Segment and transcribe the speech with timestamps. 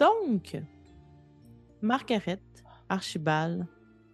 [0.00, 0.56] Donc,
[1.82, 2.40] Margaret,
[2.88, 3.66] Archibald,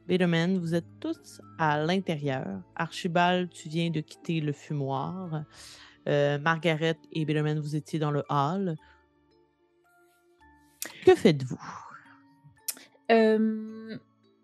[0.09, 2.61] Biderman, vous êtes tous à l'intérieur.
[2.75, 5.45] Archibald, tu viens de quitter le fumoir.
[6.09, 8.77] Euh, Margaret et Biderman, vous étiez dans le hall.
[11.05, 11.63] Que faites-vous?
[13.13, 13.97] Euh,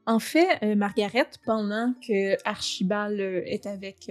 [0.06, 4.08] en fait, euh, Margaret, pendant que Archibald est avec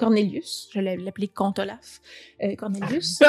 [0.00, 2.00] Cornelius, je l'ai l'appelé Comte Olaf,
[2.42, 3.20] euh, Cornelius,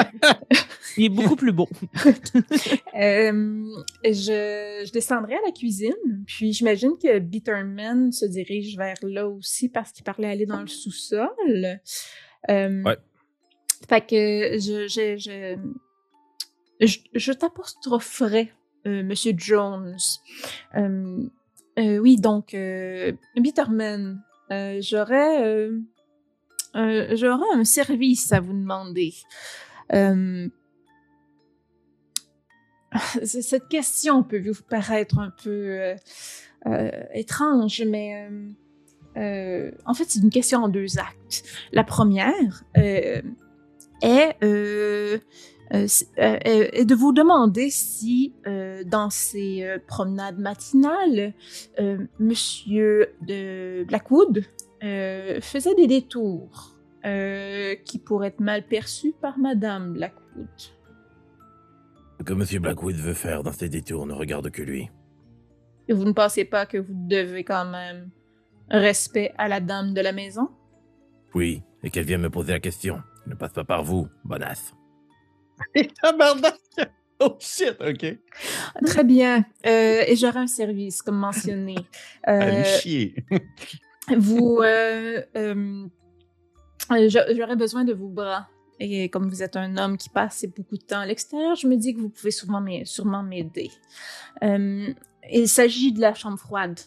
[0.98, 1.68] Il est beaucoup plus beau.
[2.06, 3.66] euh,
[4.06, 9.68] je, je descendrai à la cuisine, puis j'imagine que Bitterman se dirige vers là aussi
[9.68, 11.28] parce qu'il parlait aller dans le sous-sol.
[12.50, 12.98] Euh, Ouais.
[13.90, 15.18] Fait que je, je,
[16.80, 18.54] je, je, t'apostropherai,
[18.88, 19.98] euh, Monsieur Jones.
[21.78, 22.56] Oui, donc,
[23.36, 24.24] Bitterman,
[24.80, 25.70] j'aurais,
[26.76, 29.14] euh, j'aurais un service à vous demander.
[29.94, 30.48] Euh,
[33.24, 35.94] cette question peut vous paraître un peu
[36.68, 38.30] euh, étrange, mais
[39.16, 41.44] en fait, c'est une question en deux actes.
[41.74, 43.24] La première est,
[46.82, 48.34] de vous demander si,
[48.86, 51.34] dans ces promenades matinales,
[52.20, 54.46] Monsieur de Blackwood
[54.84, 60.48] euh, faisait des détours euh, qui pourraient être mal perçus par Madame Blackwood.
[62.20, 62.62] Ce que M.
[62.62, 64.90] Blackwood veut faire dans ses détours ne regarde que lui.
[65.88, 68.10] Et vous ne pensez pas que vous devez quand même
[68.70, 70.50] respect à la dame de la maison?
[71.34, 73.02] Oui, et qu'elle vient me poser la question.
[73.28, 74.74] Ne passe pas par vous, bonasse.
[76.02, 76.56] Tabarnak!
[77.20, 78.18] Oh shit, ok.
[78.86, 79.46] Très bien.
[79.66, 81.76] Euh, et j'aurai un service, comme mentionné.
[82.24, 83.16] Allez Euh, chier.
[84.18, 85.88] vous, euh, euh,
[86.92, 88.48] euh, j'a- j'aurais besoin de vos bras.
[88.80, 91.76] Et comme vous êtes un homme qui passe beaucoup de temps à l'extérieur, je me
[91.76, 93.70] dis que vous pouvez sûrement m'ai- sûrement m'aider.
[94.44, 94.92] Euh,
[95.32, 96.80] il s'agit de la chambre froide.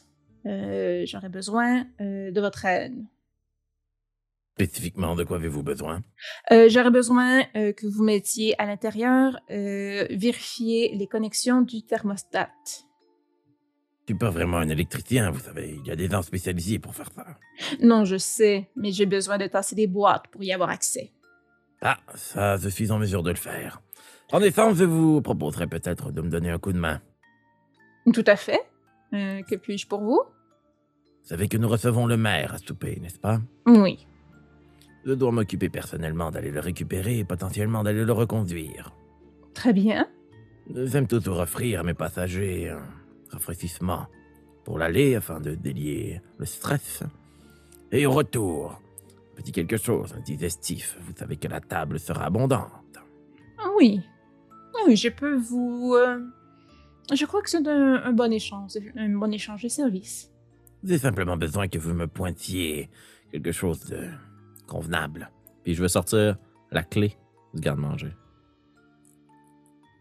[0.44, 2.97] J'aurais besoin de votre aide.
[4.56, 6.03] Spécifiquement, de quoi avez-vous besoin?
[6.53, 12.50] Euh, J'aurais besoin euh, que vous mettiez à l'intérieur, euh, vérifier les connexions du thermostat.
[14.06, 15.78] Suis pas vraiment un électricien, vous savez.
[15.81, 17.25] Il y a des gens spécialisés pour faire ça.
[17.81, 21.12] Non, je sais, mais j'ai besoin de tasser des boîtes pour y avoir accès.
[21.81, 23.81] Ah, ça, je suis en mesure de le faire.
[24.32, 27.00] En essence, je vous proposerais peut-être de me donner un coup de main.
[28.12, 28.60] Tout à fait.
[29.15, 30.21] Euh, que puis-je pour vous?
[30.22, 33.41] Vous savez que nous recevons le maire à souper, n'est-ce pas?
[33.66, 34.06] Oui.
[35.06, 38.94] Je dois m'occuper personnellement d'aller le récupérer et potentiellement d'aller le reconduire.
[39.54, 40.09] Très bien.
[40.75, 42.82] J'aime toujours offrir à mes passagers un
[43.34, 44.06] rafraîchissement
[44.65, 47.03] pour l'aller afin de délier le stress.
[47.93, 48.81] Et au retour,
[49.37, 50.97] petit quelque chose, un digestif.
[51.03, 52.99] Vous savez que la table sera abondante.
[53.59, 54.00] Ah Oui.
[54.87, 55.95] Oui, je peux vous...
[55.97, 56.21] euh,
[57.12, 60.31] Je crois que c'est un, un bon échange, un bon échange de services.
[60.83, 62.91] J'ai simplement besoin que vous me pointiez
[63.31, 64.09] quelque chose de
[64.66, 65.31] convenable.
[65.62, 66.37] Puis je vais sortir
[66.71, 67.16] la clé
[67.55, 68.12] du garde-manger.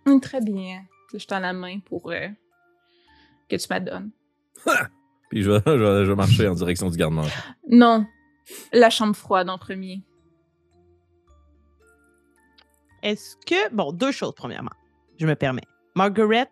[0.06, 0.84] Hum, Très bien.
[1.14, 2.28] Je tends la main pour euh,
[3.50, 4.12] que tu m'adonnes.
[5.30, 7.34] Puis je vais, je vais- je vais marcher en direction du garde-manger.
[7.70, 8.06] Non.
[8.72, 10.04] La chambre froide en premier.
[13.02, 13.74] Est-ce que.
[13.74, 14.72] Bon, deux choses, premièrement.
[15.18, 15.64] Je me permets.
[15.96, 16.50] Margaret,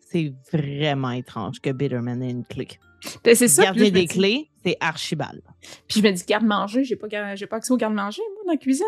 [0.00, 2.68] c'est vraiment étrange que Bitterman ait une clé.
[3.22, 3.72] Ben, c'est ça.
[3.72, 5.42] me des dis- clés, c'est Archibald.
[5.86, 8.52] Puis je me dis garde-manger, j'ai pas, gar- j'ai pas accès au garde-manger, moi, dans
[8.52, 8.86] la cuisine.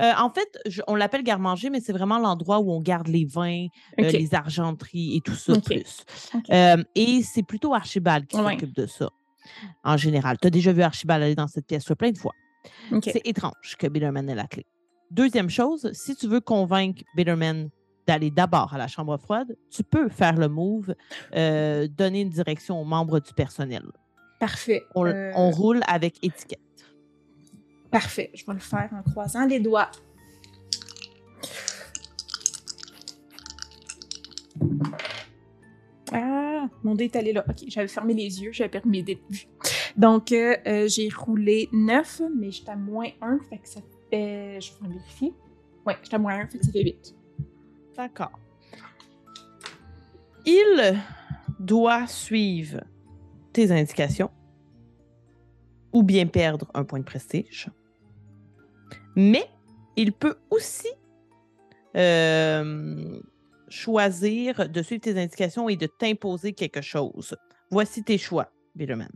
[0.00, 3.24] Euh, en fait, je- on l'appelle garde-manger, mais c'est vraiment l'endroit où on garde les
[3.24, 3.66] vins,
[4.00, 6.04] euh, les argenteries et tout ça plus.
[6.52, 8.52] Euh, et c'est plutôt Archibald qui Ouais.
[8.52, 9.10] s'occupe de ça,
[9.84, 10.38] en général.
[10.40, 12.32] Tu as déjà vu Archibald aller dans cette pièce plein de fois.
[13.02, 14.66] C'est étrange que Bitterman ait la clé.
[15.10, 17.68] Deuxième chose, si tu veux convaincre Bitterman
[18.06, 20.94] d'aller d'abord à la chambre froide, tu peux faire le move,
[21.32, 23.82] donner une direction aux membres du personnel.
[24.38, 24.82] Parfait.
[24.94, 26.58] On, on roule avec étiquette.
[27.90, 28.30] Parfait.
[28.34, 29.90] Je vais le faire en croisant les doigts.
[36.12, 37.44] Ah, mon dé est allé là.
[37.48, 39.46] Ok, j'avais fermé les yeux, j'avais perdu mes dés de vue.
[39.96, 44.60] Donc, euh, euh, j'ai roulé 9, mais j'étais à moins 1, fait que ça fait.
[44.60, 45.34] Je vais vérifier.
[45.86, 47.14] Ouais, j'étais à moins 1, fait que ça fait 8.
[47.96, 48.32] D'accord.
[50.46, 50.98] Il
[51.58, 52.82] doit suivre
[53.52, 54.30] tes indications
[55.92, 57.68] ou bien perdre un point de prestige.
[59.16, 59.50] Mais
[59.96, 60.88] il peut aussi
[61.96, 63.20] euh,
[63.68, 67.36] choisir de suivre tes indications et de t'imposer quelque chose.
[67.70, 69.10] Voici tes choix, Bitterman.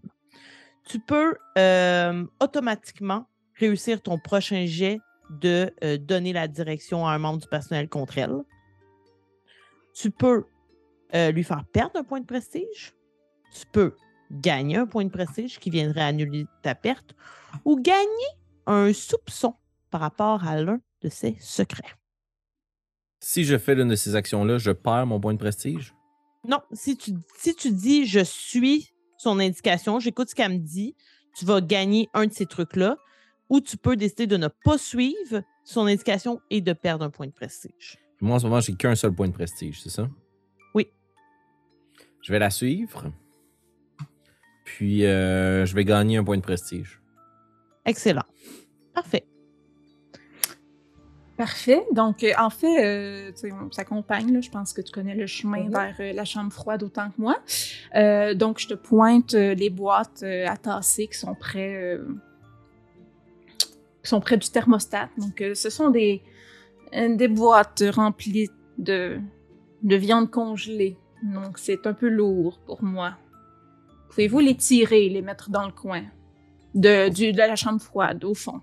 [0.87, 4.99] Tu peux euh, automatiquement réussir ton prochain jet
[5.31, 8.43] de euh, donner la direction à un membre du personnel contre elle.
[9.95, 10.45] Tu peux
[11.33, 12.93] lui faire perdre un point de prestige.
[13.53, 13.95] Tu peux
[14.33, 17.15] gagner un point de prestige qui viendrait annuler ta perte
[17.65, 18.29] ou gagner
[18.67, 19.55] un soupçon
[19.95, 21.95] par rapport à l'un de ses secrets.
[23.21, 25.95] Si je fais l'une de ces actions-là, je perds mon point de prestige?
[26.49, 30.97] Non, si tu, si tu dis je suis son indication, j'écoute ce qu'elle me dit,
[31.37, 32.97] tu vas gagner un de ces trucs-là,
[33.49, 37.29] ou tu peux décider de ne pas suivre son indication et de perdre un point
[37.29, 37.97] de prestige.
[38.21, 40.11] Moi, en ce moment, j'ai qu'un seul point de prestige, c'est ça?
[40.75, 40.89] Oui.
[42.21, 43.13] Je vais la suivre.
[44.65, 47.01] Puis, euh, je vais gagner un point de prestige.
[47.85, 48.27] Excellent.
[48.93, 49.25] Parfait.
[51.37, 51.85] Parfait.
[51.93, 53.33] Donc, euh, en fait, euh,
[53.67, 54.33] on s'accompagne.
[54.33, 54.41] là.
[54.41, 55.71] Je pense que tu connais le chemin Mhm.
[55.73, 57.37] vers euh, la chambre froide autant que moi.
[57.97, 61.99] Euh, donc, je te pointe les boîtes à tasser qui sont près,
[64.03, 65.09] qui sont près du thermostat.
[65.19, 66.23] Donc, ce sont des,
[66.93, 69.19] des boîtes remplies de,
[69.83, 70.97] de viande congelée.
[71.25, 73.15] Donc, c'est un peu lourd pour moi.
[74.11, 76.05] Pouvez-vous les tirer, les mettre dans le coin
[76.77, 78.61] de, du, de la chambre froide, au fond?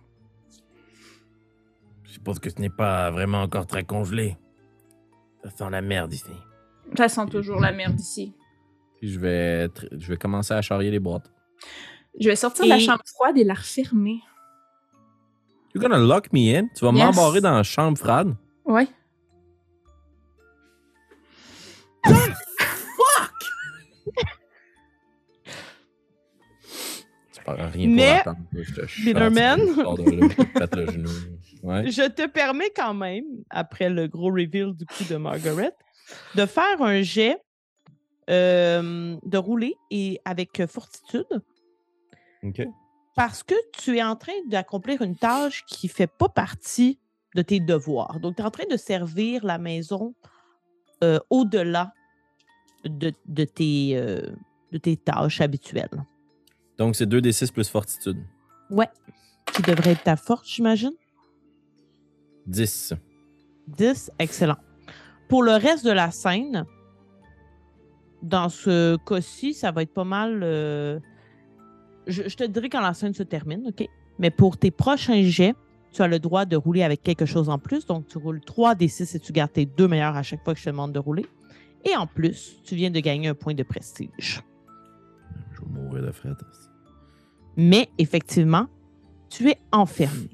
[2.12, 4.38] Je suppose que ce n'est pas vraiment encore très congelé.
[5.46, 6.34] Ça sent la merde ici.
[6.98, 8.36] Ça sent toujours la merde ici.
[8.98, 11.32] Puis, je vais, je vais commencer à charrier les boîtes.
[12.20, 14.20] Je vais sortir de la Et- chambre froide et la refermer.
[15.74, 16.68] You're gonna lock me in?
[16.76, 17.16] Tu vas Yes.
[17.16, 18.36] m'embarrer dans la chambre froide?
[18.66, 18.90] Ouais.
[27.34, 28.62] Tu parles rien Mais, pour attendre que
[31.64, 31.68] je te.
[31.68, 31.92] Ouais.
[31.92, 35.74] Je permets quand même, après le gros reveal du coup de Margaret,
[36.36, 37.38] de faire un jet,
[38.30, 41.42] euh, de rouler et avec fortitude,
[42.44, 42.62] OK.
[43.16, 47.00] parce que tu es en train d'accomplir une tâche qui ne fait pas partie
[47.36, 48.20] de tes devoirs.
[48.20, 50.14] Donc, tu es en train de servir la maison
[51.04, 51.94] euh, au-delà
[52.84, 54.32] de, de tes, euh,
[54.72, 56.06] de tes tâches habituelles.
[56.78, 58.24] Donc, c'est 2d6 plus fortitude.
[58.70, 58.90] Ouais.
[59.54, 60.94] Qui devrait être ta force, j'imagine?
[62.48, 62.94] 10.
[63.68, 64.58] 10, excellent.
[65.28, 66.66] Pour le reste de la scène,
[68.22, 70.42] dans ce cas-ci, ça va être pas mal.
[70.44, 71.00] euh,
[72.08, 73.88] Je, je te dirai quand la scène se termine, OK?
[74.20, 75.56] Mais pour tes prochains jets,
[75.92, 77.86] tu as le droit de rouler avec quelque chose en plus.
[77.86, 80.54] Donc, tu roules 3 des 6 et tu gardes tes deux meilleurs à chaque fois
[80.54, 81.26] que je te demande de rouler.
[81.84, 84.42] Et en plus, tu viens de gagner un point de prestige.
[85.54, 86.30] Je vais mourir de fret.
[87.58, 88.68] Mais effectivement,
[89.30, 90.30] tu es enfermé.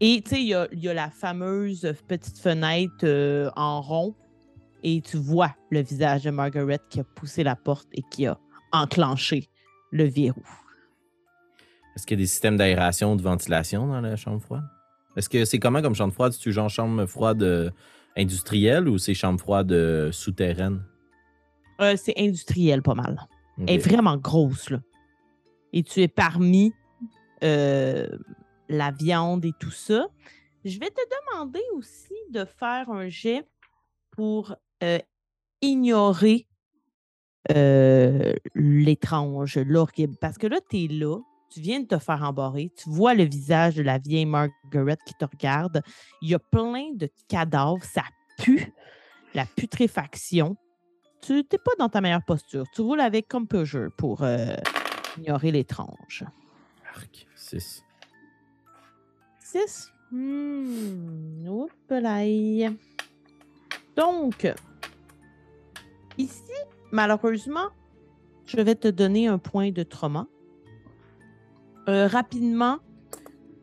[0.00, 3.80] Et tu sais, il y a, il y a la fameuse petite fenêtre euh, en
[3.80, 4.14] rond
[4.84, 8.38] et tu vois le visage de Margaret qui a poussé la porte et qui a
[8.72, 9.48] enclenché
[9.90, 10.44] le verrou.
[11.96, 14.62] Est-ce qu'il y a des systèmes d'aération, de ventilation dans la chambre froide?
[15.16, 16.32] Est-ce que c'est comment comme chambre froide?
[16.32, 17.70] C'est-tu genre chambre froide euh,
[18.16, 20.84] industrielle ou c'est chambre froide euh, souterraine?
[21.80, 23.26] Euh, c'est industriel pas mal.
[23.66, 24.80] Elle est vraiment grosse, là.
[25.72, 26.72] Et tu es parmi
[27.42, 28.08] euh,
[28.68, 30.08] la viande et tout ça.
[30.64, 31.00] Je vais te
[31.32, 33.46] demander aussi de faire un jet
[34.10, 34.98] pour euh,
[35.62, 36.46] ignorer
[37.50, 40.16] euh, l'étrange, l'horrible.
[40.20, 41.18] Parce que là, tu es là,
[41.50, 45.14] tu viens de te faire embarrer, tu vois le visage de la vieille Margaret qui
[45.14, 45.82] te regarde.
[46.20, 48.02] Il y a plein de cadavres, ça
[48.38, 48.72] pue,
[49.34, 50.56] la putréfaction.
[51.22, 52.64] Tu n'es pas dans ta meilleure posture.
[52.74, 54.54] Tu roules avec composure pour euh,
[55.16, 56.24] ignorer l'étrange.
[56.94, 57.84] Arc, 6.
[59.52, 59.92] 6.
[60.10, 61.46] Hmm.
[63.96, 64.54] Donc,
[66.18, 66.52] ici,
[66.92, 67.70] malheureusement,
[68.44, 70.26] je vais te donner un point de trauma.
[71.88, 72.78] Euh, rapidement,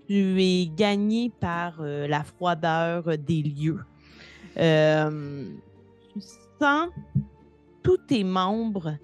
[0.08, 3.82] tu es gagné par euh, la froideur des lieux.
[4.58, 5.48] Euh,
[6.14, 6.20] tu
[6.60, 6.90] sens
[7.84, 8.98] tous tes membres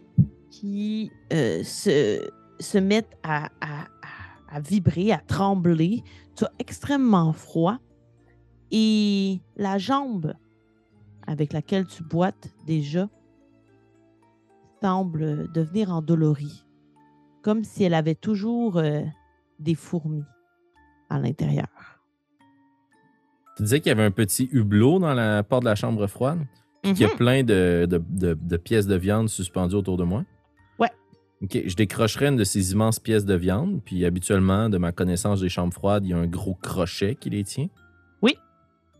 [0.49, 3.49] qui se, mettent à
[4.59, 6.03] vibrer, à trembler.
[6.41, 7.77] Tu as extrêmement froid.
[8.71, 10.33] Et la jambe
[11.27, 13.07] avec laquelle tu boites déjà
[14.81, 16.65] semble devenir endolorie,
[17.43, 19.01] comme si elle avait toujours euh,
[19.59, 20.23] des fourmis
[21.11, 21.67] à l'intérieur.
[23.57, 26.39] Tu disais qu'il y avait un petit hublot dans la porte de la chambre froide,
[26.81, 27.17] puis qu'il y a Mhm.
[27.17, 30.23] plein de, de- de- de pièces de viande suspendues autour de moi.
[31.43, 35.41] OK, je décrocherais une de ces immenses pièces de viande, puis habituellement, de ma connaissance
[35.41, 37.67] des chambres froides, il y a un gros crochet qui les tient.
[38.21, 38.37] Oui.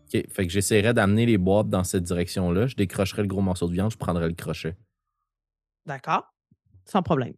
[0.06, 2.66] OK, fait que j'essaierais d'amener les boîtes dans cette direction-là.
[2.66, 4.74] Je décrocherais le gros morceau de viande, je prendrais le crochet.
[5.86, 6.32] D'accord.
[6.84, 7.34] Sans problème.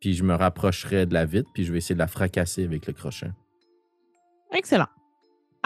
[0.00, 2.86] Puis je me rapprocherais de la vitre, puis je vais essayer de la fracasser avec
[2.86, 3.30] le crochet.
[4.52, 4.88] Excellent.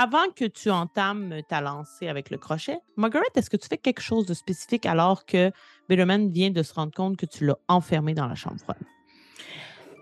[0.03, 4.01] Avant que tu entames ta lancée avec le crochet, Margaret, est-ce que tu fais quelque
[4.01, 5.51] chose de spécifique alors que
[5.89, 8.79] Bitterman vient de se rendre compte que tu l'as enfermé dans la chambre froide?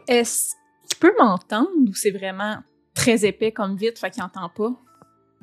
[0.07, 0.55] Est-ce
[0.89, 2.59] qu'il peut m'entendre ou c'est vraiment
[2.95, 4.71] très épais comme vite, fait qu'il n'entend pas?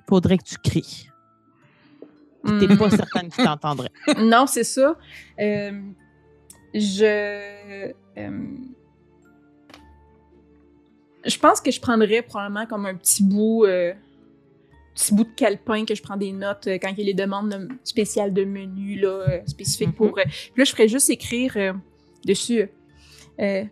[0.08, 1.10] Faudrait que tu cries.
[2.60, 2.78] T'es Hmm.
[2.78, 3.90] pas certaine qu'il t'entendrait.
[4.20, 4.96] non, c'est ça.
[5.40, 5.82] Euh,
[6.74, 7.92] je.
[8.18, 8.32] euh,
[11.26, 13.66] je pense que je prendrais probablement comme un petit bout.
[13.66, 13.94] euh,
[14.96, 17.14] petit bout de calepin que je prends des notes euh, quand il y a les
[17.14, 19.94] demandes de- spéciales de menu là, euh, spécifiques Mhm.
[19.94, 20.18] pour.
[20.18, 21.74] euh, puis là, je ferais juste écrire euh,
[22.26, 22.70] dessus.
[23.42, 23.64] euh,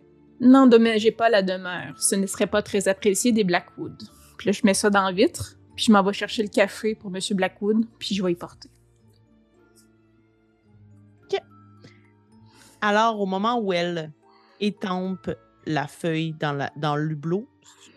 [0.96, 1.94] j'ai pas la demeure.
[1.98, 3.96] Ce ne serait pas très apprécié des Blackwood.
[4.36, 5.56] Puis là, je mets ça dans la vitre.
[5.74, 7.86] Puis je m'en vais chercher le café pour Monsieur Blackwood.
[7.98, 8.68] Puis je vais y porter.
[12.80, 14.12] Alors, au moment où elle
[14.60, 15.30] étampe
[15.66, 17.46] la feuille dans, la, dans l'hublot,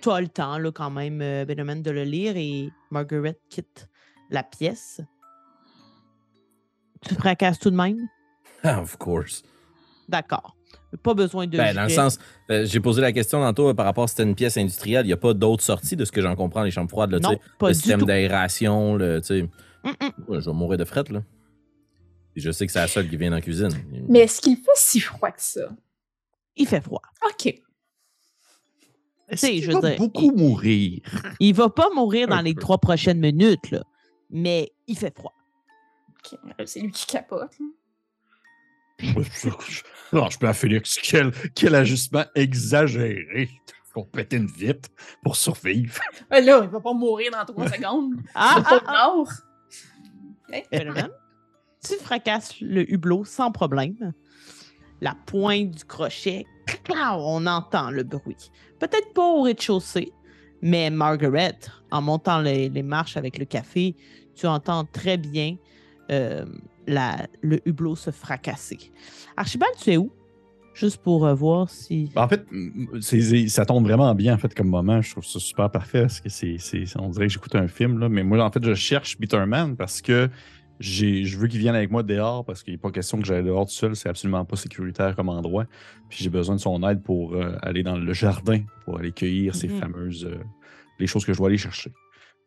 [0.02, 3.88] tu as le temps là, quand même, euh, Benjamin, de le lire et Margaret quitte
[4.30, 5.02] la pièce.
[7.08, 8.08] Tu fracasses tout de même?
[8.64, 9.44] Ah, of course.
[10.10, 10.56] D'accord.
[11.04, 11.58] Pas besoin de.
[11.58, 12.18] Ben, dans le sens,
[12.50, 15.06] euh, j'ai posé la question tantôt euh, par rapport à si c'était une pièce industrielle.
[15.06, 17.12] Il n'y a pas d'autres sorties de ce que j'en comprends, les chambres froides.
[17.12, 17.40] Là, tu Non, sais.
[17.60, 18.06] pas le du système tout.
[18.06, 19.42] d'aération, le, tu sais.
[19.44, 20.12] Mm, mm.
[20.30, 21.22] Ouais, je vais mourir de fret, là.
[22.36, 23.70] Et je sais que c'est la seule qui vient dans la cuisine.
[24.08, 25.70] Mais est-ce qu'il fait si froid que ça?
[26.58, 27.02] Il fait froid.
[27.26, 27.54] OK.
[29.30, 31.02] Tu sais, Il je veux va dire, beaucoup mourir?
[31.40, 33.84] Il va pas mourir dans les trois prochaines minutes, là.
[34.30, 35.34] Mais il fait froid.
[36.10, 36.40] OK.
[36.60, 37.52] Euh, C'est lui qui capote.
[40.14, 40.98] Non, je peux à Félix.
[41.02, 43.50] Quel, quel ajustement exagéré
[43.94, 44.90] pour péter une vitre
[45.24, 46.00] pour survivre.
[46.30, 48.14] Ah, là, il va pas mourir dans trois secondes.
[48.36, 49.14] Ah, ah, pas ah.
[51.84, 54.14] Tu fracasses le hublot sans problème.
[55.02, 56.46] La pointe du crochet,
[56.90, 58.52] on entend le bruit.
[58.80, 60.12] Peut-être pas au rez-de-chaussée,
[60.62, 61.58] mais Margaret,
[61.92, 63.96] en montant les, marches avec le café,
[64.36, 65.56] tu entends très bien
[66.12, 66.46] euh,
[66.88, 68.92] le hublot se fracasser.
[69.36, 70.12] Archibald, tu es où?
[70.74, 72.12] Juste pour euh, voir si.
[72.16, 72.46] En fait,
[73.50, 75.02] ça tombe vraiment bien en fait comme moment.
[75.02, 76.58] Je trouve ça super parfait parce que c'est,
[76.98, 78.10] on dirait que j'écoute un film là.
[78.10, 80.30] Mais moi, en fait, je cherche Bitterman parce que
[80.80, 83.66] je veux qu'il vienne avec moi dehors parce qu'il n'est pas question que j'aille dehors
[83.66, 83.96] tout seul.
[83.96, 85.66] C'est absolument pas sécuritaire comme endroit.
[86.10, 89.56] Puis j'ai besoin de son aide pour euh, aller dans le jardin pour aller cueillir
[89.56, 89.80] ces Mhm.
[89.80, 90.38] fameuses euh,
[91.00, 91.92] les choses que je dois aller chercher.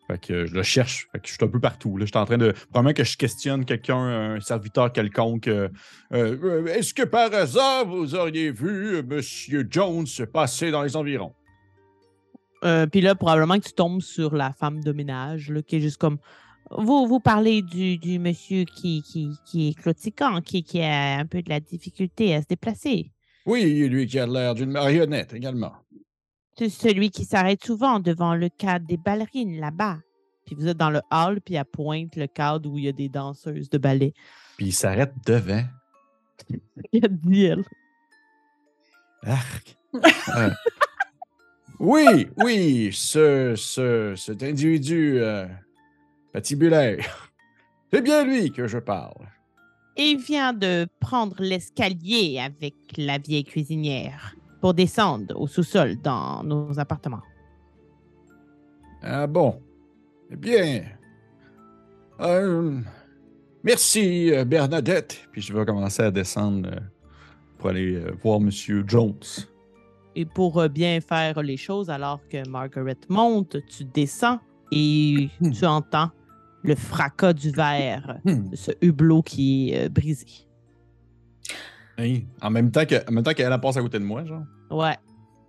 [0.06, 1.08] Fait que euh, je le cherche.
[1.12, 1.96] Fait que je suis un peu partout.
[1.96, 2.04] Là.
[2.04, 2.52] Je suis en train de.
[2.70, 3.96] Probablement que je questionne quelqu'un,
[4.36, 5.46] un serviteur quelconque.
[5.48, 5.68] euh,
[6.12, 10.96] euh, euh, Est-ce que par hasard vous auriez vu Monsieur Jones se passer dans les
[10.96, 11.32] environs?
[12.64, 15.80] Euh, Puis là, probablement que tu tombes sur la femme de ménage, là, qui est
[15.80, 16.18] juste comme.
[16.70, 21.26] Vous, vous parlez du, du monsieur qui, qui, qui est clotiquant, qui, qui a un
[21.26, 23.10] peu de la difficulté à se déplacer.
[23.44, 25.72] Oui, lui qui a l'air d'une marionnette également.
[26.56, 29.98] C'est celui qui s'arrête souvent devant le cadre des ballerines là-bas.
[30.46, 32.92] Puis vous êtes dans le hall, puis à pointe le cadre où il y a
[32.92, 34.12] des danseuses de ballet.
[34.56, 35.64] Puis il s'arrête devant.
[36.92, 37.64] Il y a dit elle.
[39.22, 39.76] Arc.
[40.36, 40.50] Euh,
[41.80, 45.46] oui, oui, ce, ce, cet individu euh,
[46.32, 47.30] patibulaire.
[47.92, 49.26] C'est bien lui que je parle.
[49.96, 56.78] Il vient de prendre l'escalier avec la vieille cuisinière pour descendre au sous-sol dans nos
[56.78, 57.22] appartements.
[59.02, 59.60] Ah bon?
[60.30, 60.84] Eh bien.
[62.20, 62.78] euh,
[63.64, 65.26] merci, euh, Bernadette.
[65.32, 66.80] Puis je vais commencer à descendre euh,
[67.58, 69.18] pour aller voir Monsieur Jones.
[70.14, 74.40] Et pour bien faire les choses, alors que Margaret monte, tu descends
[74.72, 76.10] et tu entends
[76.62, 78.54] le fracas du verre Hmm.
[78.54, 80.26] ce hublot qui est euh, brisé.
[81.98, 84.24] Hein, En même temps que- en même temps qu'elle elle passe à côté de moi,
[84.24, 84.42] genre.
[84.70, 84.96] Ouais.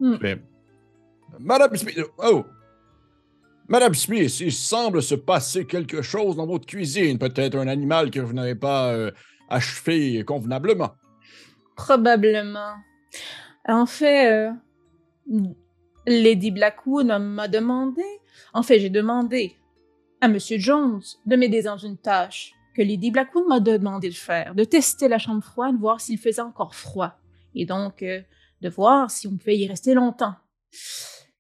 [0.02, 0.42] Je fais,
[1.40, 2.44] Madame Smith, oh!
[3.68, 7.18] Madame Smith, il semble se passer quelque chose dans votre cuisine.
[7.18, 9.12] Peut-être un animal que vous n'avez pas euh,
[9.48, 10.92] achevé convenablement.
[11.78, 12.74] Probablement.
[13.68, 14.52] En fait, euh,
[16.06, 18.04] Lady Blackwood m'a demandé,
[18.54, 19.56] en fait, j'ai demandé
[20.22, 24.56] à Monsieur Jones de m'aider dans une tâche que Lady Blackwood m'a demandé de faire,
[24.56, 27.16] de tester la chambre froide, voir s'il faisait encore froid,
[27.56, 28.22] et donc euh,
[28.62, 30.36] de voir si on pouvait y rester longtemps.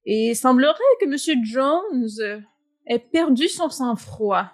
[0.05, 2.39] Et il semblerait que Monsieur Jones euh,
[2.87, 4.51] ait perdu son sang-froid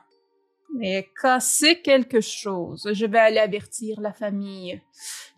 [0.81, 2.87] et ait cassé quelque chose.
[2.91, 4.81] Je vais aller avertir la famille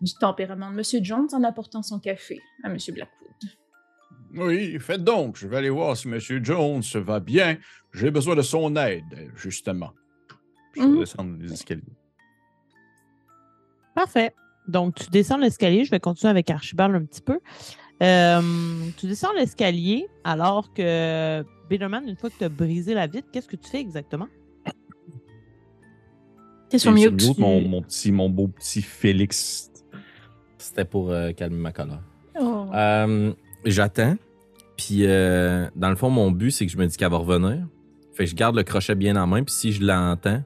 [0.00, 3.19] du tempérament de Monsieur Jones en apportant son café à Monsieur Blackwood.
[4.34, 5.36] Oui, faites donc.
[5.36, 7.56] Je vais aller voir si Monsieur Jones va bien.
[7.92, 9.92] J'ai besoin de son aide, justement.
[10.76, 10.98] Je vais Mhm.
[11.00, 11.82] descendre les escaliers.
[13.94, 14.32] Parfait.
[14.68, 15.84] Donc, tu descends l'escalier.
[15.84, 17.40] Je vais continuer avec Archibald un petit peu.
[18.02, 18.40] Euh,
[18.96, 23.48] tu descends l'escalier alors que Bitterman, une fois que tu as brisé la vitre, qu'est-ce
[23.48, 24.28] que tu fais exactement?
[26.68, 27.36] T'es sur mute.
[27.38, 29.72] mon, mon petit, mon beau petit Félix.
[30.56, 32.00] C'était pour euh, calmer ma colère.
[32.40, 32.66] Oh.
[32.72, 33.32] Euh,
[33.64, 34.16] J'attends.
[34.76, 37.66] Puis, euh, dans le fond, mon but, c'est que je me dis qu'elle va revenir.
[38.14, 39.42] Fait que je garde le crochet bien en main.
[39.42, 40.42] Puis, si je l'entends,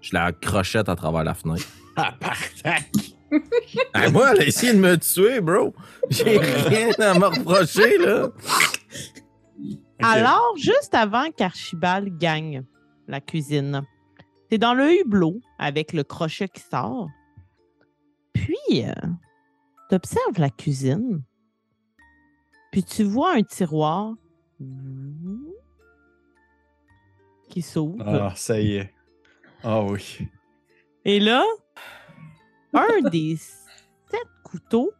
[0.00, 1.66] je la crochette à travers la fenêtre.
[1.94, 2.88] Ah, parfait!
[3.92, 5.74] Ah, moi, elle a essayé de me tuer, bro.
[6.08, 8.30] J'ai rien à me reprocher, là.
[10.02, 12.64] Alors, juste avant qu'Archibald gagne
[13.08, 13.82] la cuisine,
[14.48, 17.08] t'es dans le hublot avec le crochet qui sort.
[18.32, 18.92] Puis, euh,
[19.90, 21.22] t'observes la cuisine.
[22.72, 24.14] Puis tu vois un tiroir
[27.50, 28.02] qui s'ouvre.
[28.04, 28.94] Ah, ça y est.
[29.62, 30.26] Ah oui.
[31.04, 31.44] Et là,
[32.72, 34.90] un des sept couteaux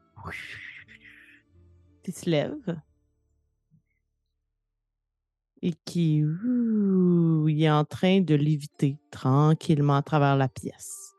[2.03, 2.81] qui se lève
[5.63, 11.15] et qui ouh, il est en train de léviter tranquillement à travers la pièce.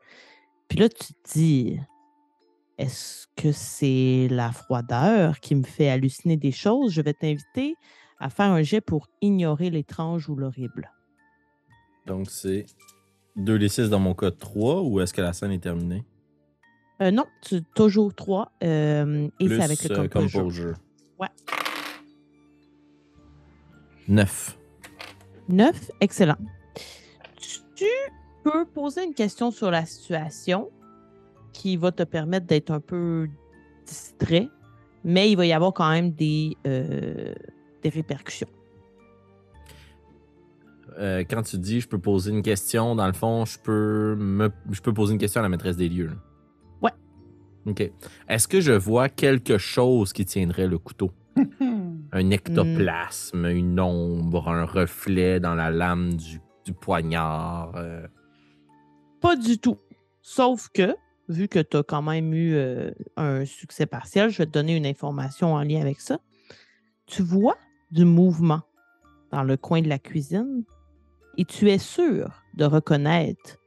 [0.68, 1.80] Puis là, tu te dis,
[2.78, 6.92] est-ce que c'est la froideur qui me fait halluciner des choses?
[6.92, 7.76] Je vais t'inviter
[8.18, 10.90] à faire un jet pour ignorer l'étrange ou l'horrible.
[12.06, 12.66] Donc, c'est
[13.36, 16.04] 2 les 6 dans mon cas 3 ou est-ce que la scène est terminée?
[17.02, 18.52] Euh, non, tu toujours trois.
[18.62, 20.40] euh, et Plus c'est avec le euh, composure.
[20.40, 20.74] composure.
[21.18, 21.28] Ouais.
[24.08, 24.58] 9.
[25.48, 26.36] 9, excellent.
[27.74, 27.84] Tu
[28.44, 30.70] peux poser une question sur la situation
[31.54, 33.28] qui va te permettre d'être un peu
[33.86, 34.48] distrait,
[35.04, 37.32] mais il va y avoir quand même des, euh,
[37.82, 38.48] des répercussions.
[40.98, 44.50] Euh, quand tu dis je peux poser une question, dans le fond, je peux me
[44.70, 46.06] je peux poser une question à la maîtresse des lieux.
[46.08, 46.14] là.
[46.82, 46.92] Ouais.
[47.66, 47.90] OK.
[48.28, 51.10] Est-ce que je vois quelque chose qui tiendrait le couteau?
[52.12, 57.72] Un ectoplasme, une ombre, un reflet dans la lame du, du poignard.
[57.74, 58.06] euh?
[59.20, 59.78] Pas du tout.
[60.22, 60.94] Sauf que,
[61.28, 64.76] vu que tu as quand même eu euh, un succès partiel, je vais te donner
[64.76, 66.18] une information en lien avec ça.
[67.06, 67.56] Tu vois
[67.90, 68.62] du mouvement
[69.30, 70.64] dans le coin de la cuisine
[71.36, 73.58] et tu es sûr de reconnaître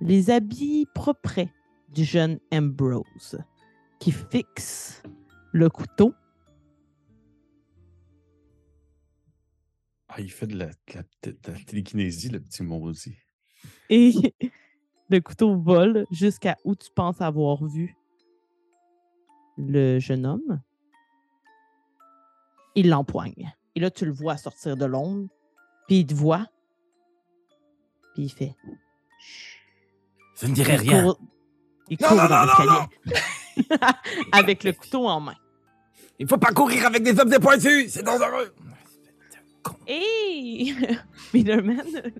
[0.00, 1.46] les habits propres
[1.92, 3.38] du jeune Ambrose
[4.00, 5.02] qui fixe
[5.52, 6.12] le couteau.
[10.08, 13.16] Ah, il fait de la, de la- de la télékinésie, le petit maudit.
[13.90, 14.12] Et
[15.14, 17.96] le couteau vole jusqu'à où tu penses avoir vu
[19.56, 20.60] le jeune homme.
[22.74, 23.54] Il l'empoigne.
[23.76, 25.28] Et là, tu le vois sortir de l'ombre.
[25.86, 26.46] Puis il te voit.
[28.14, 28.56] Puis il fait.
[30.34, 31.04] Ça ne dirait Il rien.
[31.04, 31.20] court,
[31.88, 33.76] il Non, court non, dans non, non.
[34.32, 35.36] Avec le couteau en main.
[36.18, 38.54] Il faut pas courir avec des objets pointus, c'est dangereux.
[39.88, 40.72] Et
[41.28, 42.12] Spider-Man,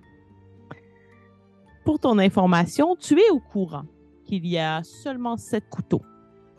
[1.85, 3.85] pour ton information, tu es au courant
[4.25, 6.01] qu'il y a seulement sept couteaux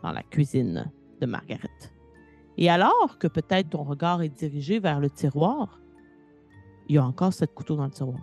[0.03, 1.69] dans la cuisine de Margaret.
[2.57, 5.81] Et alors que peut-être ton regard est dirigé vers le tiroir,
[6.89, 8.21] il y a encore sept couteaux dans le tiroir.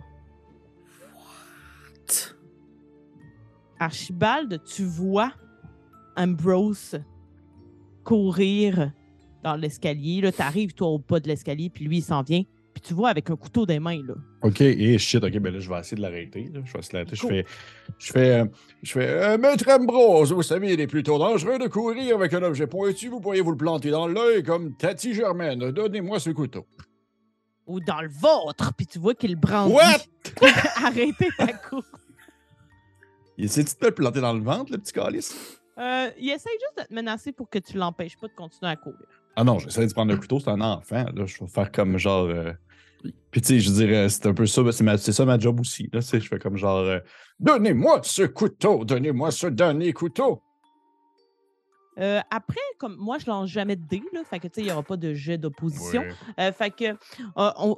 [3.78, 5.32] Archibald, tu vois
[6.16, 7.00] Ambrose
[8.02, 8.92] courir
[9.42, 10.22] dans l'escalier.
[10.22, 12.44] Là, tu arrives, toi, au pas de l'escalier, puis lui, il s'en vient.
[12.86, 14.12] Tu vois avec un couteau des mains, là.
[14.42, 16.50] OK, et shit, OK, ben là, je vais essayer de l'arrêter.
[16.52, 16.60] là.
[16.64, 17.16] Je vais essayer de l'arrêter.
[17.16, 17.46] Je fais,
[17.98, 18.44] je fais, euh,
[18.82, 22.42] je fais, euh, Maître Ambrose, vous savez, il est plutôt dangereux de courir avec un
[22.42, 23.08] objet pointu.
[23.08, 25.70] Vous pourriez vous le planter dans l'œil comme Tati Germaine.
[25.70, 26.66] Donnez-moi ce couteau.
[27.66, 29.72] Ou dans le vôtre, puis tu vois qu'il brandit.
[29.72, 30.42] What?
[30.84, 31.86] Arrêtez ta course.
[33.38, 35.58] Il essaie de te le planter dans le ventre, le petit calice?
[35.78, 38.76] Euh, il essaye juste de te menacer pour que tu l'empêches pas de continuer à
[38.76, 38.98] courir.
[39.36, 41.06] Ah non, j'essaie de prendre le couteau, c'est un enfant.
[41.14, 42.26] Là, je vais faire comme genre.
[42.26, 42.52] euh,
[43.30, 45.60] Puis tu sais, je dirais, c'est un peu ça, c'est ma- c'est ça ma job
[45.60, 45.88] aussi.
[45.92, 46.78] Là, je fais comme genre.
[46.78, 47.00] euh,
[47.40, 50.40] Donnez-moi ce couteau, donnez-moi ce dernier couteau.
[51.98, 54.64] Euh, après, comme moi, je lance jamais de dés, là, fait que tu sais, il
[54.66, 56.02] n'y aura pas de jet d'opposition.
[56.02, 56.12] Ouais.
[56.40, 57.76] Euh, fait que, euh, on,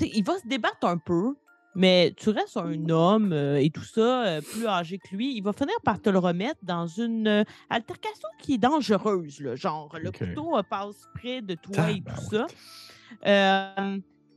[0.00, 1.34] il va se débattre un peu,
[1.74, 5.36] mais tu restes un homme euh, et tout ça, euh, plus âgé que lui.
[5.36, 9.56] Il va finir par te le remettre dans une euh, altercation qui est dangereuse, là,
[9.56, 12.46] genre le couteau euh, passe près de toi et tout ça.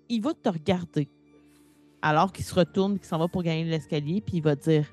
[0.10, 1.08] Il va te regarder
[2.02, 4.86] alors qu'il se retourne, qu'il s'en va pour gagner l'escalier, puis il va dire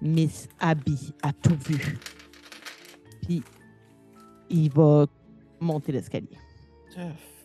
[0.00, 1.98] Miss Abby a tout vu.
[3.22, 3.42] Puis
[4.48, 5.06] il va
[5.60, 6.38] monter l'escalier.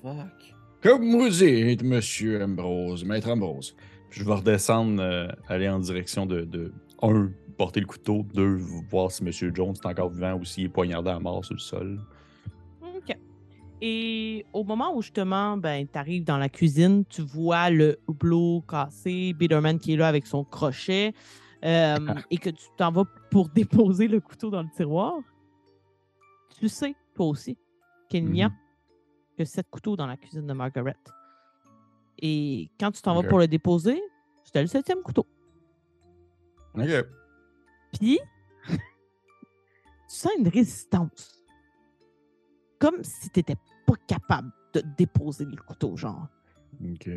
[0.02, 0.54] fuck?
[0.82, 3.76] Comme vous dites, monsieur Ambrose, maître Ambrose.
[4.10, 8.58] Puis je vais redescendre, euh, aller en direction de, de, un, porter le couteau, deux,
[8.90, 11.60] voir si monsieur Jones est encore vivant ou s'il est poignardé à mort sur le
[11.60, 12.00] sol.
[13.82, 18.62] Et au moment où justement, ben, tu arrives dans la cuisine, tu vois le hublot
[18.68, 21.14] cassé, Biderman qui est là avec son crochet,
[21.66, 21.98] euh,
[22.32, 25.16] et que tu t'en vas pour déposer le couteau dans le tiroir.
[26.60, 27.58] Tu sais, toi aussi,
[28.10, 28.56] qu'il n'y a Mhm.
[29.38, 30.96] que sept couteaux dans la cuisine de Margaret.
[32.20, 34.02] Et quand tu t'en vas pour le déposer,
[34.44, 35.26] c'était le septième couteau.
[36.76, 37.06] Ok.
[38.00, 38.20] Puis,
[38.70, 38.78] tu
[40.08, 41.43] sens une résistance.
[42.84, 43.56] Comme si tu n'étais
[43.88, 46.28] pas capable de déposer le couteau, genre.
[46.84, 47.10] Ok.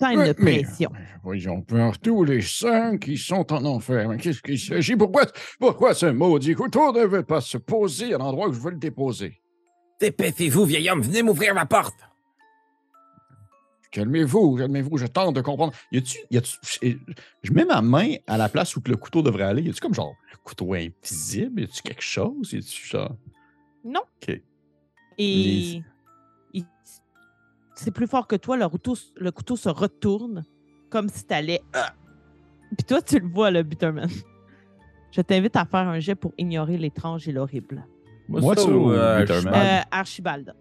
[0.00, 0.90] Sens une mais- pression.
[1.22, 4.08] Voyons, par tous les cinq qui sont en enfer.
[4.08, 4.96] Mais qu'est-ce qu'il s'agit?
[4.96, 5.26] Pourquoi,
[5.60, 8.78] pourquoi ce maudit couteau ne veut pas se poser à l'endroit où je veux le
[8.78, 9.42] déposer?
[10.00, 11.98] Dépêchez-vous, vieil homme, venez m'ouvrir la porte.
[13.90, 15.74] Calmez-vous, calmez-vous, je tente de comprendre.
[15.92, 16.18] Y a-tu.
[16.30, 16.56] Y a-tu
[17.42, 19.62] je- mets ma main à la place où le couteau devrait aller.
[19.62, 21.60] Y a-tu comme genre un couteau invisible?
[21.60, 22.52] Y a-tu quelque chose?
[22.52, 23.14] Y a-tu genre.
[23.88, 24.00] Non.
[24.22, 24.28] Ok.
[24.30, 24.42] Et
[25.18, 25.82] Les-
[26.54, 26.64] il-
[27.74, 30.44] c'est plus fort que toi, le couteau, le couteau se retourne
[30.90, 31.60] comme si t'allais.
[31.72, 31.92] Ah!
[32.76, 34.08] Puis toi, tu le vois, le Bitterman.
[35.12, 37.86] Je t'invite à faire un jet pour ignorer l'étrange et l'horrible.
[38.28, 39.54] Moi, ou Bitterman?
[39.54, 40.54] Euh, Archibald.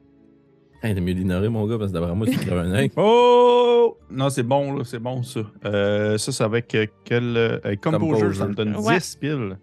[0.81, 2.91] Hey, t'es mieux d'ignorer, mon gars, parce que d'après moi, tu crèves un œil.
[2.95, 3.97] Oh!
[4.11, 5.41] Non, c'est bon, là, c'est bon, ça.
[5.65, 7.35] Euh, ça, c'est avec euh, quel.
[7.35, 8.35] euh, Composure, Composure.
[8.35, 8.99] ça me donne Ouais.
[8.99, 9.57] 10 piles.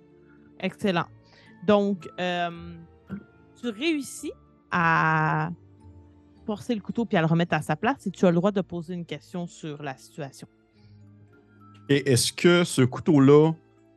[0.60, 1.06] Excellent.
[1.66, 2.50] Donc, euh,
[3.64, 4.32] tu réussis
[4.70, 5.50] à
[6.46, 8.52] forcer le couteau puis à le remettre à sa place et tu as le droit
[8.52, 10.46] de poser une question sur la situation.
[11.88, 13.52] Et est-ce que ce couteau-là,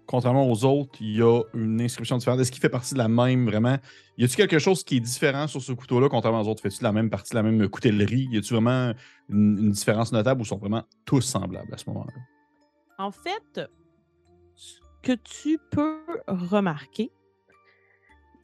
[0.06, 2.39] contrairement aux autres, il y a une inscription différente?
[2.39, 3.77] Est-ce qu'il fait partie de la même, vraiment?
[4.17, 6.62] Y a-t-il quelque chose qui est différent sur ce couteau-là, contrairement aux autres?
[6.62, 8.27] Fait-tu la même partie la même coutellerie?
[8.32, 8.93] Y a-t-il vraiment
[9.30, 12.13] une, une différence notable ou sont vraiment tous semblables à ce moment-là?
[12.97, 13.62] En fait,
[14.56, 17.12] ce que tu peux remarquer,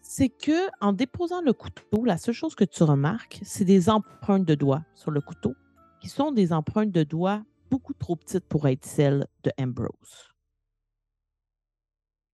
[0.05, 4.45] c'est que en déposant le couteau, la seule chose que tu remarques, c'est des empreintes
[4.45, 5.55] de doigts sur le couteau,
[6.01, 9.89] qui sont des empreintes de doigts beaucoup trop petites pour être celles de Ambrose.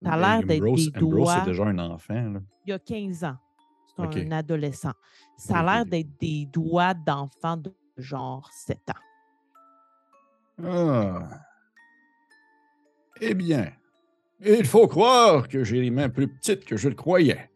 [0.03, 1.35] Ça a Mais l'air d'être Ambrose- des Ambrose, doigts.
[1.39, 2.29] c'est déjà un enfant.
[2.31, 2.39] Là.
[2.65, 3.37] Il y a 15 ans.
[3.95, 4.93] C'est un adolescent.
[5.37, 10.63] Ça a l'air d'être des doigts d'enfant de genre 7 ans.
[10.65, 11.29] Ah.
[13.21, 13.71] Eh bien,
[14.39, 17.51] il faut croire que j'ai les mains plus petites que je le croyais.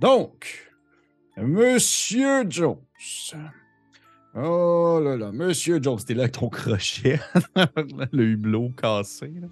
[0.00, 0.70] Donc,
[1.36, 2.76] Monsieur Jones.
[4.34, 5.98] Oh là là, Monsieur Jones.
[5.98, 7.18] C'était là avec ton crochet,
[8.12, 9.32] le hublot cassé.
[9.40, 9.48] là.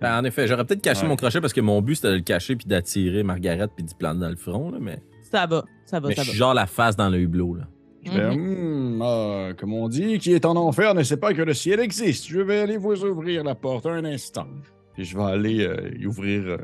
[0.00, 1.08] Ben, en effet, j'aurais peut-être caché Ouais.
[1.08, 3.94] mon crochet parce que mon but c'était de le cacher puis d'attirer Margaret puis d'y
[3.94, 4.98] planter dans le front, là, mais,
[5.30, 6.30] Ça va, ça va, mais ça je va.
[6.30, 7.54] suis genre la face dans le hublot.
[7.56, 7.64] Là.
[8.04, 8.96] Je fais, Mhm.
[8.96, 11.80] Hmm, ah, comme on dit, qui est en enfer ne sait pas que le ciel
[11.80, 12.26] existe.
[12.28, 14.46] Je vais aller vous ouvrir la porte un instant.
[14.94, 16.42] Puis je vais aller euh, y ouvrir.
[16.46, 16.58] euh,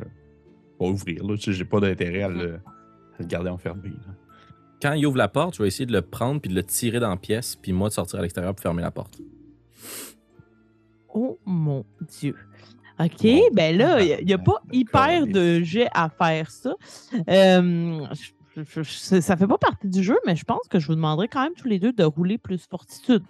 [0.81, 1.35] pas ouvrir, là.
[1.39, 3.91] J'ai pas d'intérêt à le, à le garder enfermé.
[3.91, 4.15] là.
[4.83, 6.99] Quand il ouvre la porte, je vais essayer de le prendre puis de le tirer
[7.01, 9.21] dans la pièce, puis moi de sortir à l'extérieur pour fermer la porte.
[11.13, 11.85] Oh mon
[12.21, 12.35] Dieu.
[12.99, 13.49] OK, Bon.
[13.53, 16.75] ben là, il n'y a, pas hyper de jet à faire ça.
[17.29, 18.07] Euh,
[18.57, 20.95] je- je- je- ça fait pas partie du jeu, mais je pense que je vous
[20.95, 23.23] demanderai quand même tous les deux de rouler plus fortitude.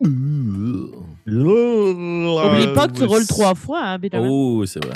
[0.00, 0.94] N'oublie
[1.26, 3.98] Euh, pas que tu roules trois fois, hein.
[4.14, 4.94] Oh, c'est vrai.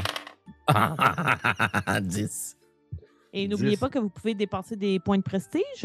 [2.00, 2.56] 10.
[3.34, 5.82] Et n'oubliez pas que vous pouvez dépenser des points de prestige,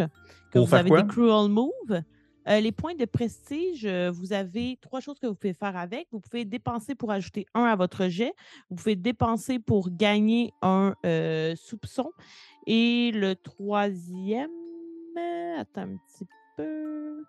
[0.52, 2.02] que Pour vous avez des cruel moves.
[2.48, 6.08] Euh, les points de prestige, euh, vous avez trois choses que vous pouvez faire avec.
[6.12, 8.34] Vous pouvez dépenser pour ajouter un à votre jet.
[8.70, 12.12] Vous pouvez dépenser pour gagner un euh, soupçon.
[12.66, 14.50] Et le troisième,
[15.60, 16.26] attends un petit
[16.58, 17.24] peu.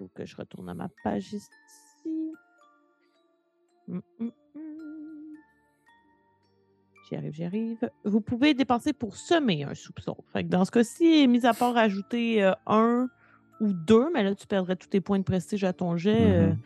[0.00, 1.50] Faut que je retourne à ma page ici.
[3.86, 4.62] Hum, hum, hum.
[7.06, 7.90] J'y arrive, j'y arrive.
[8.04, 10.16] Vous pouvez dépenser pour semer un soupçon.
[10.32, 13.08] Fait que dans ce cas-ci, mis à part ajouter euh, un
[13.60, 16.32] ou deux, mais là, tu perdrais tous tes points de prestige à ton jet.
[16.32, 16.58] euh, Mhm.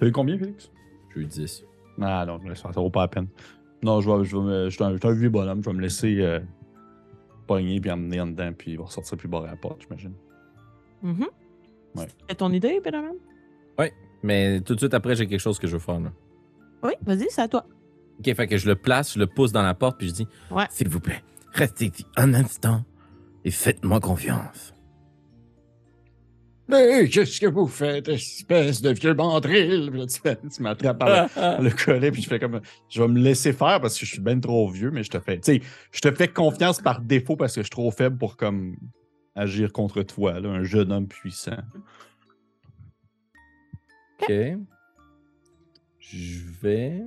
[0.00, 0.72] T'as eu combien, Félix?
[1.14, 1.64] J'ai eu 10.
[2.00, 3.28] Ah non, ça, vaut pas la peine.
[3.84, 5.70] Non, je vais, je vais me- je suis un, je suis un vieux bonhomme, je
[5.70, 6.40] vais me laisser euh,
[7.46, 10.14] pogner puis emmener en dedans, puis il va ressortir plus barré à la porte, j'imagine.
[11.02, 11.26] mhm.
[11.98, 12.08] Ouais.
[12.28, 13.12] C'est ton idée, Benjamin?
[14.22, 16.00] Mais tout de suite après, j'ai quelque chose que je veux faire.
[16.00, 16.12] Là.
[16.82, 17.64] Oui, vas-y, c'est à toi.
[18.18, 20.28] Ok, fait que je le place, je le pousse dans la porte, puis je dis
[20.50, 20.64] Ouais.
[20.70, 22.84] S'il vous plaît, restez ici un instant
[23.44, 24.74] et faites-moi confiance.
[26.70, 29.90] Mais qu'est-ce que vous faites, espèce de vieux mandril?
[30.54, 32.60] Tu, m'attrapes par le, le collet, puis je fais comme.
[32.90, 35.18] Je vais me laisser faire parce que je suis bien trop vieux, mais je te
[35.18, 35.36] fais.
[35.36, 38.36] Tu sais, je te fais confiance par défaut parce que je suis trop faible pour
[38.36, 38.76] comme
[39.38, 41.56] agir contre toi, là, un jeune homme puissant.
[44.20, 44.32] Ok.
[46.00, 47.02] Je vais.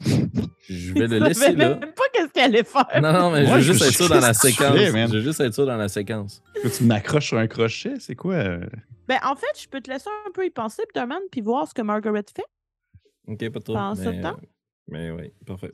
[0.00, 1.74] Je vais le Je laisser là.
[1.76, 2.86] même pas qu'est-ce qu'elle allait faire.
[3.02, 4.76] Non, non, mais Moi, je veux juste être sûr dans la séquence.
[4.76, 5.08] fais, man?
[5.10, 6.42] Je veux juste être sûr dans la séquence.
[6.76, 8.34] Tu m'accroches sur un crochet, c'est quoi?
[8.34, 8.66] euh?
[9.08, 11.74] Ben, en fait, je peux te laisser un peu y penser, Peterman, puis voir ce
[11.74, 12.44] que Margaret fait.
[13.26, 13.74] Ok, pas trop.
[13.74, 14.36] Pendant ce mais, temps?
[14.88, 15.72] Mais oui, parfait.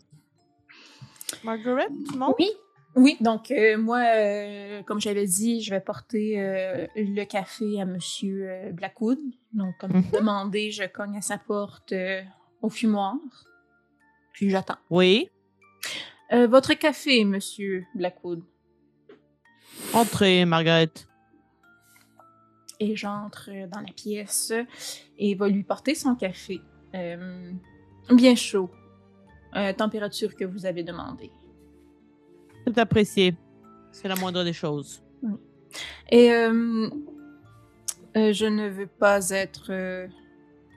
[1.45, 2.35] Margaret, tu montes?
[2.39, 2.51] Oui.
[2.97, 7.85] Oui, donc euh, moi, euh, comme j'avais dit, je vais porter euh, le café à
[7.85, 9.19] Monsieur Blackwood.
[9.53, 10.05] Donc, comme Mhm.
[10.13, 11.93] demandé, je cogne à sa porte
[12.63, 13.15] au fumoir.
[14.33, 14.79] Puis j'attends.
[14.91, 15.29] Oui.
[16.33, 18.43] Votre café, Monsieur Blackwood?
[19.93, 20.91] Entrez, Margaret.
[22.81, 24.53] Et j'entre dans la pièce
[25.19, 26.61] et va lui porter son café.
[26.93, 28.71] Bien chaud.
[29.79, 31.31] Température que vous avez demandé.
[32.67, 33.35] C'est apprécié.
[33.93, 35.03] C'est la moindre des choses.
[36.11, 36.89] Et euh,
[38.17, 40.09] euh, je ne veux pas être euh,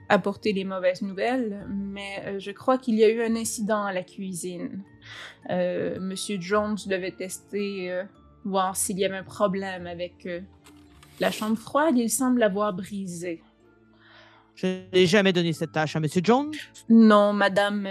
[0.08, 3.92] apporter les mauvaises nouvelles, mais euh, je crois qu'il y a eu un incident à
[3.92, 4.82] la cuisine.
[5.48, 8.02] Monsieur Jones devait tester,
[8.44, 10.28] voir s'il y avait un problème avec
[11.18, 11.96] la chambre froide.
[11.96, 13.42] Il semble l'avoir brisée.
[14.54, 16.06] Je n'ai jamais donné cette tâche à M.
[16.22, 16.52] Jones.
[16.88, 17.88] Non, Madame,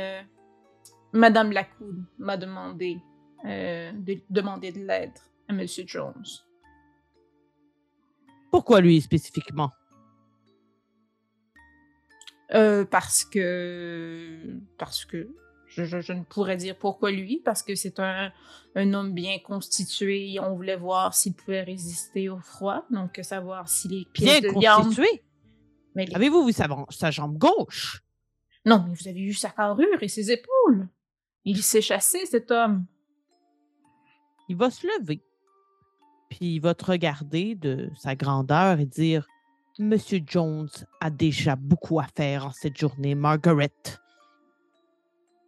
[1.11, 2.99] Madame Lacoud m'a demandé
[3.45, 5.13] euh, de demander de l'aide
[5.47, 6.23] à Monsieur Jones.
[8.51, 9.71] Pourquoi lui spécifiquement?
[12.53, 14.57] Euh, parce que.
[14.77, 15.29] Parce que.
[15.67, 18.31] Je, je- je ne pourrais dire pourquoi lui, parce que c'est un,
[18.73, 23.69] un homme bien constitué et on voulait voir s'il pouvait résister au froid, donc savoir
[23.69, 25.23] si les pièces Bien de constitué?
[25.93, 28.01] Les- Avez-vous vu sa, sa jambe gauche?
[28.65, 30.87] Non, mais vous avez vu sa carrure et ses épaules.
[31.45, 32.85] Il s'est chassé, cet homme.
[34.49, 35.21] Il va se lever.
[36.29, 39.27] Puis il va te regarder de sa grandeur et dire
[39.79, 43.71] Monsieur Jones a déjà beaucoup à faire en cette journée, Margaret.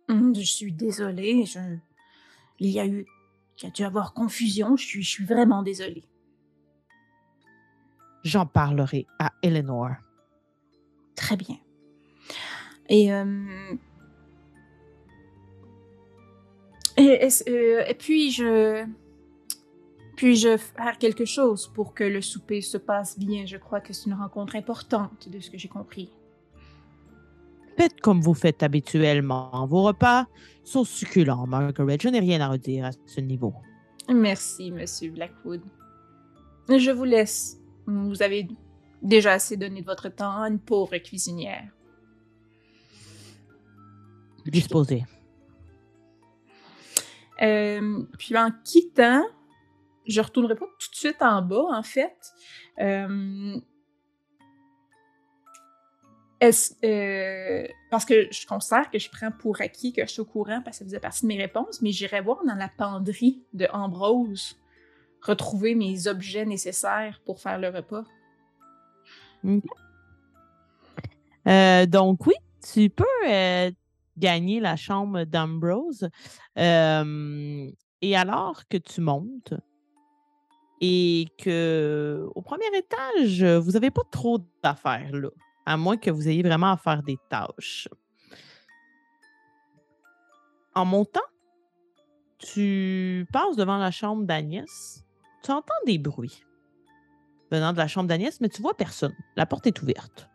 [0.08, 1.46] Hum, Je suis désolée.
[1.46, 1.60] Je...
[2.60, 3.06] Il y a eu.
[3.58, 4.78] Il y a dû avoir confusion.
[4.78, 6.04] Je suis, je suis vraiment désolée.
[8.24, 9.92] J'en parlerai à Eleanor.
[11.16, 11.58] Très bien.
[12.88, 13.76] Et, euh,
[16.98, 18.86] et, euh, et puis je
[20.22, 24.06] puis-je faire quelque chose pour que le souper se passe bien Je crois que c'est
[24.06, 26.12] une rencontre importante, de ce que j'ai compris.
[27.76, 29.66] Faites comme vous faites habituellement.
[29.66, 30.28] Vos repas
[30.64, 31.98] sont succulents, Margaret.
[32.00, 33.52] Je n'ai rien à redire à ce niveau.
[34.10, 35.64] Merci, Monsieur Blackwood.
[36.70, 37.60] Je vous laisse.
[37.88, 38.48] Vous avez
[39.02, 41.68] déjà assez donné de votre temps à une pauvre cuisinière.
[44.46, 45.04] Disposez.
[47.42, 49.24] Euh, puis en quittant,
[50.08, 52.18] je retournerai pas tout de suite en bas, en fait.
[52.80, 53.60] Euh,
[56.84, 60.62] euh, parce que je considère que je prends pour acquis que je suis au courant
[60.64, 63.68] parce que ça faisait partie de mes réponses, mais j'irai voir dans la penderie de
[63.72, 64.58] Ambrose
[65.22, 68.04] retrouver mes objets nécessaires pour faire le repas.
[71.86, 72.34] Donc oui,
[72.74, 73.06] tu peux
[74.18, 76.10] gagner la chambre d'Ambrose.
[76.58, 79.54] Et alors que tu montes
[80.82, 85.30] et que au premier étage, vous n'avez pas trop d'affaires là,
[85.66, 87.88] à moins que vous ayez vraiment à faire des tâches.
[90.74, 91.20] En montant,
[92.40, 95.06] tu passes devant la chambre d'Agnès.
[95.44, 96.44] Tu entends des bruits
[97.52, 99.14] venant de la chambre d'Agnès, mais tu vois personne.
[99.36, 100.30] La porte est ouverte.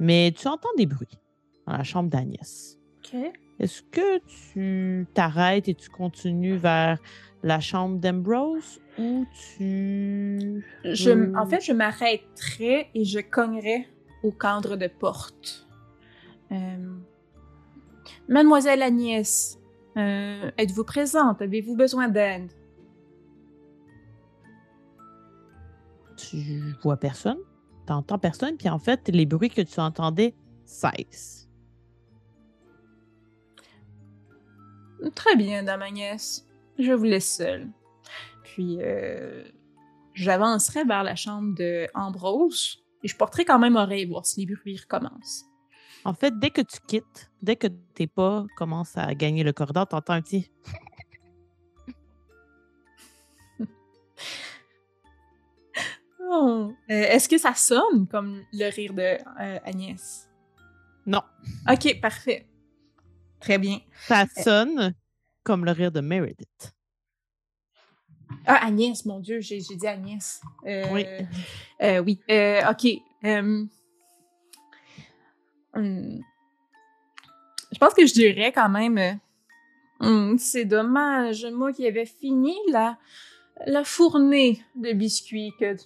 [0.00, 1.20] Mais tu entends des bruits
[1.66, 2.78] dans la chambre d'Agnès.
[3.04, 3.16] OK.
[3.58, 6.98] Est-ce que tu t'arrêtes et tu continues vers
[7.42, 10.64] la chambre d'Ambrose ou tu...
[10.84, 11.36] Je, Hmm.
[11.36, 13.88] En fait, je m'arrêterai et je cognerai
[14.22, 15.66] au cadre de porte.
[16.50, 16.94] Euh,
[18.28, 19.58] Mademoiselle Agnès,
[19.96, 21.42] euh, êtes-vous présente?
[21.42, 22.52] Avez-vous besoin d'aide?
[26.30, 27.38] tu vois personne?
[27.86, 30.34] Tu entends personne, puis en fait, les bruits que tu entendais
[30.64, 31.41] cessent.
[35.10, 36.46] Très bien, Dame Agnès.
[36.78, 37.68] Je vous laisse seule.
[38.44, 39.44] Puis, euh,
[40.14, 44.54] j'avancerai vers la chambre de Ambrose et je porterai quand même oreille voir si les
[44.54, 45.44] bruits recommencent.
[46.04, 49.86] En fait, dès que tu quittes, dès que tes pas commencent à gagner le corridor,
[49.88, 50.50] tu entends un petit...
[56.34, 56.72] Oh.
[56.90, 60.30] Euh, Est-ce que ça sonne comme le rire de euh, Agnès?
[61.04, 61.20] Non,
[61.70, 62.46] Ok, parfait.
[63.42, 63.78] Très bien.
[64.06, 64.94] ça sonne
[65.42, 66.72] comme le rire de Meredith.
[68.46, 70.40] Ah, Agnès, mon Dieu, j'ai dit Agnès.
[70.66, 71.06] Euh, Oui.
[71.82, 72.20] euh, oui.
[72.30, 72.86] Euh, ok.
[73.24, 73.64] euh,
[75.74, 76.20] hum,
[77.72, 78.98] je pense que je dirais quand même.
[78.98, 79.12] euh,
[80.00, 82.98] Hum, c'est dommage, moi qui avais fini la,
[83.66, 85.76] la fournée de biscuits que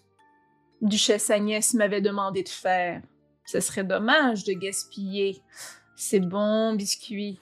[0.81, 3.03] Duchesse Agnès m'avait demandé de faire.
[3.45, 5.43] Ce serait dommage de gaspiller
[5.97, 7.39] ces bons biscuits.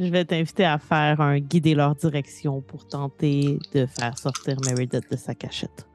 [0.00, 5.10] Je vais t'inviter à faire un guider leur direction pour tenter de faire sortir Meredith
[5.10, 5.86] de sa cachette.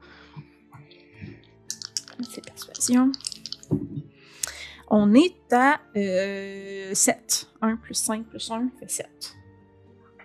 [2.30, 3.10] C'est persuasion.
[4.88, 7.48] On est à 7.
[7.60, 9.36] 1 plus 5 plus 1 fait 7.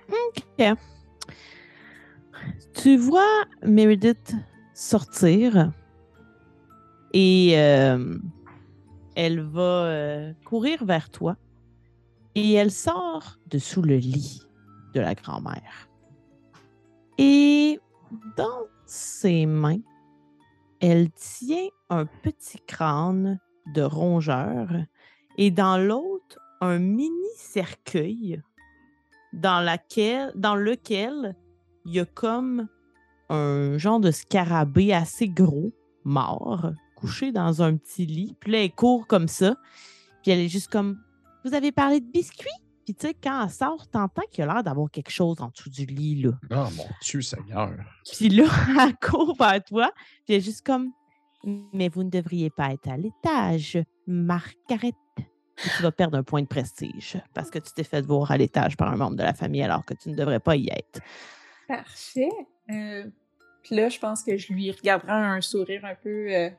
[0.10, 0.78] OK.
[2.76, 4.36] Tu vois Meredith
[4.76, 5.72] sortir
[7.13, 8.20] et euh,
[9.15, 11.36] elle va euh, courir vers toi
[12.36, 14.41] et elle sort de sous le lit
[14.94, 15.89] de la grand-mère.
[17.17, 17.80] Et
[18.38, 19.82] dans ses mains,
[20.80, 23.39] elle tient un petit crâne
[23.74, 24.67] de rongeur
[25.38, 28.41] et dans l'autre, un mini cercueil
[29.34, 31.36] dans, lequel
[31.86, 32.67] il y a comme
[33.30, 35.72] un genre de scarabée assez gros,
[36.04, 38.36] mort, couché dans un petit lit.
[38.39, 39.56] Puis là, elle court comme ça.
[40.22, 41.00] Puis elle est juste comme
[41.43, 42.49] Vous avez parlé de biscuits?
[42.86, 45.69] Puis tu sais, quand elle sort, t'entends qu'il a l'air d'avoir quelque chose en dessous
[45.69, 46.32] du lit, là.
[46.51, 47.71] Oh mon Dieu, Seigneur.
[48.12, 48.45] Puis là,
[48.82, 49.91] elle court vers toi.
[50.25, 50.91] Puis elle est juste comme
[51.43, 54.93] Mais vous ne devriez pas être à l'étage, Margaret.
[55.19, 58.38] Et tu vas perdre un point de prestige parce que tu t'es fait voir à
[58.38, 61.01] l'étage par un membre de la famille alors que tu ne devrais pas y être.
[61.67, 62.30] Parfait.
[62.71, 63.06] Euh,
[63.62, 66.49] Puis là, je pense que je lui regarderai un sourire un peu, euh,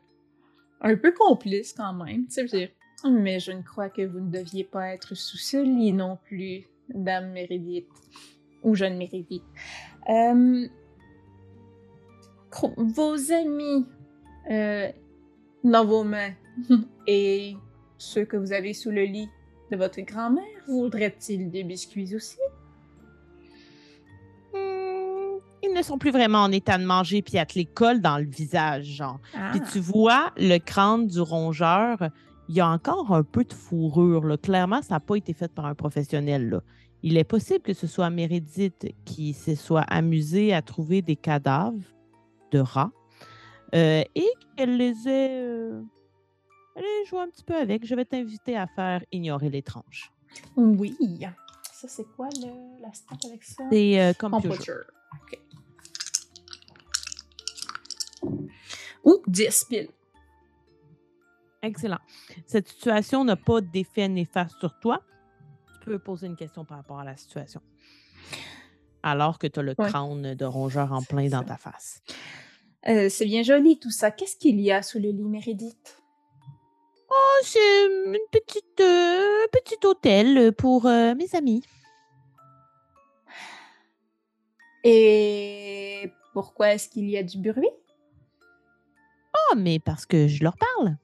[0.82, 2.26] un peu complice quand même.
[2.26, 2.68] Tu sais, je veux dire,
[3.10, 6.64] mais je ne crois que vous ne deviez pas être sous ce lit non plus,
[6.88, 7.88] Dame Mérédith.
[8.62, 9.42] Ou jeune Mérédith.
[10.08, 10.68] Euh,
[12.76, 13.86] vos amis
[14.50, 14.88] euh,
[15.64, 16.32] dans vos mains
[17.06, 17.56] et
[17.98, 19.28] ceux que vous avez sous le lit
[19.70, 22.36] de votre grand-mère, voudraient-ils des biscuits aussi?
[24.52, 28.00] Hmm, ils ne sont plus vraiment en état de manger puis à te les colle
[28.00, 29.18] dans le visage, genre.
[29.34, 29.50] Ah.
[29.52, 31.98] Puis tu vois le crâne du rongeur,
[32.52, 34.26] il y a encore un peu de fourrure.
[34.26, 34.36] Là.
[34.36, 36.50] Clairement, ça n'a pas été fait par un professionnel.
[36.50, 36.62] Là.
[37.02, 41.80] Il est possible que ce soit Meredith qui se soit amusée à trouver des cadavres
[42.50, 42.92] de rats
[43.74, 45.80] euh, et qu'elle les ait, euh,
[46.76, 47.86] un petit peu avec.
[47.86, 50.12] Je vais t'inviter à faire ignorer l'étrange.
[50.54, 50.94] Oui.
[51.72, 53.64] Ça, c'est quoi le, la stat avec ça?
[53.72, 54.12] C'est euh.
[54.20, 55.40] OK.
[59.04, 59.88] Ou 10 piles.
[61.62, 61.98] Excellent.
[62.46, 65.00] Cette situation n'a pas d'effet néfaste sur toi.
[65.80, 67.60] Tu peux poser une question par rapport à la situation.
[69.02, 69.88] Alors que tu as le Ouais.
[69.88, 71.44] crâne de rongeur en plein dans ça.
[71.44, 72.02] ta face.
[72.88, 74.10] Euh, c'est bien joli tout ça.
[74.10, 75.98] Qu'est-ce qu'il y a sous le lit, Meredith?
[77.10, 81.62] Oh, c'est une petite, euh, petit hôtel pour euh, mes amis.
[84.84, 87.68] Et pourquoi est-ce qu'il y a du bruit?
[89.34, 90.96] Oh, mais parce que je leur parle.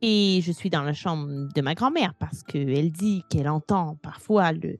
[0.00, 4.52] Et je suis dans la chambre de ma grand-mère parce qu'elle dit qu'elle entend parfois
[4.52, 4.76] le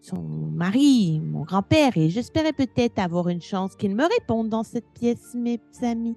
[0.00, 4.84] son mari, mon grand-père, et j'espérais peut-être avoir une chance qu'il me réponde dans cette
[4.92, 6.16] pièce, mes amis.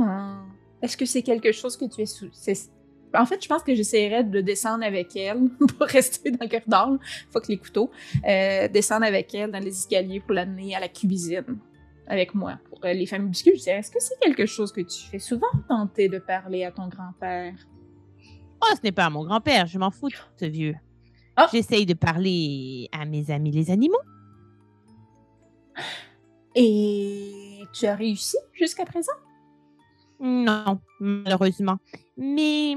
[0.00, 0.42] Ah.
[0.82, 2.30] Est-ce que c'est quelque chose que tu es sous...
[3.14, 6.90] En fait, je pense que j'essaierais de descendre avec elle pour rester dans le corridor.
[6.90, 6.98] là.
[7.30, 7.90] Fuck les couteaux.
[8.26, 11.58] Euh, descendre avec elle dans les escaliers pour l'amener à la cuisine
[12.10, 13.52] avec moi pour euh, les familles biscuits.
[13.56, 16.72] Je dirais, est-ce que c'est quelque chose que tu fais souvent tenter de parler à
[16.72, 17.54] ton grand-père?
[18.62, 20.74] Oh, ce n'est pas mon grand-père, je m'en fous de ce vieux.
[21.36, 21.48] Ah.
[21.52, 24.02] J'essaye de parler à mes amis les animaux.
[26.56, 29.12] Et tu as réussi jusqu'à présent?
[30.18, 31.78] Non, malheureusement.
[32.18, 32.74] Mais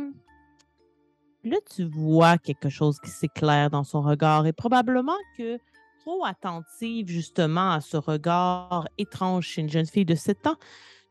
[1.43, 5.57] là, tu vois quelque chose qui s'éclaire dans son regard et probablement que
[6.03, 10.57] trop attentive justement à ce regard étrange chez une jeune fille de 7 ans,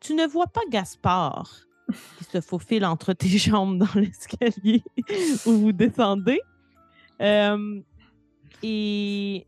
[0.00, 1.50] tu ne vois pas Gaspard
[2.18, 4.82] qui se faufile entre tes jambes dans l'escalier
[5.46, 6.40] où vous descendez.
[7.22, 7.80] Euh,
[8.62, 9.46] et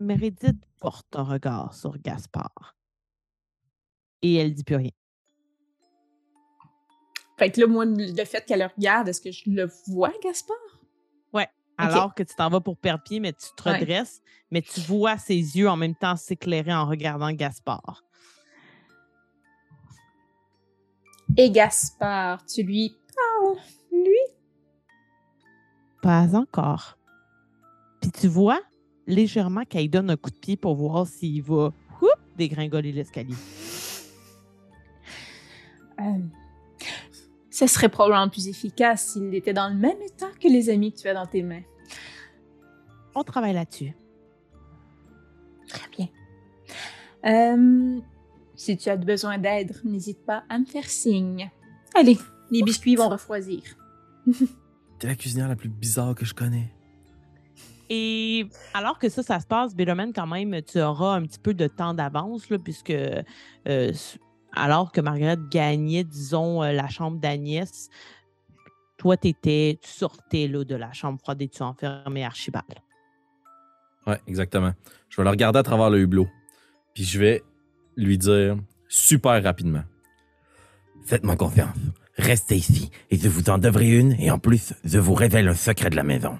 [0.00, 2.76] Meredith porte un regard sur Gaspard.
[4.22, 4.90] Et elle dit plus rien.
[7.38, 10.79] Fait que là, moi, le fait qu'elle le regarde, est-ce que je le vois, Gaspard?
[11.82, 13.78] Alors que tu t'en vas pour perdre pied, mais tu te Ouais.
[13.78, 14.20] redresses,
[14.50, 18.02] mais tu vois ses yeux en même temps s'éclairer en regardant Gaspard.
[21.36, 23.56] Et Gaspard, tu lui parles,
[23.92, 24.18] lui?
[26.02, 26.98] Pas encore.
[28.00, 28.60] Puis tu vois
[29.06, 33.34] légèrement qu'elle donne un coup de pied pour voir s'il va whoop, dégringoler l'escalier.
[36.00, 36.18] Euh,
[37.50, 41.00] Ce serait probablement plus efficace s'il était dans le même état que les amis que
[41.00, 41.62] tu as dans tes mains.
[43.14, 43.94] On travaille là-dessus.
[45.68, 46.08] Très bien.
[47.26, 48.00] Euh,
[48.56, 51.50] si tu as besoin d'aide, n'hésite pas à me faire signe.
[51.94, 52.18] Allez,
[52.50, 53.62] les biscuits vont refroidir.
[54.98, 56.72] T'es la cuisinière la plus bizarre que je connais.
[57.88, 61.54] Et alors que ça, ça se passe, Bélomène, quand même, tu auras un petit peu
[61.54, 63.92] de temps d'avance, là, puisque euh,
[64.52, 67.88] alors que Margaret gagnait, disons, euh, la chambre d'Agnès,
[68.96, 72.78] toi, t'étais, tu sortais là, de la chambre froide et tu enfermais Archibald.
[74.06, 74.72] Ouais, exactement.
[75.08, 76.28] Je vais le regarder à travers le hublot.
[76.94, 77.42] Puis je vais
[77.96, 78.56] lui dire
[78.88, 79.82] super rapidement.
[81.04, 81.76] Faites-moi confiance.
[82.16, 85.54] Restez ici et je vous en devrai une et en plus, je vous révèle un
[85.54, 86.38] secret de la maison.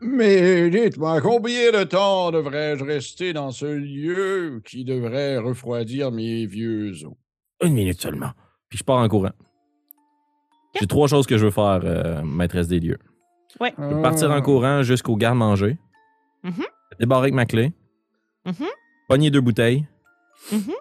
[0.00, 7.04] Mais dites-moi, combien de temps devrais-je rester dans ce lieu qui devrait refroidir mes vieux
[7.04, 7.14] os?
[7.62, 8.30] Une minute seulement.
[8.68, 9.30] Puis je pars en courant.
[10.80, 12.98] J'ai trois choses que je veux faire, euh, maîtresse des lieux.
[13.60, 14.40] Je veux partir en Ah.
[14.40, 15.78] courant jusqu'au garde-manger.
[16.42, 16.64] Mhm.
[16.98, 17.72] Débarrer avec ma clé.
[18.44, 18.66] Mhm.
[19.08, 19.86] Pogner deux bouteilles.
[20.52, 20.72] Mhm.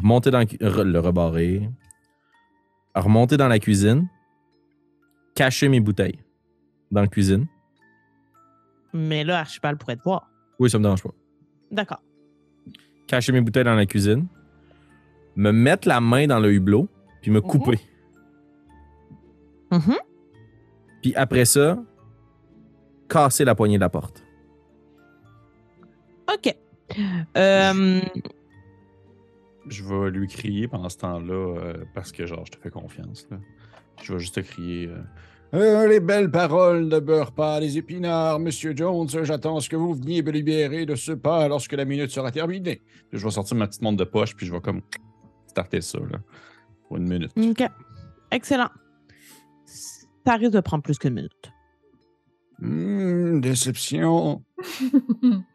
[0.00, 1.68] Remonter dans le rebarrer.
[2.94, 4.08] Remonter dans la cuisine.
[5.34, 6.18] Cacher mes bouteilles
[6.90, 7.46] dans la cuisine.
[8.92, 10.30] Mais là, Archibald pourrait te voir.
[10.58, 11.10] Oui, ça me dérange pas.
[11.70, 12.02] D'accord.
[13.06, 14.26] Cacher mes bouteilles dans la cuisine.
[15.34, 16.88] Me mettre la main dans le hublot.
[17.20, 17.80] Puis me couper.
[19.70, 19.96] Mhm.
[21.02, 21.82] Puis après ça,
[23.08, 24.22] casser la poignée de la porte.
[26.32, 26.54] OK.
[27.36, 28.00] Euh,
[29.68, 33.26] Je vais lui crier pendant ce temps-là euh, parce que, genre, je te fais confiance.
[33.30, 33.38] là.
[34.02, 34.90] Je vais juste te crier.
[35.54, 39.08] euh, les belles paroles ne beurrent pas les épinards, Monsieur Jones.
[39.08, 42.82] J'attends ce que vous veniez me libérer de ce pas lorsque la minute sera terminée.
[43.10, 44.82] Puis je vais sortir ma petite montre de poche, puis je vais comme
[45.46, 46.18] starter ça, là,
[46.86, 47.32] pour une minute.
[47.36, 47.68] OK.
[48.30, 48.68] Excellent.
[50.26, 51.52] Ça risque de prendre plus qu'une minute.
[52.58, 54.42] Hmm, déception.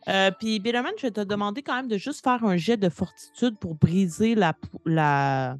[0.08, 3.58] Euh, Puis, je vais te demander quand même de juste faire un jet de fortitude
[3.58, 5.58] pour briser la, po- la,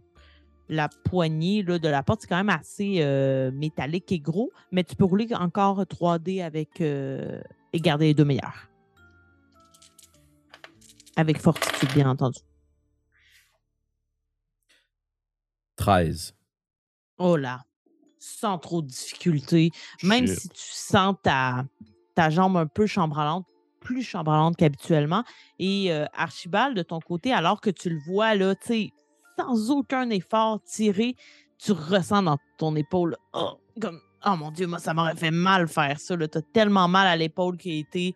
[0.70, 2.22] la poignée là, de la porte.
[2.22, 6.82] C'est quand même assez euh, métallique et gros, mais tu peux rouler encore 3D avec
[6.82, 7.42] euh,
[7.74, 8.70] et garder les deux meilleurs.
[11.16, 12.39] Avec fortitude, bien entendu.
[15.78, 16.36] 13.
[17.18, 17.64] Oh là,
[18.20, 19.72] sans trop de difficulté.
[20.04, 20.39] Même Shit.
[20.39, 21.66] si tu sens ta,
[22.16, 23.45] ta jambe un peu chambranlante,
[23.80, 25.24] plus chambranlante qu'habituellement.
[25.59, 28.89] Et euh, Archibald, de ton côté, alors que tu le vois, là, tu sais,
[29.39, 31.16] sans aucun effort tiré,
[31.57, 35.68] tu ressens dans ton épaule, oh, comme, oh mon Dieu, moi, ça m'aurait fait mal
[35.68, 36.16] faire ça.
[36.18, 38.16] Tu as tellement mal à l'épaule qui a été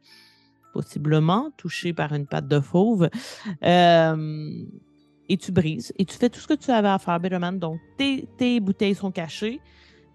[0.73, 3.09] possiblement touché par une patte de fauve.
[3.63, 4.65] Euh,
[5.29, 5.93] et tu brises.
[5.97, 7.57] Et tu fais tout ce que tu avais à faire, Bitterman.
[7.57, 9.59] Donc, tes, tes bouteilles sont cachées.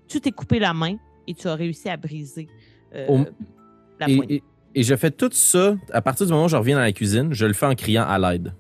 [0.07, 2.49] Tu t'es coupé la main et tu as réussi à briser
[2.95, 3.27] euh, Au-
[4.01, 4.35] la Et, poignée.
[4.35, 6.93] et- et je fais tout ça à partir du moment où je reviens dans la
[6.93, 8.55] cuisine, je le fais en criant à l'aide.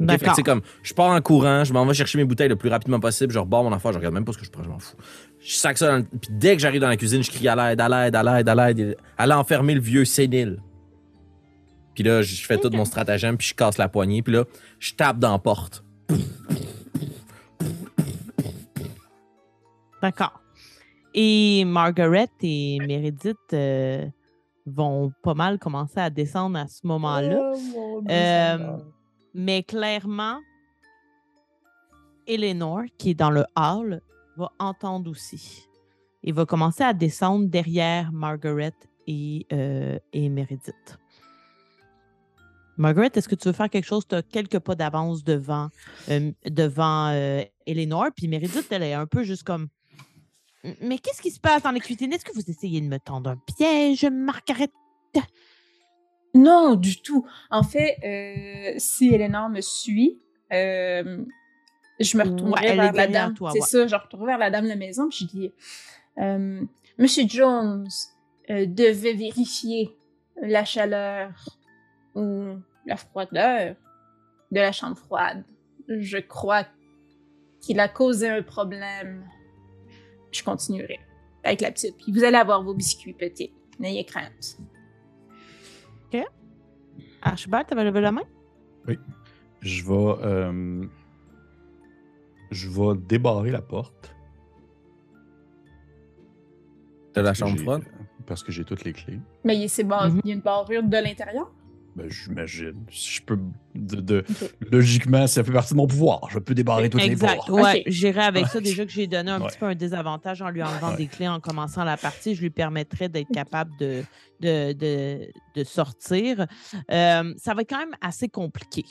[0.00, 0.34] D'accord.
[0.34, 2.98] C'est comme, je pars en courant, je m'en vais chercher mes bouteilles le plus rapidement
[2.98, 4.80] possible, je rebars mon affaire, je regarde même pas ce que je prends, je m'en
[4.80, 4.96] fous.
[5.38, 7.54] Je sac ça, dans le- puis dès que j'arrive dans la cuisine, je crie à
[7.54, 10.60] l'aide, à l'aide, à l'aide, à l'aide, et- allez enfermer le vieux sénile.
[11.94, 14.44] Puis là, je fais tout mon stratagème, puis je casse la poignée, puis là,
[14.80, 15.84] je tape dans la porte.
[20.02, 20.41] D'accord.
[21.14, 24.06] Et Margaret et Meredith euh,
[24.66, 27.52] vont pas mal commencer à descendre à ce moment-là.
[28.08, 28.78] Euh,
[29.34, 30.38] mais clairement,
[32.26, 34.00] Eleanor, qui est dans le hall,
[34.36, 35.68] va entendre aussi.
[36.22, 38.74] Et va commencer à descendre derrière Margaret
[39.06, 40.98] et, euh, et Meredith.
[42.76, 44.06] Margaret, est-ce que tu veux faire quelque chose?
[44.08, 45.68] Tu as quelques pas d'avance devant,
[46.08, 48.06] euh, devant euh, Eleanor.
[48.16, 49.68] Puis Meredith, elle est un peu juste comme.
[50.80, 52.12] Mais qu'est-ce qui se passe dans la cuisine?
[52.12, 54.68] Est-ce que vous essayez de me tendre un piège, Margaret?
[56.34, 57.26] Non, du tout.
[57.50, 60.18] En fait, euh, si Eleanor me suit,
[60.52, 61.24] euh,
[62.00, 63.34] je me Ouais, retournerai est vers la dame.
[63.36, 63.60] C'est ouais.
[63.60, 65.52] ça, je retournerai vers la dame de la maison, puis je dis
[66.18, 66.62] euh,
[66.98, 67.86] Monsieur Jones
[68.48, 69.96] devait vérifier
[70.40, 71.32] la chaleur
[72.14, 72.56] ou
[72.86, 73.76] la froideur
[74.50, 75.44] de la chambre froide.
[75.88, 76.64] Je crois
[77.60, 79.24] qu'il a causé un problème.
[80.32, 80.98] Je continuerai
[81.44, 81.96] avec la petite.
[81.96, 83.52] Puis vous allez avoir vos biscuits petits.
[83.78, 84.58] N'ayez crainte.
[87.24, 88.22] Archibald, t'avais levé la main?
[89.60, 90.14] Je vais.
[90.24, 90.84] euh,
[92.50, 94.12] je vais débarrer la porte.
[97.14, 97.84] De la chambre froide?
[98.26, 99.20] Parce que j'ai toutes les clés.
[99.44, 100.20] Mais il- Mhm.
[100.24, 101.52] il y a une barrure de l'intérieur.
[101.94, 102.86] Ben, j'imagine.
[102.90, 103.38] Si je peux.
[103.74, 104.24] De, de-
[104.70, 106.28] Logiquement, ça fait partie de mon pouvoir.
[106.30, 107.36] Je peux débarrer toutes les Exact.
[107.36, 107.50] portes.
[107.50, 108.60] Ouais, j'irai avec ça.
[108.60, 109.48] Déjà que j'ai donné un Ouais.
[109.48, 110.96] petit peu un désavantage en lui enlevant Ouais.
[110.96, 114.02] des clés en commençant la partie, je lui permettrais d'être capable de,
[114.40, 116.46] de, de, de sortir.
[116.90, 118.84] Euh, ça va être quand même assez compliqué.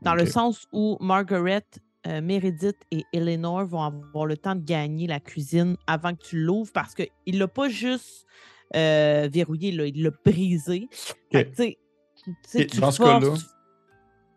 [0.00, 1.64] Dans le sens où Margaret,
[2.08, 6.40] euh, Meredith et Eleanor vont avoir le temps de gagner la cuisine avant que tu
[6.40, 8.26] l'ouvres parce qu'il ne l'a pas juste
[8.74, 10.88] euh, verrouillé, là, il l'a brisé.
[11.30, 11.52] Fait
[12.54, 13.46] Et tu dans ce cas-là, forces-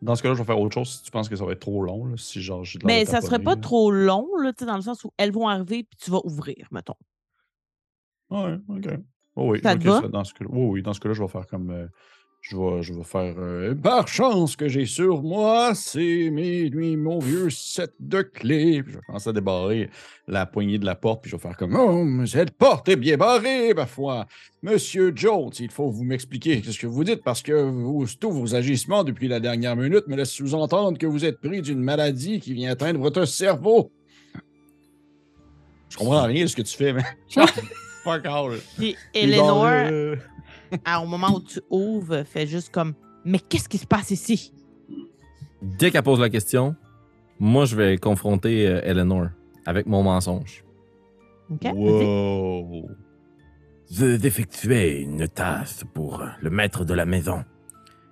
[0.01, 1.59] Dans ce cas-là, je vais faire autre chose si tu penses que ça va être
[1.61, 2.05] trop long.
[2.05, 3.61] là, si genre j'ai de Mais ça serait taponner, pas là.
[3.61, 6.19] trop long, là, tu sais, dans le sens où elles vont arriver puis tu vas
[6.25, 6.95] ouvrir, mettons.
[8.29, 8.87] Ouais, ok.
[9.35, 10.01] Oh oui, Ça ok, te va?
[10.01, 10.49] ça, dans ce cas-là.
[10.51, 11.69] oui, oui, dans ce cas-là, je vais faire comme.
[11.71, 11.87] euh,
[12.47, 13.33] je, vais, je vais faire.
[13.39, 18.83] euh, par chance que j'ai sur moi, c'est mes, lui, mon vieux set de clés.
[18.83, 19.89] Puis je vais commencer à débarrer
[20.27, 21.75] la poignée de la porte, puis je vais faire comme.
[21.75, 24.27] Oh, mais cette porte est bien barrée, ma foi.
[24.61, 28.53] Monsieur Jones, il faut vous m'expliquer ce que vous dites, parce que vous, tous vos
[28.53, 32.53] agissements depuis la dernière minute me laissent sous-entendre que vous êtes pris d'une maladie qui
[32.53, 33.91] vient atteindre votre cerveau.
[35.89, 37.03] Je comprends rien de ce que tu fais, mais.
[38.03, 38.59] Fuck all.
[38.77, 40.17] Puis Eleanor,
[40.85, 44.53] à- au moment où tu ouvres, fait juste comme Mais qu'est-ce qui se passe ici?
[45.61, 46.75] Dès qu'elle pose la question,
[47.39, 49.27] moi, je vais confronter euh, Eleanor
[49.65, 50.63] avec mon mensonge.
[51.49, 51.71] OK?
[51.75, 52.89] Wow.
[53.91, 57.43] Je effectuais une tasse pour le maître de la maison.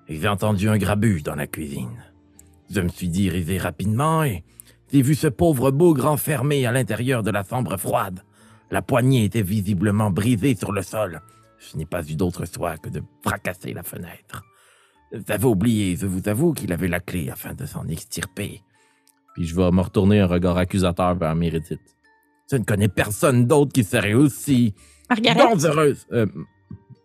[0.08, 2.04] Et j'ai entendu un grabuge dans la cuisine.
[2.70, 4.44] Je me suis dirigé rapidement et
[4.92, 8.22] j'ai vu ce pauvre bougre enfermé à l'intérieur de la chambre froide.
[8.72, 11.22] La poignée était visiblement brisée sur le sol.
[11.72, 14.44] Je n'ai pas eu d'autre choix que de fracasser la fenêtre.
[15.28, 18.62] J'avais oublié, je vous avoue, qu'il avait la clé afin de s'en extirper.
[19.36, 21.80] Puis je vais me retourner un regard accusateur vers Meredith.
[22.52, 24.74] Je ne connais personne d'autre qui serait aussi
[25.10, 25.36] Margaret?
[25.56, 26.06] dangereuse.
[26.12, 26.26] Euh,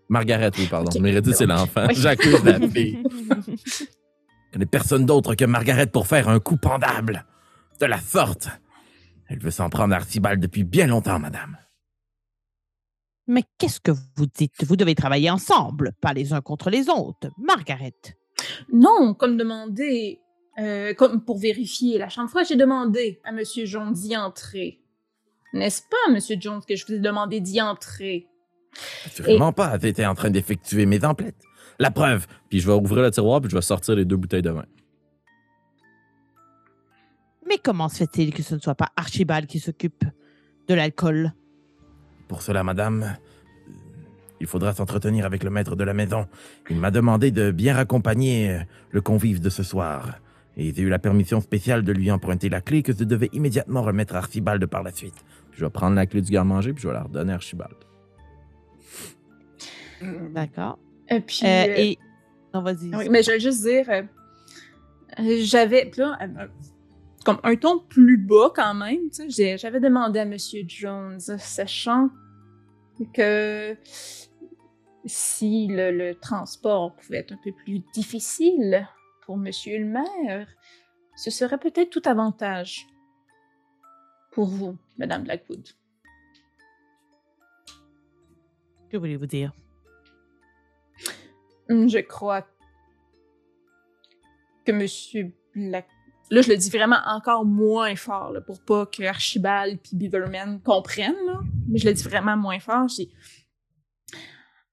[0.09, 0.91] Margaret, oui, pardon.
[0.91, 1.01] Ok.
[1.01, 1.87] Meredith, c'est l'enfant.
[1.89, 1.95] Oui.
[1.95, 3.03] J'accuse la fille.
[3.67, 7.27] Je connais personne d'autre que Margaret pour faire un coup pendable.
[7.81, 8.49] De la sorte.
[9.29, 11.59] Elle veut s'en prendre à Archibald depuis bien longtemps, madame.
[13.29, 14.64] Mais qu'est-ce que vous dites?
[14.64, 17.29] Vous devez travailler ensemble, pas les uns contre les autres.
[17.37, 17.93] Margaret.
[18.72, 20.20] Non, comme demandé,
[20.59, 24.81] euh, comme pour vérifier la chambre froide, j'ai demandé à Monsieur Jones d'y entrer.
[25.53, 28.29] N'est-ce pas, Monsieur Jones, que je vous ai demandé d'y entrer?
[29.11, 29.79] Sûrement pas.
[29.79, 31.43] J'étais en train d'effectuer mes emplettes.
[31.79, 32.26] La preuve.
[32.49, 34.66] Puis je vais ouvrir le tiroir, puis je vais sortir les deux bouteilles de vin.
[37.47, 40.05] Mais comment se fait-il que ce ne soit pas Archibald qui s'occupe
[40.66, 41.33] de l'alcool?
[42.29, 43.72] Pour cela, madame, euh,
[44.41, 46.26] il faudra s'entretenir avec le maître de la maison.
[46.70, 48.59] Il m'a demandé de bien raccompagner euh,
[48.91, 50.18] le convive de ce soir.
[50.57, 53.83] Et j'ai eu la permission spéciale de lui emprunter la clé que je devais immédiatement
[53.83, 55.14] remettre à Archibald par la suite.
[55.53, 57.74] Je vais prendre la clé du garde-manger, puis je vais la redonner à Archibald.
[60.33, 60.79] D'accord.
[61.11, 61.99] Euh, puis, Euh, euh, et.
[62.55, 62.95] Non, vas-y.
[62.95, 64.03] oui, mais je vais juste dire, euh,
[65.20, 66.47] euh, j'avais, là, euh, euh,
[67.29, 72.09] comme un ton plus bas quand même, j'avais demandé à Monsieur Jones, sachant
[73.12, 73.76] que
[75.05, 78.89] si le, le transport pouvait être un peu plus difficile
[79.26, 80.49] pour Monsieur le maire,
[81.16, 82.87] ce serait peut-être tout avantage
[84.33, 85.68] pour vous, Madame Blackwood.
[88.89, 89.53] Que voulez-vous dire?
[91.68, 92.49] Je crois
[94.64, 95.91] que Monsieur Black.
[96.31, 101.14] Là, je le dis vraiment encore moins fort pour pas que Archibald et Beaverman comprennent.
[101.68, 102.87] Mais je le dis vraiment moins fort.
[102.87, 103.11] Dis-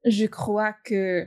[0.04, 1.26] je crois que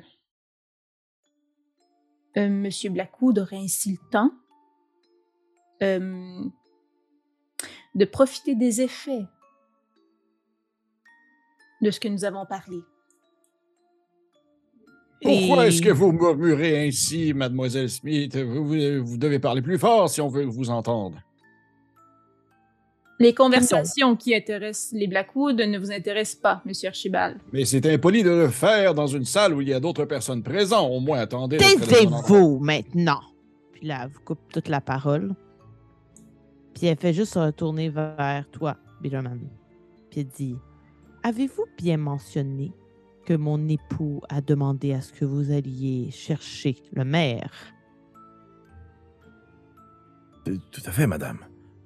[2.37, 4.31] euh, Monsieur Blackwood aurait ainsi le temps
[5.83, 6.45] euh,
[7.95, 9.27] de profiter des effets
[11.81, 12.79] de ce que nous avons parlé.
[15.23, 18.37] Pourquoi Et- est-ce que vous murmurez ainsi, mademoiselle Smith?
[18.37, 21.19] Vous, vous- vous devez parler plus fort si on veut vous entendre.
[23.21, 27.39] Les conversations qui intéressent les Blackwood ne vous intéressent pas, Monsieur Archibald.
[27.53, 30.45] Mais c'est impoli de le faire dans une salle où il y a d'autres personnes
[30.45, 30.89] présentes.
[30.89, 31.57] Au moins, attendez.
[31.57, 33.21] Taisez-vous maintenant.
[33.73, 35.35] Puis là, elle vous coupe toute la parole.
[36.75, 39.41] Puis elle fait juste se retourner vers toi, Bitterman.
[40.11, 40.55] Puis elle dit
[41.25, 42.71] Avez-vous bien mentionné
[43.29, 47.53] que mon époux a demandé à ce que vous alliez chercher le maire
[50.49, 51.41] Euh, Tout à fait, madame.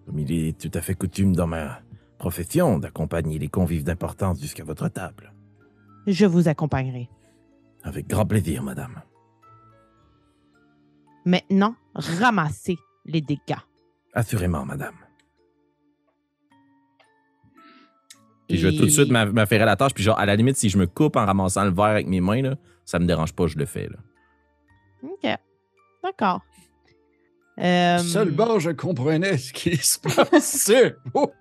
[0.07, 1.81] Comme il est tout à fait coutume dans ma
[2.17, 5.33] profession d'accompagner les convives d'importance jusqu'à votre table.
[6.07, 7.09] Je vous accompagnerai.
[7.83, 9.03] Avec grand plaisir, madame.
[11.25, 13.65] Maintenant, ramassez les dégâts.
[14.15, 14.95] Assurément, madame.
[18.53, 20.37] Puis je vais tout de suite m'a- m'affairer à la tâche, puis genre, à la
[20.37, 23.07] limite, si je me coupe en ramassant le verre avec mes mains, là, ça me
[23.07, 23.89] dérange pas, je le fais.
[23.89, 23.97] Là.
[25.05, 25.39] OK.
[26.03, 26.41] D'accord.
[27.61, 29.99] Euh, Seulement je comprenais ce qui se
[30.31, 31.33] passait pour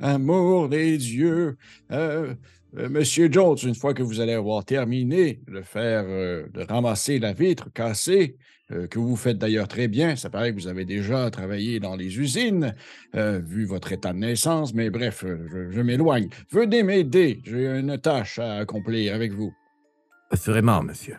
[0.00, 1.56] l'amour des dieux.
[1.90, 2.34] Euh,
[2.76, 7.18] euh, Monsieur Jones, une fois que vous allez avoir terminé de faire, euh, de ramasser
[7.18, 8.36] la vitre cassée,
[8.70, 11.96] euh, que vous faites d'ailleurs très bien, ça paraît que vous avez déjà travaillé dans
[11.96, 12.74] les usines,
[13.14, 16.28] euh, vu votre état de naissance, mais bref, euh, je, je m'éloigne.
[16.50, 19.52] Venez m'aider, j'ai une tâche à accomplir avec vous.
[20.30, 21.16] Assurément, monsieur.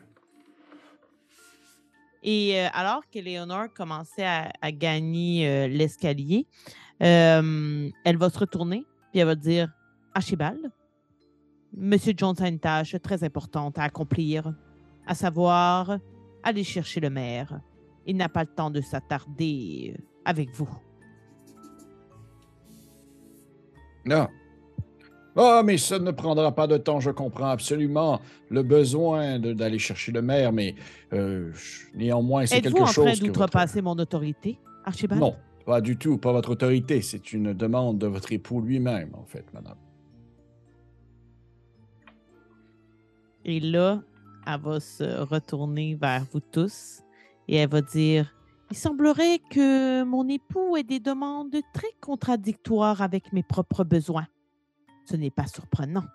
[2.22, 6.45] Et euh, alors que Léonore commençait à, à gagner euh, l'escalier,
[7.02, 9.72] euh, elle va se retourner puis elle va dire
[10.14, 10.72] Archibald,
[11.76, 14.54] Monsieur Jones a une tâche très importante à accomplir,
[15.06, 16.00] à savoir
[16.43, 17.59] aller chercher le maire.
[18.05, 20.69] Il n'a pas le temps de s'attarder euh, avec vous.
[24.05, 24.27] Non.
[25.35, 28.19] Ah, mais ça ne prendra pas de temps, je comprends absolument
[28.49, 30.75] le besoin d'aller chercher le maire, mais
[31.13, 31.51] euh,
[31.93, 35.21] néanmoins, c'est Êtes-vous quelque en train chose que votre- d'outrepasser mon autorité, Archibald?
[35.21, 35.35] Non,
[35.65, 37.01] pas du tout, pas votre autorité.
[37.01, 39.77] C'est une demande de votre époux lui-même, en fait, madame.
[43.45, 44.01] Et là,
[44.54, 47.02] elle va se retourner vers vous tous
[47.47, 48.34] et elle va dire
[48.72, 54.28] Il semblerait que mon époux ait des demandes très contradictoires avec mes propres besoins.
[55.06, 56.06] Ce n'est pas surprenant.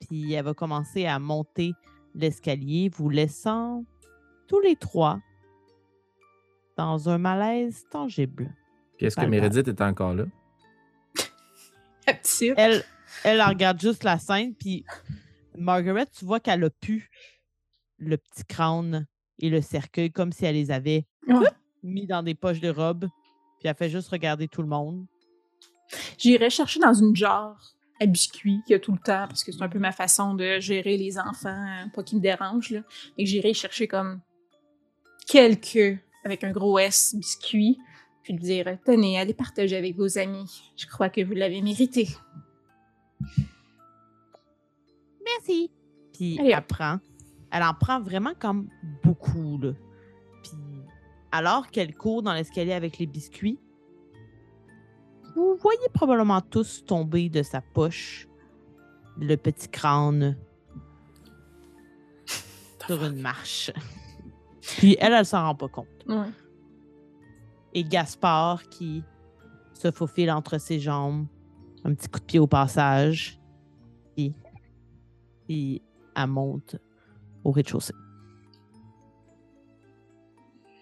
[0.00, 1.72] Puis elle va commencer à monter
[2.14, 3.84] l'escalier, vous laissant
[4.46, 5.20] tous les trois
[6.76, 8.54] dans un malaise tangible.
[8.96, 9.26] Puis est-ce que.
[9.26, 10.24] Meredith est encore là?
[12.06, 12.54] La petite.
[12.56, 12.84] Elle,
[13.24, 14.84] elle elle regarde juste la scène, puis
[15.56, 17.10] Margaret, tu vois qu'elle a pu
[17.98, 19.06] le petit crâne
[19.38, 21.48] et le cercueil comme si elle les avait Ouais.
[21.82, 23.08] mis dans des poches de robe,
[23.58, 25.06] puis elle fait juste regarder tout le monde.
[26.18, 29.52] J'irai chercher dans une jarre à biscuits qu'il y a tout le temps, parce que
[29.52, 32.70] c'est un peu ma façon de gérer les enfants, hein, pas qu'ils me dérangent.
[32.70, 32.82] Là.
[33.16, 34.20] Et j'irai chercher comme
[35.26, 37.78] quelques, avec un gros S, biscuits,
[38.22, 40.72] puis dire Tenez, allez partager avec vos amis.
[40.76, 42.08] Je crois que vous l'avez mérité.
[45.36, 45.70] Merci.
[46.12, 46.98] Puis Allez, elle prend.
[47.50, 48.68] Elle en prend vraiment comme
[49.02, 49.72] beaucoup, là.
[50.42, 50.82] Puis
[51.32, 53.58] alors qu'elle court dans l'escalier avec les biscuits,
[55.34, 58.26] vous voyez probablement tous tomber de sa poche
[59.18, 60.36] le petit crâne
[62.86, 63.70] sur une marche.
[64.78, 65.86] Puis elle, elle s'en rend pas compte.
[66.06, 66.30] Ouais.
[67.74, 69.04] Et Gaspard qui
[69.74, 71.26] se faufile entre ses jambes,
[71.84, 73.38] un petit coup de pied au passage,
[75.48, 75.82] et
[76.14, 76.76] elle monte
[77.44, 77.94] au rez-de-chaussée.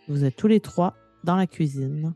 [0.09, 0.95] Vous êtes tous les trois
[1.25, 2.15] dans la cuisine.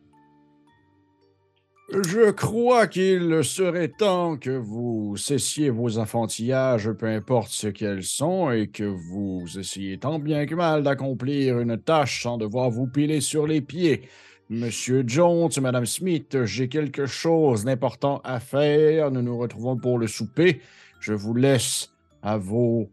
[1.91, 8.51] Je crois qu'il serait temps que vous cessiez vos enfantillages, peu importe ce qu'elles sont,
[8.51, 13.23] et que vous essayiez tant bien que mal d'accomplir une tâche sans devoir vous piler
[13.23, 14.03] sur les pieds.
[14.51, 19.11] Monsieur Jones, Madame Smith, j'ai quelque chose d'important à faire.
[19.11, 20.61] Nous nous retrouvons pour le souper.
[21.01, 21.91] Je vous laisse
[22.23, 22.91] à vos.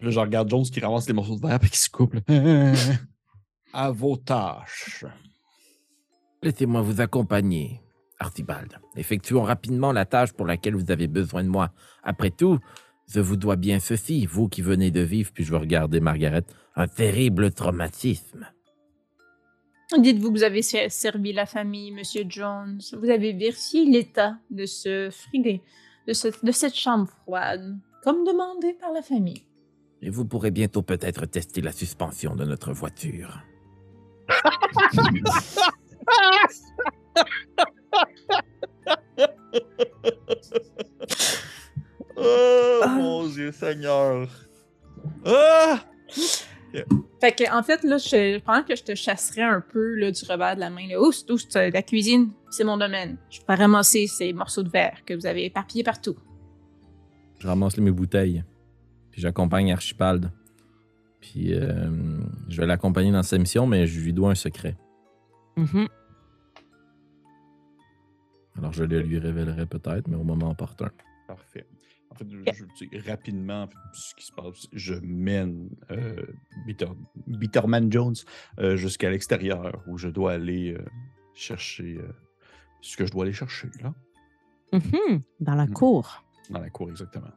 [0.00, 2.16] Là, je regarde Jones qui ramasse les morceaux de verre et qui se coupe.
[3.72, 5.04] à vos tâches.
[6.42, 7.80] Laissez-moi vous accompagner,
[8.18, 8.78] Archibald.
[8.96, 11.70] Effectuons rapidement la tâche pour laquelle vous avez besoin de moi.
[12.02, 12.58] Après tout,
[13.06, 16.44] je vous dois bien ceci, vous qui venez de vivre, puis je vais regarder Margaret,
[16.76, 18.48] un terrible traumatisme.
[19.98, 22.80] Dites-vous que vous avez ser- servi la famille, Monsieur Jones.
[22.96, 25.60] Vous avez vérifié l'état de ce frigo,
[26.06, 29.46] de, ce- de cette chambre froide, comme demandé par la famille.
[30.02, 33.42] Et vous pourrez bientôt peut-être tester la suspension de notre voiture.
[42.16, 44.28] Oh mon Dieu, Seigneur.
[45.24, 45.78] Ah!
[47.20, 50.24] Fait que, en fait, là, je, pendant que je te chasserais un peu là, du
[50.24, 53.18] revers de la main, là, oust, oust, la cuisine, c'est mon domaine.
[53.30, 56.16] Je peux ramasser ces morceaux de verre que vous avez éparpillés partout.
[57.38, 58.44] Je ramasse mes bouteilles.
[59.10, 60.30] Puis j'accompagne Archibald.
[61.20, 61.90] Puis euh,
[62.48, 64.76] je vais l'accompagner dans sa mission, mais je lui dois un secret.
[65.56, 65.88] Mhm.
[68.56, 70.90] Alors je le lui révélerai peut-être, mais au moment opportun.
[71.26, 71.66] Parfait.
[72.10, 74.66] En fait, je, je veux dire rapidement ce qui se passe.
[74.72, 76.16] Je mène euh,
[76.66, 76.90] Bitter-
[77.26, 78.16] Bitterman Jones
[78.58, 80.84] euh, jusqu'à l'extérieur où je dois aller euh,
[81.34, 82.12] chercher euh,
[82.80, 83.94] ce que je dois aller chercher, là,
[84.72, 85.22] Mhm.
[85.40, 85.72] Dans la Mhm.
[85.72, 86.24] cour.
[86.48, 87.30] dans la cour exactement.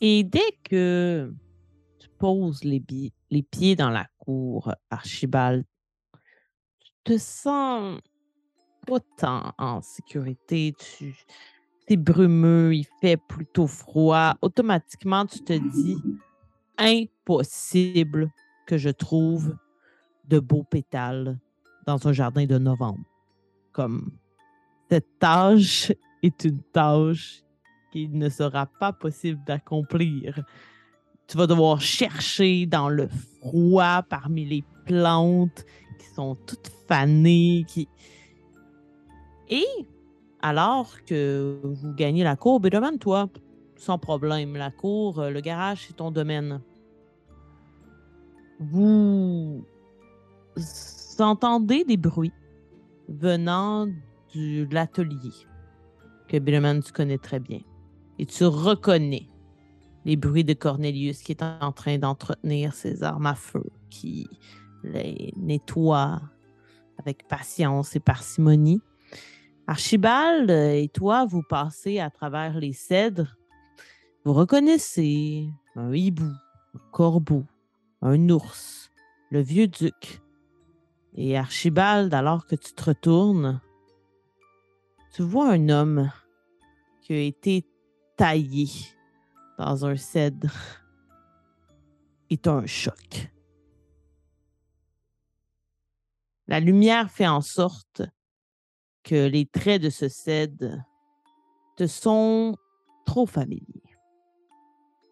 [0.00, 1.32] Et dès que
[1.98, 2.82] tu poses les,
[3.30, 5.64] les pieds dans la cour, Archibald,
[6.80, 8.00] tu te sens
[8.86, 10.74] pas tant en sécurité.
[10.78, 11.14] Tu
[11.88, 14.34] es brumeux, il fait plutôt froid.
[14.42, 15.96] Automatiquement, tu te dis
[16.78, 18.30] impossible
[18.66, 19.56] que je trouve
[20.28, 21.38] de beaux pétales
[21.86, 23.04] dans un jardin de novembre.
[23.72, 24.10] Comme
[24.90, 27.42] cette tâche est une tâche
[27.92, 30.44] qu'il ne sera pas possible d'accomplir.
[31.28, 33.08] Tu vas devoir chercher dans le
[33.40, 35.64] froid parmi les plantes
[35.98, 37.88] qui sont toutes fanées, qui...
[39.48, 39.64] Et
[40.46, 43.28] alors que vous gagnez la cour, Bédoman, toi,
[43.74, 46.60] sans problème, la cour, euh, le garage, c'est ton domaine.
[48.60, 49.64] Vous
[51.18, 52.32] entendez des bruits
[53.08, 53.88] venant
[54.36, 55.34] de l'atelier
[56.28, 57.62] que Bédoman, tu connais très bien.
[58.20, 59.26] Et tu reconnais
[60.04, 64.28] les bruits de Cornelius qui est en train d'entretenir ses armes à feu, qui
[64.84, 66.20] les nettoie
[66.98, 68.80] avec patience et parcimonie.
[69.68, 73.36] Archibald et toi, vous passez à travers les cèdres.
[74.24, 76.32] Vous reconnaissez un hibou,
[76.74, 77.44] un corbeau,
[78.00, 78.92] un ours,
[79.30, 80.22] le vieux duc.
[81.14, 83.60] Et Archibald, alors que tu te retournes,
[85.12, 86.12] tu vois un homme
[87.00, 87.66] qui a été
[88.16, 88.68] taillé
[89.58, 90.54] dans un cèdre.
[92.30, 93.32] Et t'as un choc.
[96.46, 98.02] La lumière fait en sorte
[99.06, 100.82] que les traits de ce cèdre
[101.76, 102.56] te sont
[103.06, 103.62] trop familiers.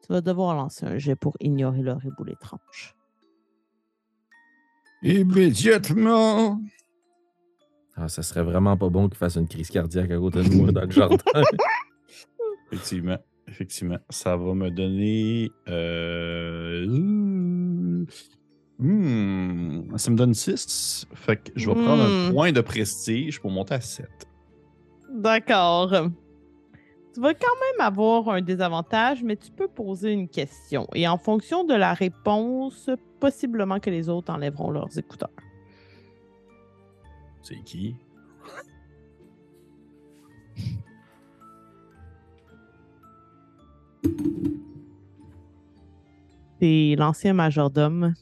[0.03, 2.97] Tu vas devoir lancer un jet pour ignorer leur éboule étrange.
[5.03, 6.61] Immédiatement.
[7.95, 10.73] Ah, ça serait vraiment pas bon qu'il fasse une crise cardiaque à côté de moi
[10.73, 11.17] dans le jardin.
[12.73, 13.19] Effectivement.
[13.47, 13.99] Effectivement.
[14.11, 15.53] Ça va me donner.
[15.69, 16.85] euh,
[18.79, 21.07] hmm, ça me donne 6.
[21.15, 22.33] Fait que je vais prendre un Hmm.
[22.33, 24.09] point de prestige pour monter à 7.
[25.13, 25.91] D'accord.
[27.15, 30.89] Tu vas quand même avoir un désavantage, mais tu peux poser une question.
[30.95, 35.31] Et en fonction de la réponse, possiblement que les autres enlèveront leurs écouteurs.
[37.43, 37.95] C'est qui?
[46.61, 48.15] C'est l'ancien majordome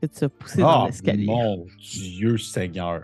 [0.00, 1.26] que tu as poussé dans Ah, l'escalier.
[1.26, 3.02] mon Dieu Seigneur.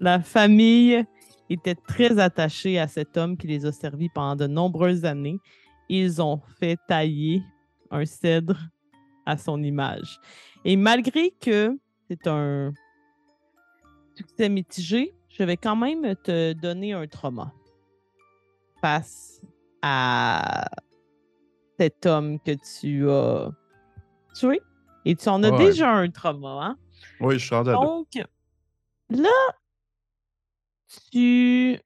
[0.00, 1.04] La famille
[1.50, 5.38] était très attachée à cet homme qui les a servis pendant de nombreuses années.
[5.88, 7.42] Ils ont fait tailler
[7.90, 8.58] un cèdre
[9.26, 10.18] à son image.
[10.64, 11.78] Et malgré que
[12.08, 12.72] c'est un
[14.14, 17.52] succès mitigé, je vais quand même te donner un trauma
[18.80, 19.40] face
[19.82, 20.66] à
[21.78, 23.50] cet homme que tu as
[24.34, 24.60] tué.
[25.04, 25.58] Et tu en as Ouais.
[25.58, 26.78] déjà un trauma, hein?
[27.20, 27.72] Oui, je suis deux.
[27.72, 28.08] Donc,
[29.10, 29.28] là,
[31.12, 31.78] tu.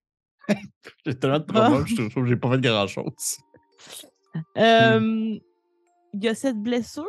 [1.06, 3.38] J'ai tellement de trauma que je trouve que j'ai pas fait grand-chose.
[4.56, 5.38] euh,
[6.14, 7.06] Il y a cette blessure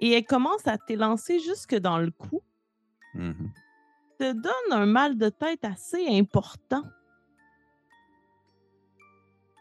[0.00, 2.42] et elle commence à t'élancer jusque dans le cou.
[3.14, 3.52] Mhm.
[4.18, 6.82] te donne un mal de tête assez important.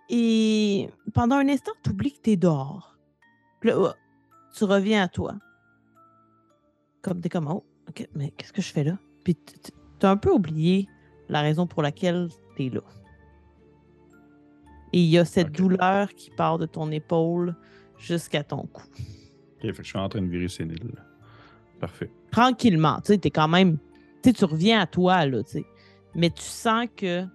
[0.09, 2.97] Et pendant un instant, tu oublies que tu es dehors.
[3.63, 3.91] Là, oh,
[4.53, 5.35] tu reviens à toi.
[7.01, 8.97] Comme t'es comme, oh, ok, mais qu'est-ce que je fais là?
[9.23, 10.87] Puis tu as un peu oublié
[11.29, 12.81] la raison pour laquelle tu es là.
[14.93, 17.55] Et il y a cette douleur qui part de ton épaule
[17.97, 18.83] jusqu'à ton cou.
[18.83, 20.93] Ok, fait que je suis en train de virer sénile.
[21.79, 22.11] Parfait.
[22.31, 23.01] tranquillement.
[23.01, 23.77] Tu sais, t'es quand même.
[24.21, 25.65] Tu sais, tu reviens à toi, là, tu sais.
[26.15, 27.25] Mais tu sens que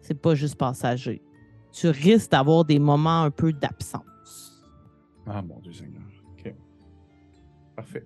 [0.00, 1.22] c'est pas juste passager.
[1.70, 4.64] Tu risques d'avoir des moments un peu d'absence.
[5.26, 6.02] Ah, mon Dieu Seigneur.
[7.78, 8.04] Parfait.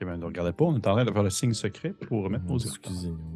[0.00, 2.24] Ok, ben, ne regardez pas, on est en train de faire le signe secret pour
[2.24, 2.92] remettre nos écouteurs.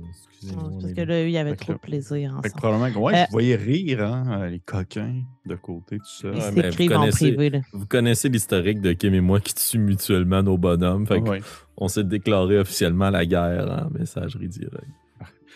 [0.08, 2.90] Excusez-nous, Parce que là, il y avait Fait que trop de plaisir Fait que probablement
[2.92, 6.28] que, ouais, Euh, vous voyez rire, hein, les coquins de côté, tout ça.
[6.28, 7.60] Ils mais vous s'écrivent en connaissez- privé, là.
[7.74, 11.06] Vous connaissez l'historique de Kim et moi qui tuent mutuellement nos bonhommes.
[11.06, 11.40] Fait Ouais.
[11.76, 14.84] on s'est déclaré officiellement la guerre en messagerie directe.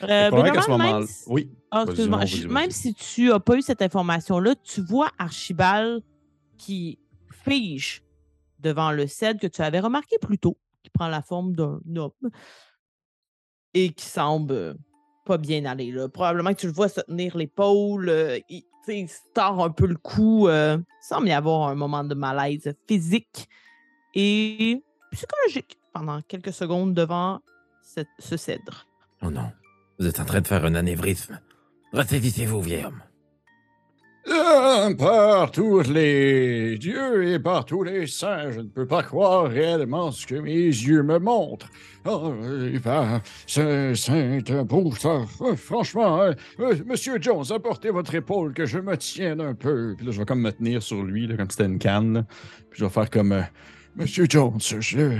[0.02, 1.50] Euh, que probablement qu'à ce si- Oui.
[1.70, 2.24] Ah, excuse-moi.
[2.48, 6.02] Même si tu n'as pas eu cette information-là, tu vois Archibald
[6.56, 6.98] qui
[7.44, 8.02] fige
[8.60, 12.12] devant le cèdre que tu avais remarqué plus tôt, qui prend la forme d'un homme
[13.74, 14.74] et qui semble euh,
[15.24, 15.90] pas bien aller.
[15.92, 16.08] Là.
[16.08, 18.64] Probablement que tu le vois se tenir l'épaule, euh, il,
[19.08, 20.48] se tord un peu le cou.
[20.48, 23.46] euh, il semble y avoir un moment de malaise physique
[24.14, 24.82] et
[25.12, 27.40] psychologique pendant quelques secondes devant
[27.82, 28.86] cette- ce cèdre.
[29.22, 29.50] Oh non,
[29.98, 31.40] vous êtes en train de faire un anévrisme.
[31.92, 33.02] Ressaisissez-vous, vieil homme.
[34.30, 39.48] Ah, par tous les dieux et par tous les saints, je ne peux pas croire
[39.48, 41.70] réellement ce que mes yeux me montrent.
[42.04, 42.34] Oh,
[42.84, 45.22] ben, c'est un beau ça.
[45.40, 49.94] Euh, Franchement, hein, euh, Monsieur Jones, apportez votre épaule que je me tienne un peu.
[49.96, 52.26] Puis là, je vais comme me tenir sur lui, là, comme c'était une canne.
[52.70, 53.32] Puis je vais faire comme.
[53.32, 53.42] euh,
[53.96, 55.18] Monsieur Jones, je...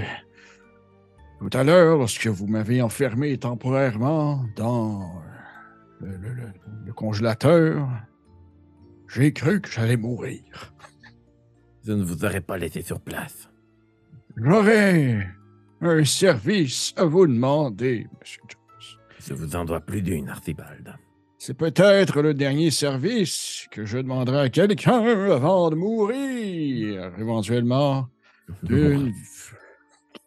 [1.41, 5.22] Tout à l'heure, lorsque vous m'avez enfermé temporairement dans
[6.01, 6.53] le, le- le-
[6.86, 7.89] le congélateur,
[9.09, 10.43] j'ai cru que j'allais mourir.
[11.86, 13.49] Je ne vous aurais pas laissé sur place.
[14.36, 15.26] J'aurais
[15.80, 18.59] un service à vous demander, Monsieur Jones.
[19.20, 20.95] Je vous en dois plus d'une, Archibald.
[21.39, 28.09] C'est peut-être le dernier service que je demanderai à quelqu'un avant de mourir, éventuellement.
[28.64, 29.12] D'une...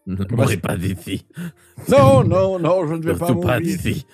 [0.07, 1.25] Ne mourrez pas ici.
[1.89, 3.75] Non, non, non, je ne vais pas Surtout pas mourir.
[3.75, 4.05] ici.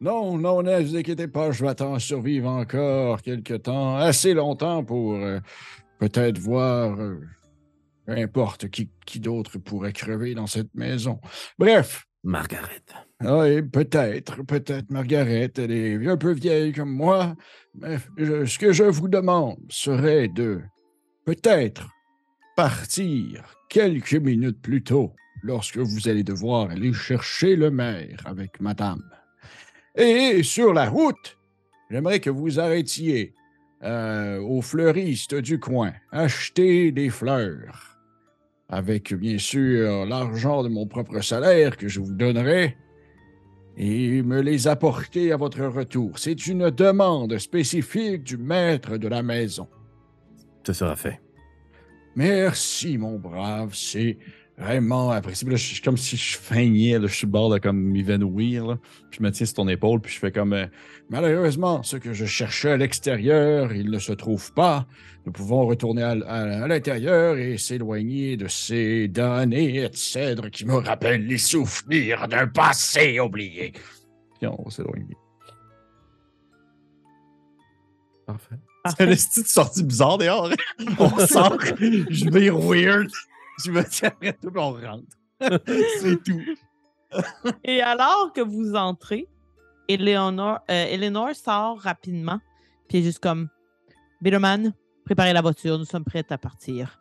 [0.00, 4.82] Non, non, ne vous inquiétez pas, je vais attendre survivre encore quelque temps, assez longtemps
[4.84, 5.40] pour euh,
[5.98, 7.20] peut-être voir euh,
[8.06, 11.20] peu importe qui, qui d'autre pourrait crever dans cette maison.
[11.58, 12.82] Bref, Margaret.
[13.22, 17.34] oui, peut-être, peut-être Margaret, elle est un peu vieille comme moi,
[17.78, 20.60] mais je- ce que je vous demande serait de
[21.26, 21.88] peut-être
[22.56, 25.12] partir quelques minutes plus tôt
[25.42, 29.02] lorsque vous allez devoir aller chercher le maire avec madame.
[29.96, 31.38] Et sur la route,
[31.90, 33.34] j'aimerais que vous arrêtiez
[33.82, 37.98] euh, au fleuriste du coin, acheter des fleurs.
[38.68, 42.76] Avec bien sûr l'argent de mon propre salaire que je vous donnerai
[43.76, 46.18] et me les apporter à votre retour.
[46.18, 49.68] C'est une demande spécifique du maître de la maison.
[50.66, 51.20] Ce sera fait.
[52.16, 54.18] Merci, mon brave, c'est
[54.60, 57.78] Puis Là, je suis comme si je feignais, là, je suis le bord de comme
[57.80, 58.66] m'évanouir.
[58.66, 58.76] là.
[59.10, 60.66] Puis je me tiens sur ton épaule, puis je fais comme euh,
[61.08, 64.86] Malheureusement, ce que je cherchais à l'extérieur, il ne se trouve pas.
[65.26, 70.50] Nous pouvons retourner à, l- à- à l'intérieur et s'éloigner de ces damnés et cèdres
[70.50, 73.72] qui me rappellent les souvenirs d'un passé oublié.
[74.38, 75.16] Puis on va s'éloigner.
[78.26, 78.54] Parfait.
[78.86, 79.04] C'est Parfait.
[79.04, 80.50] une petite sortie bizarre dehors.
[80.50, 80.84] hein?
[80.98, 83.10] On sort, je vais weird.
[83.64, 85.16] Je me tiens après tout, on rentre.
[86.00, 86.40] C'est tout.
[87.64, 89.26] Et alors que vous entrez,
[89.88, 92.38] Eleanor, euh, Eleanor sort rapidement,
[92.88, 93.48] puis elle est juste comme
[94.20, 94.72] Bitterman,
[95.04, 97.00] préparez la voiture, nous sommes prêts à partir.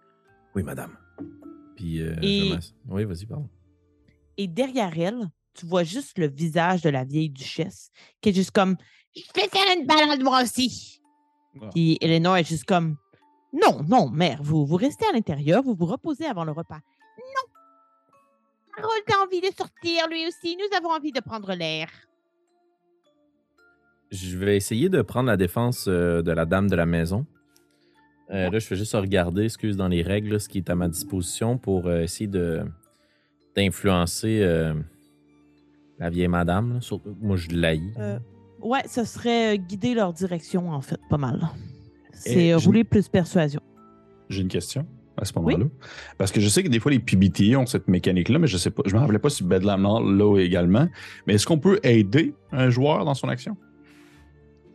[0.55, 0.97] Oui, madame.
[1.75, 3.47] Puis, euh, Et- je m'ass- Oui, vas-y, pardon.
[4.37, 7.91] Et derrière elle, tu vois juste le visage de la vieille duchesse,
[8.21, 8.77] qui est juste comme
[9.15, 11.01] Je vais faire une balade moi aussi.
[11.61, 11.67] Ah.
[11.73, 12.95] Puis Eleanor est juste comme
[13.53, 16.79] Non, non, mère, vous, vous restez à l'intérieur, vous vous reposez avant le repas.
[17.17, 17.53] Non!
[18.77, 20.55] Harold a envie de sortir, lui aussi.
[20.55, 21.89] Nous avons envie de prendre l'air.
[24.11, 27.25] Je vais essayer de prendre la défense euh, de la dame de la maison.
[28.31, 30.75] Euh, là, je fais juste regarder, excuse, dans les règles, là, ce qui est à
[30.75, 32.63] ma disposition pour euh, essayer de
[33.55, 34.39] d'influencer
[35.97, 36.75] la vieille madame.
[36.75, 36.81] là.
[36.81, 37.91] Surtout, moi, je l'haïs.
[38.61, 41.49] Ouais, ce serait guider leur direction, en fait, pas mal.
[42.13, 43.61] C'est euh, rouler plus persuasion.
[44.29, 44.85] J'ai une question
[45.17, 45.65] à ce moment-là.
[46.17, 48.71] Parce que je sais que des fois, les PBT ont cette mécanique-là, mais je sais
[48.71, 48.83] pas.
[48.85, 50.87] Je me rappelais pas si Bedlam l'a également.
[51.27, 53.57] Mais est-ce qu'on peut aider un joueur dans son action?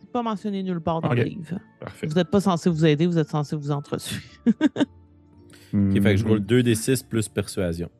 [0.00, 1.58] C'est pas mentionné nulle part dans le livre.
[1.80, 2.06] Parfait.
[2.06, 4.20] Vous n'êtes pas censé vous aider, vous êtes censé vous entretuer.
[4.46, 4.52] Hmm.
[5.90, 7.90] Ok, fait que je roule 2d6 plus persuasion.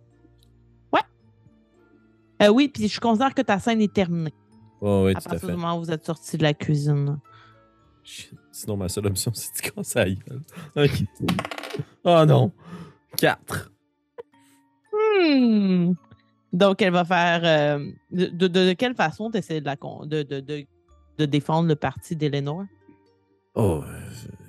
[2.43, 4.35] Euh, oui, puis je considère que ta scène est terminée.
[4.80, 5.55] Oh, oui, à tout à partir fait.
[5.55, 7.18] du moment où vous êtes sorti de la cuisine.
[8.05, 8.32] Shit.
[8.52, 10.42] Sinon, ma seule option, c'est de casser la gueule.
[10.76, 11.05] Ok.
[12.05, 12.52] Oh non.
[13.16, 13.70] 4.
[14.92, 15.92] Hmm.
[16.52, 17.40] Donc, elle va faire.
[17.44, 20.64] euh, de, de- de quelle façon tu essaies de, la con- de, de, de,
[21.18, 22.64] de défendre le parti d'Eleanor?
[23.55, 24.00] Oh, euh,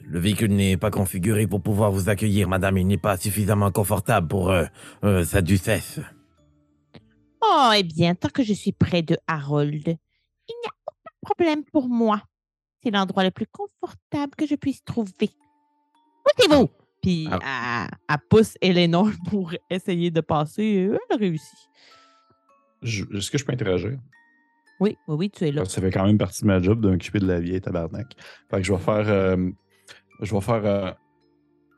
[0.03, 2.77] le véhicule n'est pas configuré pour pouvoir vous accueillir, madame.
[2.77, 4.65] Il n'est pas suffisamment confortable pour euh,
[5.03, 5.99] euh, sa ducesse.
[7.41, 11.63] Oh, eh bien, tant que je suis près de Harold, il n'y a aucun problème
[11.71, 12.21] pour moi.
[12.85, 15.31] C'est l'endroit le plus confortable que je puisse trouver.
[16.37, 16.69] Poussez-vous!
[17.01, 17.87] Puis, Ah.
[17.89, 20.85] elle, elle pousse Eleanor pour essayer de passer.
[20.87, 21.69] euh, Elle réussit.
[22.83, 23.97] Est-ce que je peux interagir?
[24.79, 25.65] Oui, oui, oui, tu es là.
[25.65, 28.13] Ça fait quand même partie de ma job de m'occuper de la vieille tabarnak.
[28.51, 29.07] Fait que je vais faire.
[29.09, 29.49] euh,
[30.21, 30.65] je vais faire.
[30.65, 30.91] euh,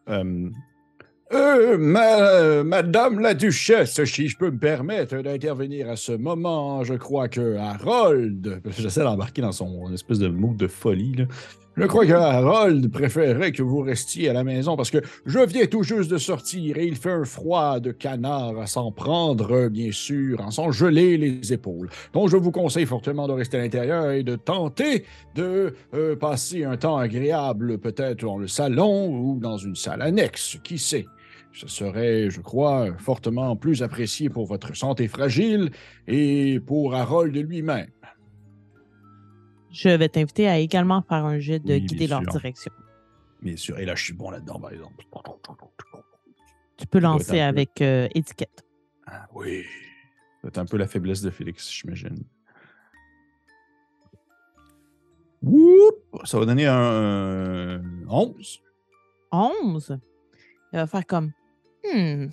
[0.09, 0.49] euh,
[1.33, 6.93] Euh, ma- Madame la Duchesse, si je peux me permettre d'intervenir à ce moment, je
[6.93, 11.25] crois que Harold, J'essaie d'embarquer dans son espèce de mood de folie.
[11.75, 14.97] Je crois que Harold préférerait que vous restiez à la maison parce que
[15.27, 18.91] je viens tout juste de sortir et il fait un froid de canard à s'en
[18.91, 21.89] prendre, bien sûr, en s'en geler les épaules.
[22.13, 25.03] Donc, je vous conseille fortement de rester à l'intérieur et de tenter
[25.35, 30.57] de euh, passer un temps agréable, peut-être dans le salon ou dans une salle annexe,
[30.63, 31.05] qui sait.
[31.57, 35.71] Ce serait, je crois, fortement plus apprécié pour votre santé fragile
[36.05, 37.89] et pour Harold lui-même.
[39.71, 42.31] Je vais t'inviter à également faire un jet de Oui, guider leur sûr.
[42.31, 42.71] direction.
[43.41, 43.79] Bien sûr.
[43.79, 45.03] Et là, je suis bon là-dedans, par exemple.
[46.77, 48.63] Tu peux lancer peu- avec euh, étiquette.
[49.07, 49.63] Ah oui.
[50.43, 52.23] C'est un peu la faiblesse de Félix, j'imagine.
[56.23, 57.79] Ça va donner un euh,
[58.09, 58.61] 11.
[59.31, 59.99] 11.
[60.73, 61.31] Il va faire comme
[61.93, 62.27] Hmm,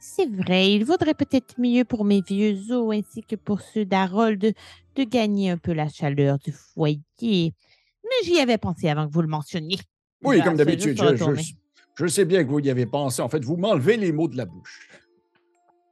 [0.00, 4.40] c'est vrai, il vaudrait peut-être mieux pour mes vieux os ainsi que pour ceux d'Harold
[4.40, 4.54] de,
[4.94, 7.02] de gagner un peu la chaleur du foyer.
[7.22, 9.78] Mais j'y avais pensé avant que vous le mentionniez.
[10.22, 10.96] Oui, comme d'habitude.
[10.96, 11.42] Je, retourner.
[11.42, 11.54] je-
[11.96, 13.20] je sais bien que vous y avez pensé.
[13.22, 14.88] En fait, vous m'enlevez les mots de la bouche.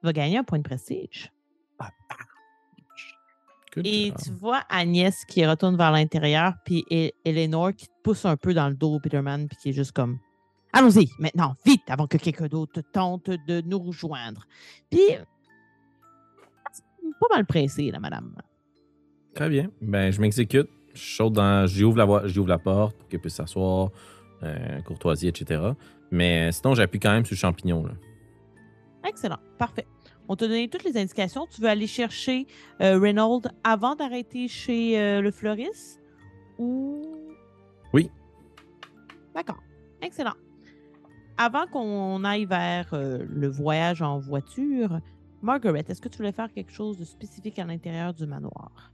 [0.03, 1.31] Il va gagner un point de prestige.
[3.75, 8.25] Good Et tu vois Agnès qui retourne vers l'intérieur, puis E- Eleanor qui te pousse
[8.25, 10.19] un peu dans le dos, Peterman, puis qui est juste comme
[10.77, 14.45] Allons-y, maintenant, vite, avant que quelqu'un d'autre tente de nous rejoindre.
[14.91, 14.99] Puis,
[17.20, 18.35] pas mal pressé, là, madame.
[19.37, 19.70] Très bien.
[19.81, 20.68] Ben, je m'exécute.
[20.93, 21.68] Je saute dans.
[21.68, 23.91] J'ouvre la, j'ouvre la porte pour qu'elle puisse s'asseoir,
[24.43, 25.62] euh, courtoisie, etc.
[26.11, 27.87] Mais sinon, j'appuie quand même sur le champignon.
[27.87, 27.93] Là.
[29.09, 29.87] Excellent, parfait.
[30.29, 31.47] On t'a donné toutes les indications.
[31.47, 32.47] Tu veux aller chercher
[32.81, 36.01] euh, Reynolds avant d'arrêter chez euh, le fleuriste
[36.59, 37.03] ou?
[37.93, 38.11] Oui.
[39.35, 39.62] D'accord,
[40.01, 40.35] excellent.
[41.37, 45.01] Avant qu'on aille vers euh, le voyage en voiture,
[45.43, 48.93] Margaret, est-ce que tu voulais faire quelque chose de spécifique à l'intérieur du manoir?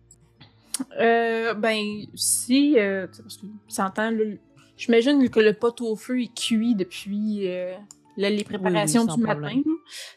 [0.99, 4.13] Euh, ben, si, euh, parce que s'entend,
[4.77, 7.75] j'imagine que le pot au feu est cuit depuis euh,
[8.17, 9.41] là, les préparations du matin.
[9.41, 9.65] problème.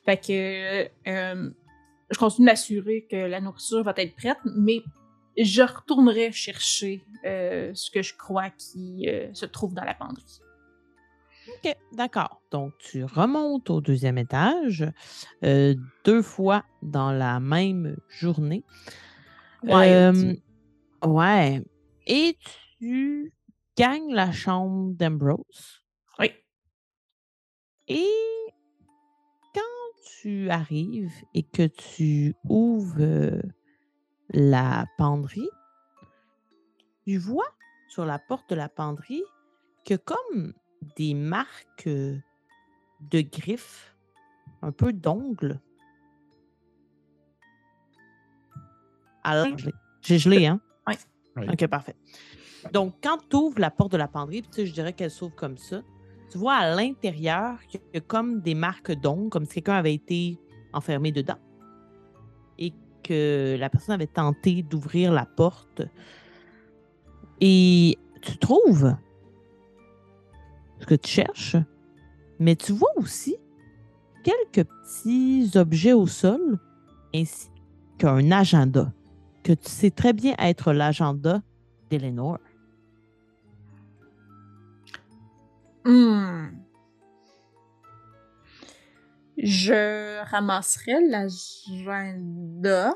[0.05, 4.82] Fait que je continue de m'assurer que la nourriture va être prête, mais
[5.38, 10.39] je retournerai chercher ce que je crois qui se trouve dans la penderie.
[11.66, 12.41] OK, d'accord.
[12.51, 14.86] Donc, tu remontes au deuxième étage
[15.43, 18.64] euh, deux fois dans la même journée.
[19.64, 20.36] Ouais, Euh,
[21.05, 21.64] ouais.
[22.05, 22.38] Et
[22.80, 23.34] tu
[23.78, 25.84] gagnes la chambre d'Ambrose.
[26.20, 26.32] Oui.
[27.88, 28.07] Et
[29.53, 29.61] quand
[30.20, 33.41] tu arrives et que tu ouvres euh,
[34.32, 35.49] la penderie,
[37.05, 37.47] tu vois
[37.88, 39.24] sur la porte de la penderie
[39.86, 40.53] que comme
[40.95, 42.17] des marques euh,
[43.11, 43.95] de griffes,
[44.61, 45.59] un peu d'ongles.
[49.23, 50.59] Alors, j'ai- j'ai gelé, hein?
[50.88, 50.95] Oui.
[51.38, 51.45] Oui.
[51.51, 51.95] OK, parfait.
[52.71, 55.11] Donc, quand tu ouvres la porte de la penderie, puis tu sais, je dirais qu'elle
[55.11, 55.81] s'ouvre comme ça,
[56.31, 59.93] tu vois à l'intérieur qu'il y a comme des marques d'ongles, comme si quelqu'un avait
[59.93, 60.38] été
[60.73, 61.38] enfermé dedans.
[62.57, 62.73] Et
[63.03, 65.81] que la personne avait tenté d'ouvrir la porte.
[67.41, 68.95] Et tu trouves
[70.86, 71.57] que tu cherches,
[72.39, 73.36] mais tu vois aussi
[74.23, 76.59] quelques petits objets au sol,
[77.13, 77.49] ainsi
[77.97, 78.91] qu'un agenda,
[79.43, 81.41] que tu sais très bien être l'agenda
[81.89, 82.39] d'Eleanor.
[85.86, 86.47] Hmm.
[89.38, 92.93] Je ramasserai l'agenda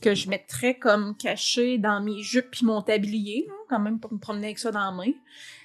[0.00, 4.18] que je mettrais comme caché dans mes jupes puis mon tablier, quand même pour me
[4.18, 5.12] promener avec ça dans la main.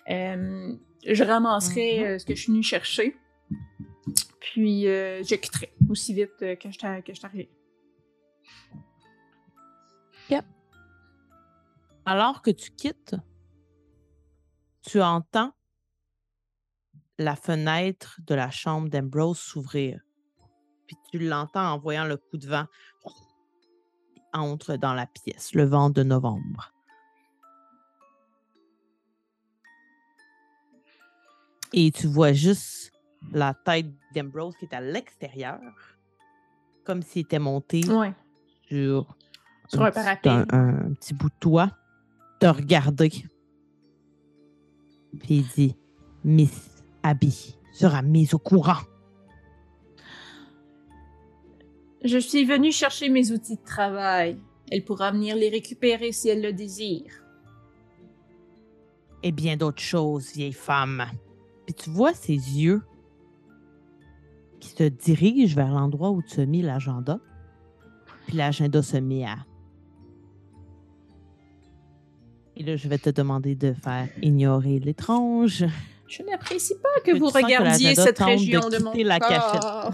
[0.09, 0.75] Euh,
[1.13, 2.05] je ramasserai Mhm.
[2.05, 3.15] euh, ce que je suis venue chercher.
[4.39, 7.47] Puis euh, je quitterai aussi vite euh, que je t'a- que je t'arrive.
[12.05, 13.15] Alors que tu quittes,
[14.81, 15.51] tu entends
[17.17, 19.99] la fenêtre de la chambre d'Ambrose s'ouvrir.
[20.87, 22.65] Puis tu l'entends en voyant le coup de vent
[23.05, 26.71] qui entre dans la pièce, le vent de novembre.
[31.73, 32.91] Et tu vois juste
[33.31, 35.59] la tête d'Ambrose qui est à l'extérieur,
[36.85, 38.13] comme s'il était monté Ouais.
[38.69, 39.15] sur,
[39.67, 40.29] Sur un petit- parapet.
[40.29, 41.71] un, un petit bout de toit,
[42.39, 43.09] te regarder.
[45.19, 45.75] Puis il dit
[46.23, 48.79] Miss Abby sera mise au courant.
[52.03, 54.37] Je suis venue chercher mes outils de travail.
[54.71, 57.11] Elle pourra venir les récupérer si elle le désire.
[59.23, 61.05] Et bien d'autres choses, vieille femme.
[61.67, 62.81] Puis tu vois ses yeux
[64.61, 67.19] qui se dirigent vers l'endroit où tu as mis l'agenda.
[68.25, 69.35] Puis l'agenda se met à
[72.55, 75.65] Et là, je vais te demander de faire ignorer l'étrange.
[76.07, 79.61] Je n'apprécie pas que vous que regardiez cette tente de région de, mon la cachette.
[79.61, 79.91] corps.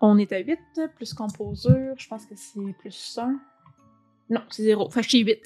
[0.00, 0.58] On est à 8,
[0.94, 1.94] plus composure.
[1.98, 3.40] Je pense que c'est plus 1.
[4.30, 4.88] Non, c'est 0.
[4.90, 5.42] Fait que je suis 8.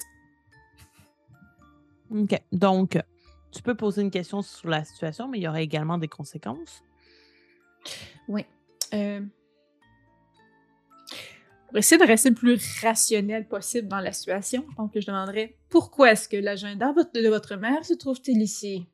[2.11, 2.41] OK.
[2.51, 2.99] Donc,
[3.51, 6.83] tu peux poser une question sur la situation, mais il y aura également des conséquences.
[8.27, 8.45] Oui.
[8.93, 9.21] Euh...
[11.69, 15.07] Pour essayer de rester le plus rationnel possible dans la situation, je pense que je
[15.07, 18.85] demanderais pourquoi est-ce que l'agenda de votre mère se trouve-t-il ici?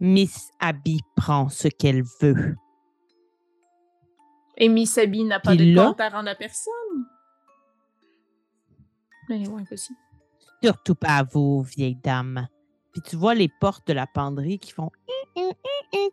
[0.00, 2.56] Miss Abby prend ce qu'elle veut.
[4.56, 6.72] Et Miss Abby n'a pas Puis de là- compte à rendre à personne?
[9.28, 9.98] Mais ouais, possible.
[10.64, 12.48] Surtout pas à vous, vieille dame.
[12.90, 14.90] Puis tu vois les portes de la penderie qui font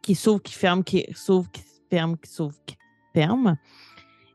[0.01, 2.75] qui s'ouvrent, qui ferment, qui s'ouvrent, qui ferment, qui s'ouvrent, qui
[3.13, 3.55] ferment.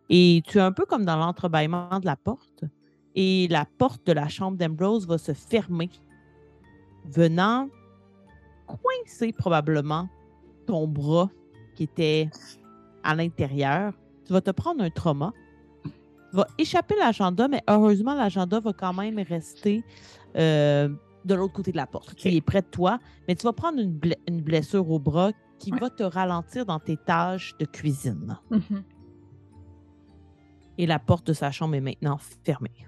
[0.09, 2.65] Et tu es un peu comme dans l'entrebâillement de la porte.
[3.15, 5.91] Et la porte de la chambre d'Ambrose va se fermer,
[7.05, 7.69] venant
[8.67, 10.09] coincer probablement
[10.67, 11.29] ton bras
[11.75, 12.31] qui était
[13.03, 13.93] à l'intérieur.
[14.25, 15.35] Tu vas te prendre un trauma.
[16.31, 19.83] Tu vas échapper l'agenda, mais heureusement, l'agenda va quand même rester
[20.37, 20.89] euh,
[21.25, 22.15] de l'autre côté de la porte.
[22.25, 22.99] Il est près de toi,
[23.29, 25.79] mais tu vas prendre une, ble- une blessure au bras qui Ouais.
[25.79, 28.39] va te ralentir dans tes tâches de cuisine.
[28.51, 28.83] Mhm.
[30.79, 32.87] Et la porte de sa chambre est maintenant fermée.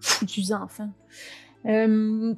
[0.00, 0.92] Foutus enfants.
[1.66, 2.34] Euh,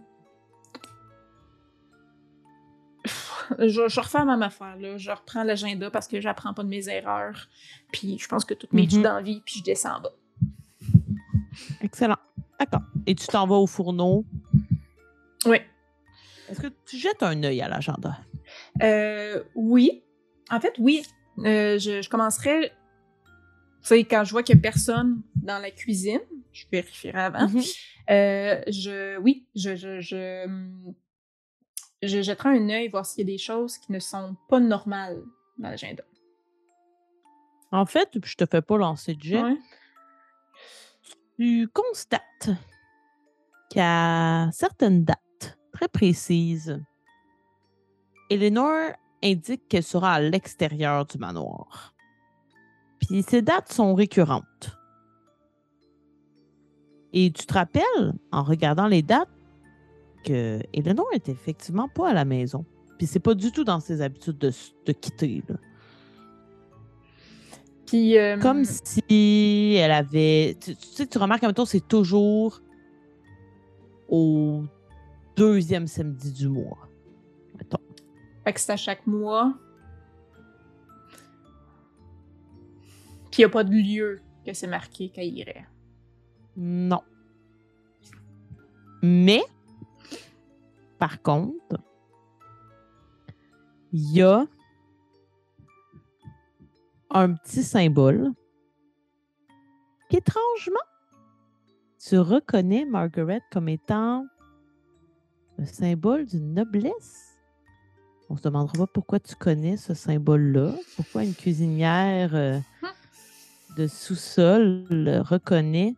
[3.59, 4.77] Je, je refais la même affaire.
[4.77, 4.97] Là.
[4.97, 7.49] Je reprends l'agenda parce que j'apprends pas de mes erreurs.
[7.93, 8.89] Puis je pense que toutes mes Mhm.
[8.89, 10.13] études en vie, puis je descends en bas.
[11.81, 12.17] Excellent.
[12.59, 12.83] D'accord.
[13.07, 14.25] Et tu t'en vas au fourneau?
[15.47, 15.59] Oui.
[16.49, 18.19] Est-ce que tu jettes un œil à l'agenda?
[18.83, 20.03] Euh, oui.
[20.51, 21.03] En fait, oui.
[21.39, 22.71] Euh, je, je commencerai.
[23.83, 26.21] Tu sais, quand je vois qu'il n'y a personne dans la cuisine,
[26.53, 27.49] je vérifierai avant.
[27.49, 27.63] Mhm.
[28.11, 30.47] Euh, je, oui, je, je, je,
[32.03, 35.23] je jetterai un œil voir s'il y a des choses qui ne sont pas normales
[35.59, 36.03] dans l'agenda.
[37.73, 39.43] En fait, je te fais pas lancer de jet.
[39.43, 39.59] Ouais.
[41.39, 42.51] Tu constates
[43.71, 46.83] qu'à certaines dates très précises,
[48.29, 48.93] Eleanor
[49.23, 51.95] indique qu'elle sera à l'extérieur du manoir.
[53.01, 54.77] Puis ces dates sont récurrentes.
[57.13, 59.29] Et tu te rappelles, en regardant les dates,
[60.25, 62.65] que Eleanor est effectivement pas à la maison.
[62.99, 64.51] Puis c'est pas du tout dans ses habitudes de,
[64.87, 65.43] de quitter.
[65.49, 65.57] là.
[67.87, 70.57] Puis, euh, Comme si elle avait.
[70.61, 72.61] Tu, tu sais, tu remarques en même temps, c'est toujours
[74.09, 74.63] au
[75.37, 76.89] deuxième samedi du mois.
[77.57, 77.79] Mettons.
[78.45, 79.55] fait que c'est à chaque mois.
[83.31, 85.67] Puis il n'y a pas de lieu que c'est marqué qu'elle irait.
[86.57, 87.03] Non.
[89.03, 89.43] Mais,
[91.01, 91.81] par contre,
[93.91, 94.47] il y a
[97.09, 98.33] un petit symbole
[100.11, 100.77] qu'étrangement,
[101.99, 104.27] tu reconnais Margaret comme étant
[105.57, 107.39] le symbole d'une noblesse.
[108.29, 112.59] On se demandera pas pourquoi tu connais ce symbole-là, pourquoi une cuisinière euh,
[113.77, 114.85] de sous-sol
[115.25, 115.97] reconnaît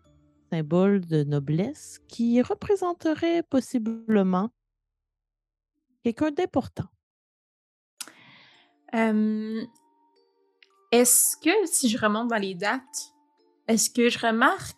[0.50, 4.50] symbole de noblesse qui représenterait possiblement
[6.02, 6.88] quelqu'un d'important.
[8.94, 9.64] Euh,
[10.90, 13.14] est-ce que si je remonte dans les dates,
[13.68, 14.76] est-ce que je remarque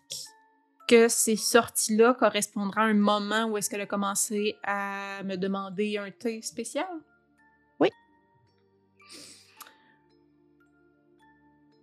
[0.86, 5.98] que ces sorties-là correspondront à un moment où est-ce qu'elle a commencé à me demander
[5.98, 6.86] un thé spécial?
[7.80, 7.88] Oui.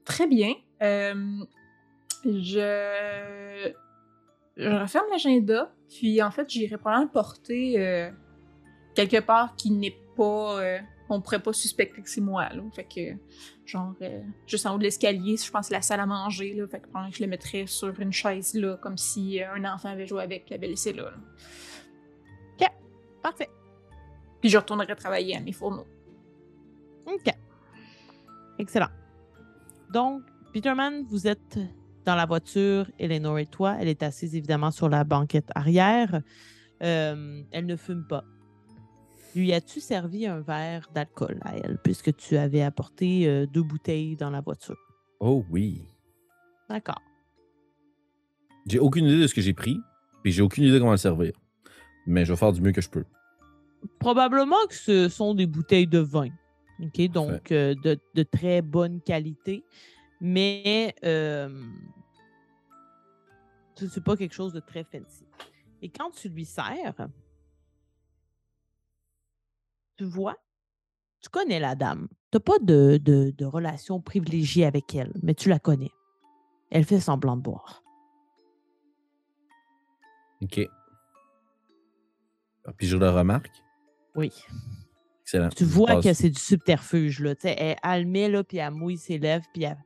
[0.05, 0.53] Très bien.
[0.81, 1.43] Euh,
[2.23, 3.73] je...
[4.55, 8.11] je referme l'agenda, puis en fait, j'irai probablement le porter euh,
[9.07, 10.61] quelque part qui n'est pas...
[10.61, 10.79] euh,
[11.09, 12.61] on pourrait pas suspecter que c'est moi, là.
[12.73, 13.17] Fait que,
[13.65, 16.67] genre, euh, juste en haut de l'escalier, je pense la salle à manger, là.
[16.67, 20.07] Fait que je le mettrais sur une chaise, là, comme si euh, un enfant avait
[20.07, 21.17] joué avec, l'avait laissé là, là.
[23.21, 23.49] Parfait.
[24.39, 25.85] Puis je retournerai travailler à mes fourneaux.
[27.05, 27.31] OK.
[28.57, 28.89] Excellent.
[29.93, 30.23] Donc,
[30.53, 31.59] Peterman, vous êtes
[32.05, 33.77] dans la voiture, Eleanor et toi.
[33.79, 36.21] Elle est assise évidemment sur la banquette arrière.
[36.81, 38.23] Euh, elle ne fume pas.
[39.35, 44.15] Lui as-tu servi un verre d'alcool à elle, puisque tu avais apporté euh, deux bouteilles
[44.15, 44.77] dans la voiture?
[45.19, 45.81] Oh oui.
[46.69, 47.01] D'accord.
[48.67, 49.77] J'ai aucune idée de ce que j'ai pris,
[50.21, 51.31] puis j'ai aucune idée comment le servir.
[52.05, 53.05] Mais je vais faire du mieux que je peux.
[53.99, 56.29] Probablement que ce sont des bouteilles de vin.
[56.81, 57.01] OK?
[57.09, 59.63] Donc, euh, de, de très bonne qualité.
[60.19, 61.63] Mais euh,
[63.75, 65.25] ce n'est pas quelque chose de très fancy.
[65.81, 66.95] Et quand tu lui sers,
[69.97, 70.35] tu vois,
[71.21, 72.07] tu connais la dame.
[72.31, 75.91] Tu n'as pas de, de, de relation privilégiée avec elle, mais tu la connais.
[76.69, 77.83] Elle fait semblant de boire.
[80.41, 80.59] OK.
[82.65, 83.51] Ah, Puis je le remarque.
[84.15, 84.31] Oui.
[85.21, 85.49] Excellent.
[85.49, 87.35] Tu vois que c'est du subterfuge, là.
[87.35, 89.77] Tu sais, elle, elle le met, là, puis elle mouille ses lèvres, puis elle-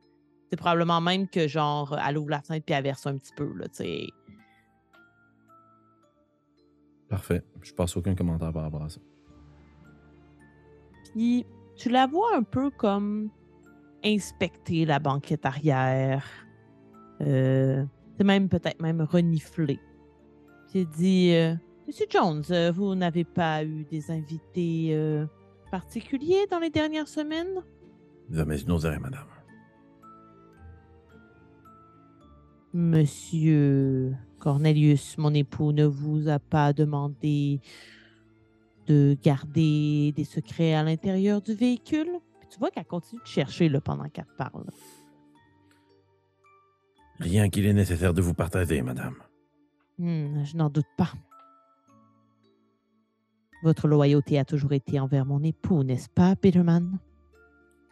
[0.48, 3.52] c'est probablement même que, genre, elle ouvre la fenêtre, puis elle verse un petit peu,
[3.54, 4.06] là, tu sais.
[7.08, 7.42] Parfait.
[7.62, 9.00] Je passe aucun commentaire par rapport à ça.
[11.16, 13.30] Puis tu la vois un peu comme
[14.04, 16.26] inspecter la banquette arrière.
[17.22, 17.86] Euh,
[18.18, 19.80] c'est même peut-être même renifler.
[20.68, 21.54] Puis elle dit euh,
[21.86, 25.24] Monsieur Jones, euh, vous n'avez pas eu des invités euh,
[25.70, 27.62] particuliers dans les dernières semaines?
[28.30, 29.24] Jamais madame.
[32.74, 37.62] Monsieur Cornelius, mon époux, ne vous a pas demandé
[38.86, 42.08] de garder des secrets à l'intérieur du véhicule?
[42.40, 44.64] Puis tu vois qu'elle continue de chercher là, pendant qu'elle parle.
[47.18, 49.16] Rien qu'il est nécessaire de vous partager, madame.
[49.98, 51.12] Hmm, je n'en doute pas.
[53.62, 56.98] Votre loyauté a toujours été envers mon époux, n'est-ce pas, Peterman?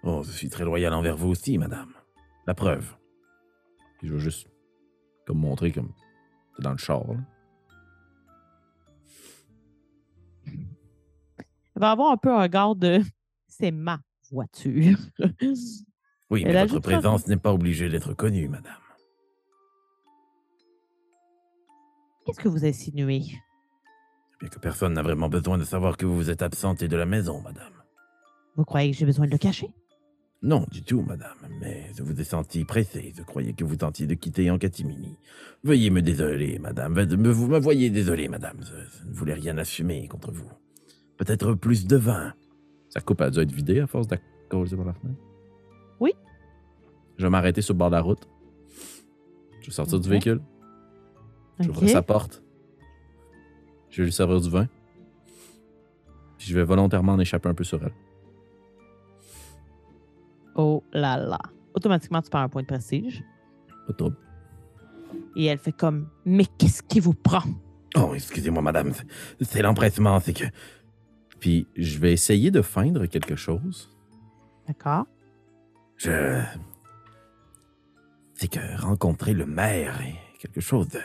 [0.02, 1.94] Oh, je suis très loyal envers vous aussi, madame.
[2.46, 2.94] La preuve.
[4.02, 4.46] Je vais juste
[5.26, 5.92] comme montrer comme
[6.58, 7.06] dans le char.
[7.08, 7.16] là.
[11.76, 13.01] Elle va avoir un peu un regard de
[13.48, 14.98] c'est ma voiture.
[16.30, 18.72] Oui, mais votre présence n'est pas obligée d'être connue, madame.
[22.24, 23.22] Qu'est-ce que vous insinuez?
[24.40, 27.05] Bien que personne n'a vraiment besoin de savoir que vous vous êtes absentée de la
[27.05, 27.72] maison, madame.
[28.56, 29.68] Vous croyez que j'ai besoin de le cacher?
[30.42, 33.12] Non, du tout, madame, mais je vous ai senti pressée.
[33.16, 35.18] Je croyais que vous tentiez de quitter en catimini.
[35.62, 36.98] Veuillez me désoler, madame.
[37.01, 38.59] Vous me voyez désolé, madame.
[38.60, 40.51] Je, je ne voulais rien assumer contre vous.
[41.24, 42.34] Peut-être plus de vin.
[42.90, 44.18] Sa coupe a dû être vidée à force de
[44.51, 45.18] causer par la fenêtre.
[46.01, 46.12] Oui.
[47.16, 48.28] Je vais m'arrêter sur le bord de la route.
[49.60, 50.40] Je vais sortir du véhicule.
[51.60, 51.88] J'ouvre Ok.
[51.88, 52.42] sa porte.
[53.90, 54.68] Je vais lui servir du vin.
[56.36, 57.92] Puis je vais volontairement en échapper un peu sur elle.
[60.56, 61.38] Oh là là.
[61.74, 63.24] Automatiquement, tu perds un point de prestige.
[63.86, 64.16] Pas de trouble.
[65.36, 67.42] Et elle fait comme Mais qu'est-ce qui vous prend?
[67.96, 68.92] Oh, excusez-moi, madame.
[68.92, 69.06] c'est-
[69.40, 70.44] C'est l'empressement, c'est que...
[71.44, 73.94] Puis je vais essayer de feindre quelque chose.
[74.66, 75.04] D'accord.
[75.98, 76.42] Je...
[78.32, 81.00] C'est que rencontrer le maire est quelque chose de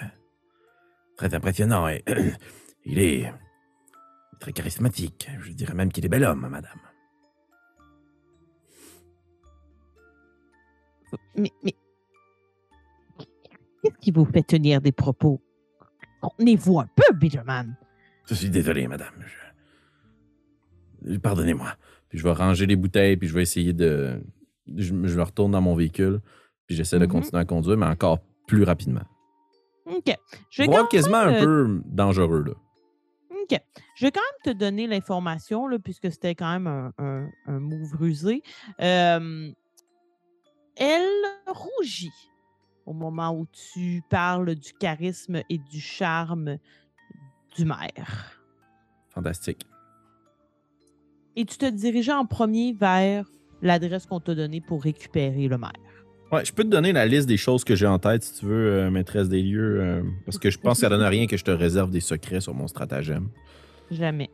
[1.18, 2.06] très impressionnant et
[2.86, 3.34] il est
[4.40, 5.30] très charismatique.
[5.42, 6.80] Je dirais même qu'il est bel homme, madame.
[11.36, 11.76] Mais, mais
[13.84, 15.42] qu'est-ce qui vous fait tenir des propos?
[16.22, 17.76] Contenez-vous un peu, Bitterman.
[18.26, 19.16] Je suis désolé, madame.
[19.20, 19.49] Je-
[21.18, 21.74] Pardonnez-moi.
[22.10, 24.22] Puis je vais ranger les bouteilles, puis je vais essayer de.
[24.76, 26.20] Je, me- je me retourne dans mon véhicule,
[26.68, 27.12] puis j'essaie de Mhm.
[27.12, 29.02] continuer à conduire, mais encore plus rapidement.
[29.86, 30.16] OK.
[30.52, 32.54] Je vais, quasiment un peu dangereux, là.
[33.32, 33.60] OK.
[33.96, 37.96] Je vais quand même te donner l'information, puisque c'était quand même un, un, un move
[37.96, 38.44] rusé.
[38.82, 39.52] Euh,
[40.76, 41.08] elle
[41.48, 42.12] rougit
[42.86, 46.58] au moment où tu parles du charisme et du charme
[47.56, 48.40] du maire.
[49.10, 49.66] Fantastique.
[51.40, 53.24] Et tu te dirigeais en premier vers
[53.62, 55.72] l'adresse qu'on t'a donnée pour récupérer le maire.
[56.34, 58.46] Ouais, je peux te donner la liste des choses que j'ai en tête si tu
[58.46, 61.28] veux, euh, maîtresse des lieux, euh, parce que je pense que ça donne à rien
[61.28, 63.30] que je te réserve des secrets sur mon stratagème.
[63.90, 64.30] Jamais.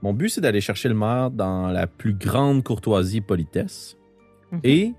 [0.00, 3.96] Mon but, c'est d'aller chercher le maire dans la plus grande courtoisie et politesse
[4.50, 4.60] Mhm.
[4.64, 4.92] et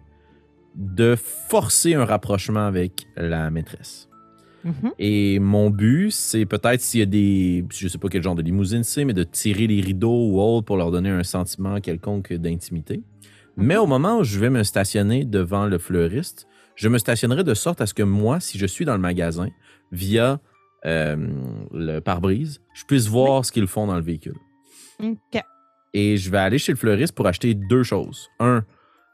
[0.75, 4.09] de forcer un rapprochement avec la maîtresse.
[4.65, 4.91] Mhm.
[4.97, 7.63] Et mon but, c'est peut-être s'il y a des.
[7.71, 10.65] Je sais pas quel genre de limousine c'est, mais de tirer les rideaux ou autre
[10.65, 13.01] pour leur donner un sentiment quelconque d'intimité.
[13.57, 17.53] Mais au moment où je vais me stationner devant le fleuriste, je me stationnerai de
[17.53, 19.47] sorte à ce que moi, si je suis dans le magasin,
[19.91, 20.39] via
[20.85, 21.15] euh,
[21.71, 24.35] le pare-brise, je puisse voir ce qu'ils font dans le véhicule.
[25.01, 25.41] OK.
[25.93, 28.27] Et je vais aller chez le fleuriste pour acheter deux choses.
[28.39, 28.65] Un,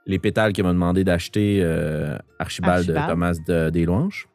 [0.08, 3.10] les pétales qu'il m'a demandé d'acheter euh, Archibald, Archibald.
[3.10, 4.28] Thomas de, des Louanges.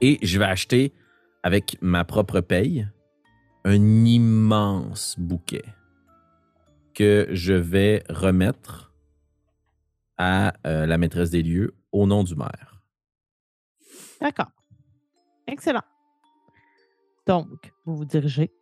[0.00, 0.92] Et je vais acheter,
[1.42, 2.88] avec ma propre paye,
[3.64, 5.64] un immense bouquet
[6.94, 8.92] que je vais remettre
[10.16, 12.82] à euh, la maîtresse des lieux au nom du maire.
[14.20, 14.50] D'accord.
[15.46, 15.82] Excellent.
[17.26, 18.52] Donc, vous vous dirigez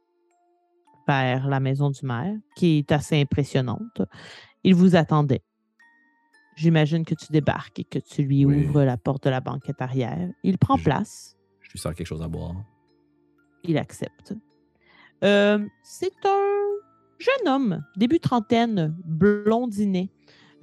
[1.06, 4.02] vers la maison du maire, qui est assez impressionnante.
[4.64, 5.42] Il vous attendait.
[6.56, 8.64] J'imagine que tu débarques et que tu lui Oui.
[8.66, 10.28] ouvres la porte de la banquette arrière.
[10.42, 11.36] Il prend Je- place.
[11.60, 12.54] Je lui sers quelque chose à boire.
[13.64, 14.34] Il accepte.
[15.24, 16.60] Euh, c'est un
[17.18, 20.10] jeune homme, début trentaine, blondinet.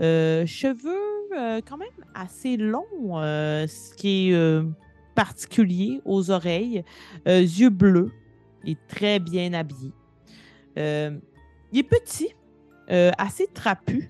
[0.02, 0.96] Euh, cheveux
[1.38, 2.86] euh, quand même assez longs,
[3.22, 4.62] ce qui est
[5.16, 6.84] particulier aux oreilles.
[7.26, 8.12] Yeux bleus.
[8.66, 9.92] Il est très bien habillé.
[10.76, 12.34] Il est petit,
[12.90, 14.10] assez trapu.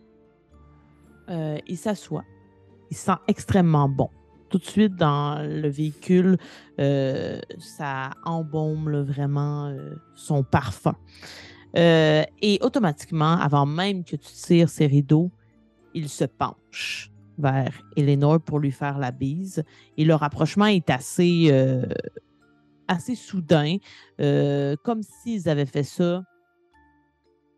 [1.29, 2.25] Euh, il s'assoit.
[2.91, 4.09] Il sent extrêmement bon.
[4.49, 6.37] Tout de suite dans le véhicule,
[6.79, 10.95] euh, ça embaume vraiment euh, son parfum.
[11.75, 15.31] Et automatiquement, avant même que tu tires ses rideaux,
[15.93, 19.63] il se penche vers Eleanor pour lui faire la bise.
[19.95, 21.51] Et le rapprochement est assez,
[22.87, 23.77] assez soudain,
[24.17, 26.23] comme s'ils avaient fait ça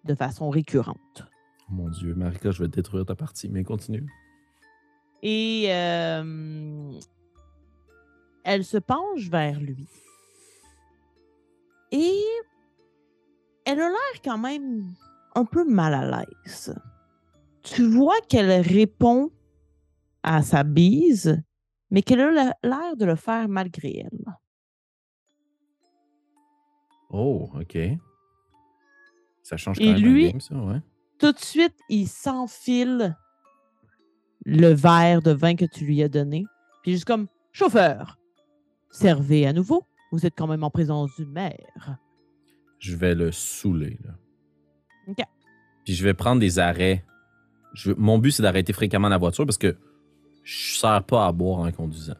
[0.04, 1.31] de façon récurrente.
[1.72, 4.06] Oh mon Dieu, Marika, je vais détruire ta partie, mais continue.
[5.24, 6.92] Et euh,
[8.44, 9.88] elle se penche vers lui.
[11.92, 12.20] Et
[13.66, 14.94] elle a l'air quand même
[15.36, 16.76] un peu mal à l'aise.
[17.64, 19.32] Tu vois qu'elle répond
[20.24, 21.42] à sa bise,
[21.92, 24.26] mais qu'elle a la- l'air de le faire malgré elle.
[27.10, 27.78] Oh, OK.
[29.44, 30.82] Ça change quand Et même lui- game, ça, ouais.
[31.22, 33.16] Tout de suite, il s'enfile
[34.46, 36.46] le verre de vin que tu lui as donné.
[36.82, 38.18] Puis juste comme chauffeur,
[38.90, 39.84] servez à nouveau.
[40.12, 41.98] Vous êtes quand même en présence du maire.
[42.80, 44.12] Je vais le saouler, là.
[45.08, 45.24] OK.
[45.86, 47.06] Puis je vais prendre des arrêts.
[47.74, 49.78] Je- Mon but, c'est d'arrêter fréquemment la voiture parce que
[50.44, 52.16] je ne sers pas à boire en conduisant.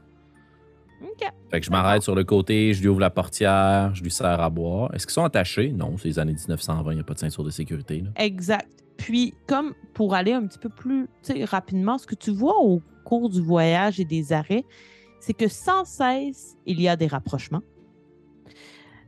[1.04, 1.28] OK.
[1.50, 4.40] Fait que je m'arrête sur le côté, je lui ouvre la portière, je lui sers
[4.40, 4.94] à boire.
[4.94, 5.72] Est-ce qu'ils sont attachés?
[5.74, 8.02] Non, c'est les années 1920, il n'y a pas de ceinture de sécurité.
[8.02, 8.12] Là.
[8.18, 8.70] Exact.
[9.02, 11.10] Puis, comme pour aller un petit peu plus
[11.46, 14.64] rapidement, ce que tu vois au cours du voyage et des arrêts,
[15.20, 17.64] c'est que sans cesse, il y a des rapprochements.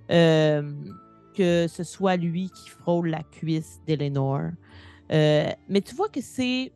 [0.10, 0.74] Euh,
[1.36, 4.50] que ce soit lui qui frôle la cuisse d'Eleanor.
[5.12, 6.72] Euh, mais tu vois que c'est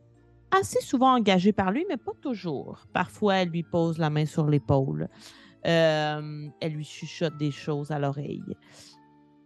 [0.52, 2.86] assez souvent engagé par lui, mais pas toujours.
[2.92, 5.08] Parfois, elle lui pose la main sur l'épaule.
[5.66, 8.56] Euh, elle lui chuchote des choses à l'oreille.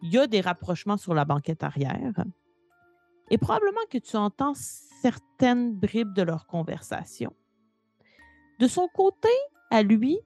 [0.02, 2.12] Il y a des rapprochements sur la banquette arrière.
[3.32, 7.32] Et probablement que tu entends certaines bribes de leur conversation.
[8.60, 9.30] De son côté,
[9.70, 10.18] à lui,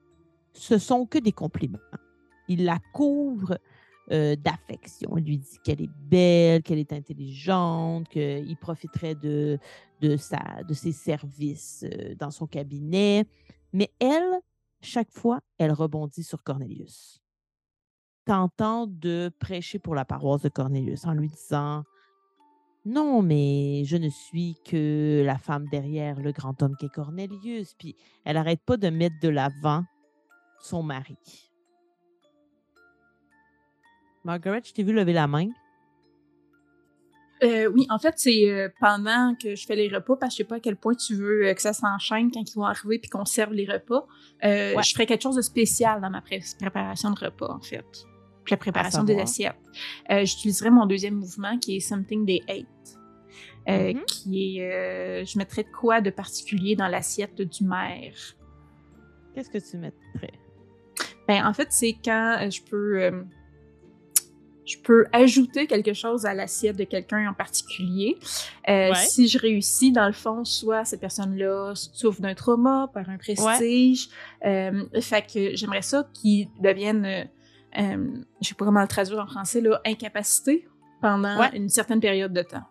[0.51, 1.79] ce sont que des compliments.
[2.49, 3.59] Il la couvre
[4.11, 5.17] euh, d'affection.
[5.17, 9.57] Il lui dit qu'elle est belle, qu'elle est intelligente, qu'il profiterait de,
[10.01, 13.25] de, sa, de ses services euh, dans son cabinet.
[13.71, 14.41] Mais elle,
[14.81, 17.21] chaque fois, elle rebondit sur Cornelius,
[18.25, 21.85] tentant de prêcher pour la paroisse de Cornelius en lui disant
[22.87, 27.73] non, mais je ne suis que la femme derrière le grand homme qu'est Cornelius.
[27.77, 27.95] Puis
[28.25, 29.83] elle n'arrête pas de mettre de l'avant
[30.61, 31.17] son mari.
[34.23, 35.47] Margaret, je t'ai vu lever la main.
[37.43, 40.37] Euh, oui, en fait, c'est euh, pendant que je fais les repas, parce que je
[40.37, 42.97] sais pas à quel point tu veux euh, que ça s'enchaîne quand ils vont arriver
[42.97, 44.07] puis qu'on serve les repas.
[44.43, 44.81] Euh, Ouais.
[44.83, 47.85] Je ferai quelque chose de spécial dans ma pré- préparation de repas, en fait.
[48.49, 49.55] La préparation des assiettes.
[50.11, 52.65] Euh, J'utiliserai mon deuxième mouvement qui est Something They Ate.
[53.69, 54.05] Euh, Mhm.
[54.05, 58.13] qui est, euh, je mettrais de quoi de particulier dans l'assiette du maire.
[59.35, 60.31] Qu'est-ce que tu mettrais?
[61.27, 63.25] Ben, en fait, c'est quand euh, je peux,
[64.65, 68.17] je peux ajouter quelque chose à l'assiette de quelqu'un en particulier.
[68.69, 68.95] Euh, Ouais.
[68.95, 74.07] Si je réussis, dans le fond, soit cette personne-là souffre d'un trauma, par un prestige.
[74.45, 77.29] Euh, fait que j'aimerais ça qu'il devienne,
[77.77, 80.67] euh, je sais pas comment le traduire en français, là, incapacité
[81.01, 81.55] pendant Ouais.
[81.55, 82.63] une certaine période de temps.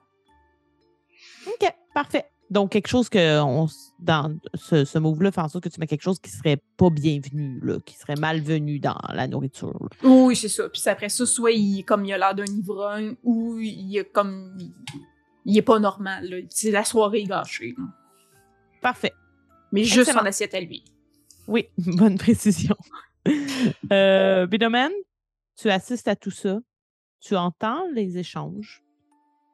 [1.47, 2.25] OK, parfait.
[2.49, 3.67] Donc, quelque chose que on,
[3.99, 6.91] dans ce, ce move-là fait en sorte que tu mets quelque chose qui serait pas
[6.91, 9.77] bienvenu, là, qui serait malvenu dans la nourriture.
[10.05, 10.69] Oui, c'est ça.
[10.69, 14.57] Puis après ça, soit il, comme il a l'air d'un ivrogne ou il est comme.
[15.45, 16.29] Il est pas normal.
[16.29, 16.37] là.
[16.51, 17.75] C'est la soirée gâchée.
[17.77, 17.85] là.
[18.81, 19.13] Parfait.
[19.73, 20.85] Mais juste son assiette à lui.
[21.49, 22.77] Oui, bonne précision.
[23.93, 24.91] euh, Bidomen,
[25.57, 26.59] tu assistes à tout ça.
[27.21, 28.83] Tu entends les échanges.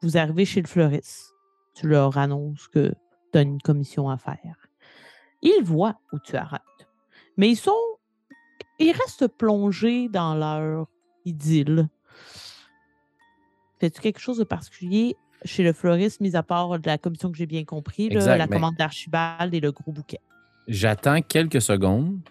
[0.01, 1.33] Vous arrivez chez le fleuriste.
[1.75, 2.93] Tu leur annonces que
[3.31, 4.67] tu as une commission à faire.
[5.41, 6.61] Ils voient où tu arrêtes.
[7.37, 7.71] Mais ils sont.
[8.79, 10.87] Ils restent plongés dans leur
[11.25, 11.87] idylle.
[13.79, 17.37] Fais-tu quelque chose de particulier chez le fleuriste, mis à part de la commission que
[17.37, 20.19] j'ai bien compris, là, Exact, la commande d'Archibald et le gros bouquet?
[20.67, 22.21] J'attends quelques secondes,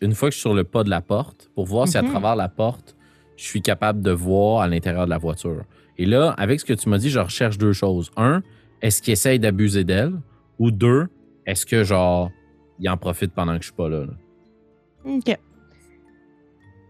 [0.00, 2.02] une fois que je suis sur le pas de la porte, pour voir si à
[2.02, 2.10] Mhm.
[2.10, 2.96] travers la porte,
[3.36, 5.64] je suis capable de voir à l'intérieur de la voiture.
[5.98, 8.10] Et là, avec ce que tu m'as dit, je recherche deux choses.
[8.16, 8.42] Un,
[8.82, 10.20] est-ce qu'il essaye d'abuser d'elle?
[10.58, 11.08] Ou deux,
[11.46, 12.30] est-ce que genre,
[12.78, 14.04] il en profite pendant que je suis pas là?
[14.06, 14.12] là?
[15.04, 15.38] OK.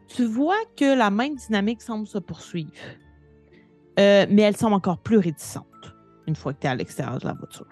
[0.08, 2.70] Tu vois que la même dynamique semble se poursuivre.
[3.98, 5.64] Euh, mais elle semble encore plus réticente
[6.26, 7.66] une fois que tu es à l'extérieur de la voiture.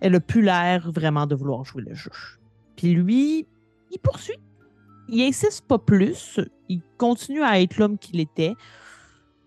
[0.00, 2.10] Elle a plus l'air vraiment de vouloir jouer le jeu.
[2.82, 3.46] Puis lui,
[3.92, 4.40] il poursuit.
[5.08, 6.40] Il insiste pas plus.
[6.68, 8.54] Il continue à être l'homme qu'il était.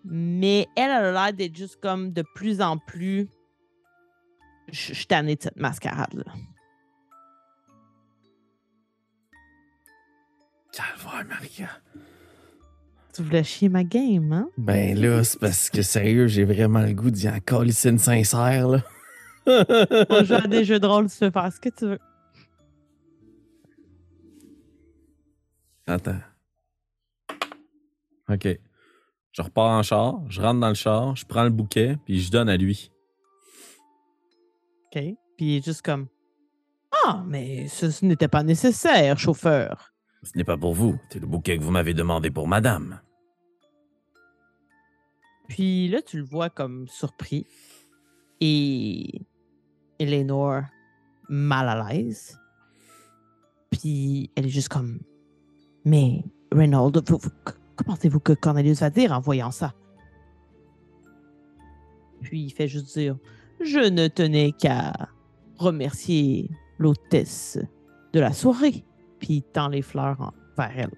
[0.06, 3.28] Mais elle, elle a l'air d'être juste comme de plus en plus.
[4.72, 6.32] Je je suis tannée de cette mascarade-là.
[10.72, 11.68] Calvaire, Maria.
[13.12, 14.48] Tu voulais chier ma game, hein?
[14.56, 18.68] Ben là, c'est parce que sérieux, j'ai vraiment le goût d'y en colisser une sincère,
[18.68, 18.82] là.
[20.08, 21.98] On joue à des jeux de rôle, tu peux faire ce que tu veux.
[25.86, 26.20] Attends.
[28.28, 28.48] OK.
[29.32, 32.30] Je repars en char, je rentre dans le char, je prends le bouquet, puis je
[32.30, 32.90] donne à lui.
[34.86, 35.02] OK.
[35.36, 36.08] Puis il est juste comme
[37.04, 39.92] Ah, mais ce, ce n'était pas nécessaire, chauffeur.
[40.22, 43.00] Ce n'est pas pour vous, c'est le bouquet que vous m'avez demandé pour madame.
[45.48, 47.46] Puis là, tu le vois comme surpris.
[48.40, 49.22] Et
[49.98, 50.62] Eleanor
[51.28, 52.38] mal à l'aise.
[53.70, 55.00] Puis elle est juste comme
[55.86, 56.22] Mais
[56.52, 57.30] Reynolds, vous- vous-
[57.76, 59.72] que pensez-vous que Cornelius va dire en voyant ça?
[62.22, 63.16] Puis il fait juste dire
[63.64, 64.92] Je ne tenais qu'à
[65.58, 67.58] remercier l'hôtesse
[68.12, 68.84] de la soirée.
[69.18, 70.90] Puis il tend les fleurs vers elle.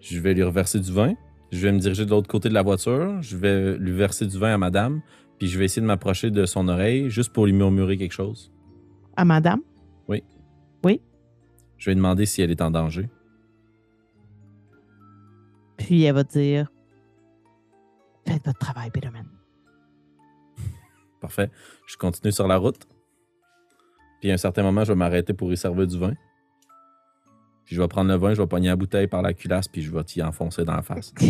[0.00, 1.14] Je vais lui reverser du vin.
[1.52, 3.22] Je vais me diriger de l'autre côté de la voiture.
[3.22, 5.00] Je vais lui verser du vin à madame.
[5.38, 8.50] Puis je vais essayer de m'approcher de son oreille juste pour lui murmurer quelque chose.
[9.16, 9.60] À madame?
[11.76, 13.10] Je vais demander si elle est en danger.
[15.84, 16.68] Puis elle va dire
[18.26, 19.26] Faites votre travail, Peterman.
[21.20, 21.50] Parfait.
[21.86, 22.86] Je continue sur la route.
[24.20, 26.14] Puis à un certain moment, je vais m'arrêter pour y servir du vin.
[27.66, 29.82] Puis je vais prendre le vin, je vais pogner la bouteille par la culasse, puis
[29.82, 31.12] je vais t'y enfoncer dans la face.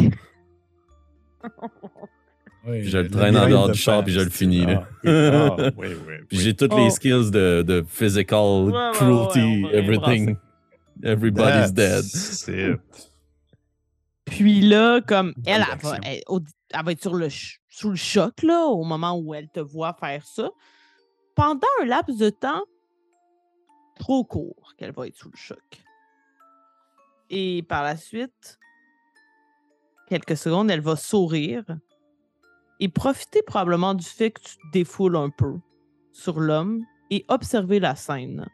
[2.67, 4.89] Oui, je le traîne en dehors du char, puis je le finis, là.
[5.05, 6.15] Ah, oui, oui.
[6.31, 6.79] Puis j'ai toutes Oh.
[6.79, 10.37] les skills de, de physical Ouais, cruelty, ouais, everything.
[11.03, 12.03] Everybody's dead.
[12.05, 12.81] That's it.
[14.25, 17.29] Puis là, comme elle, elle va, elle, va être sur le,
[17.69, 20.51] sous le choc là, au moment où elle te voit faire ça.
[21.35, 22.63] Pendant un laps de temps
[23.99, 25.83] trop court qu'elle va être sous le choc.
[27.31, 28.59] Et par la suite,
[30.09, 31.65] quelques secondes, elle va sourire
[32.81, 35.59] et profiter probablement du fait que tu te défoules un peu
[36.13, 38.47] sur l'homme et observer la scène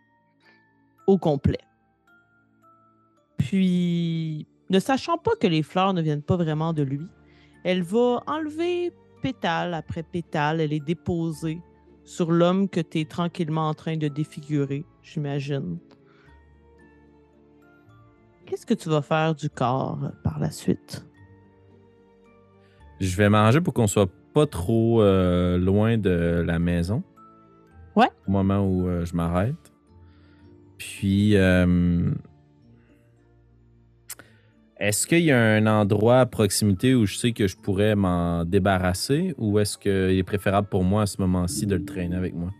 [1.07, 1.61] au complet.
[3.39, 7.07] Puis, ne sachant pas que les fleurs ne viennent pas vraiment de lui,
[7.65, 11.61] elle va enlever pétale après pétale et les déposer
[12.05, 15.79] sur l'homme que tu es tranquillement en train de défigurer, j'imagine.
[18.47, 21.07] Qu'est-ce que tu vas faire du corps euh, par la suite?
[23.01, 27.03] Je vais manger pour qu'on soit pas trop euh, loin de la maison.
[27.97, 28.11] Ouais.
[28.27, 29.73] Au moment où euh, je m'arrête.
[30.79, 32.11] Puis, euh,
[34.81, 38.45] est-ce qu'il y a un endroit à proximité où je sais que je pourrais m'en
[38.47, 42.35] débarrasser ou est-ce qu'il est préférable pour moi à ce moment-ci de le traîner avec
[42.35, 42.51] moi?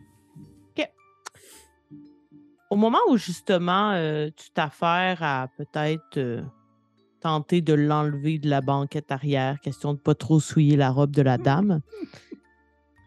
[2.71, 6.41] Au moment où justement euh, tu t'affaires à peut-être euh,
[7.21, 11.23] tenter de l'enlever de la banquette arrière, question de pas trop souiller la robe de
[11.23, 11.81] la dame,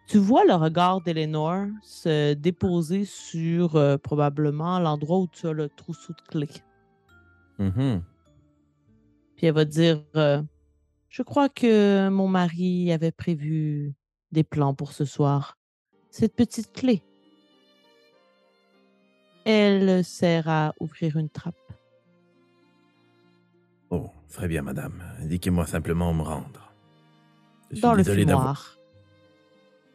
[0.10, 5.69] tu vois le regard d'Eleanor se déposer sur euh, probablement l'endroit où tu as le
[5.69, 6.61] trousseau de clés.
[7.57, 8.02] Mhm.
[9.44, 10.41] Puis elle va dire euh,
[11.10, 13.94] Je crois que mon mari avait prévu
[14.32, 15.57] des plans pour ce soir.
[16.11, 17.03] Cette petite clé.
[19.44, 21.57] Elle sert à ouvrir une trappe.
[23.90, 25.03] Oh, très bien, madame.
[25.20, 26.72] Indiquez-moi simplement où me rendre.
[27.70, 28.78] Je suis Dans le désolé d'avoir-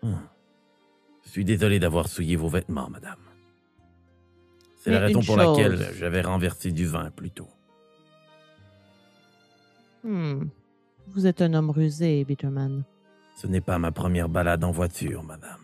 [0.02, 0.18] fumoir.
[0.26, 0.32] Ah.
[1.24, 3.20] Je suis désolé d'avoir souillé vos vêtements, madame.
[4.76, 7.48] C'est la raison pour laquelle j'avais renversé du vin plus tôt.
[10.04, 10.44] Hmm.
[11.08, 12.84] Vous êtes un homme rusé, Bitterman.
[13.36, 15.58] Ce n'est pas ma première balade en voiture, madame.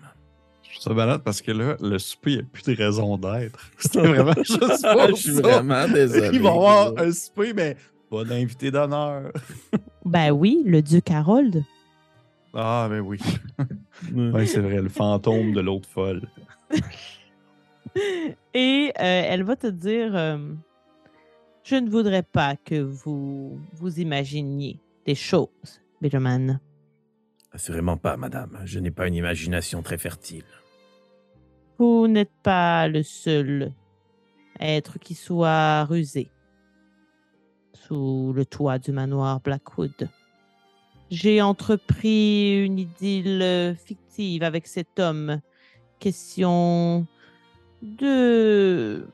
[0.63, 3.17] Je suis ça malade parce que là, le souper, il n'y a plus de raison
[3.19, 3.71] d'être.
[3.79, 5.43] C'était vraiment juste pour je suis ça.
[5.43, 6.31] vraiment désolé.
[6.33, 7.77] Il va y avoir un souper, mais
[8.11, 9.33] pas d'invité d'honneur.
[10.05, 11.65] Ben oui, le duc Harold.
[12.53, 13.19] Ah, ben oui.
[14.13, 16.29] Oui, c'est vrai, le fantôme de l'autre folle.
[18.53, 20.37] Et euh, elle va te dire euh,
[21.65, 26.61] Je ne voudrais pas que vous vous imaginiez des choses, Bitterman.
[27.53, 28.61] Assurément pas, madame.
[28.67, 30.45] Je n'ai pas une imagination très fertile.
[31.79, 33.73] Vous n'êtes pas le seul
[34.61, 36.31] être qui soit rusé
[37.73, 40.11] sous le toit du manoir Blackwood.
[41.11, 45.41] J'ai entrepris une idylle fictive avec cet homme.
[45.99, 47.07] Question
[47.81, 49.09] de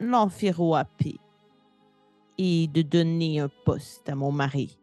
[0.00, 1.20] l'enfiroaper
[2.38, 4.78] et de donner un poste à mon mari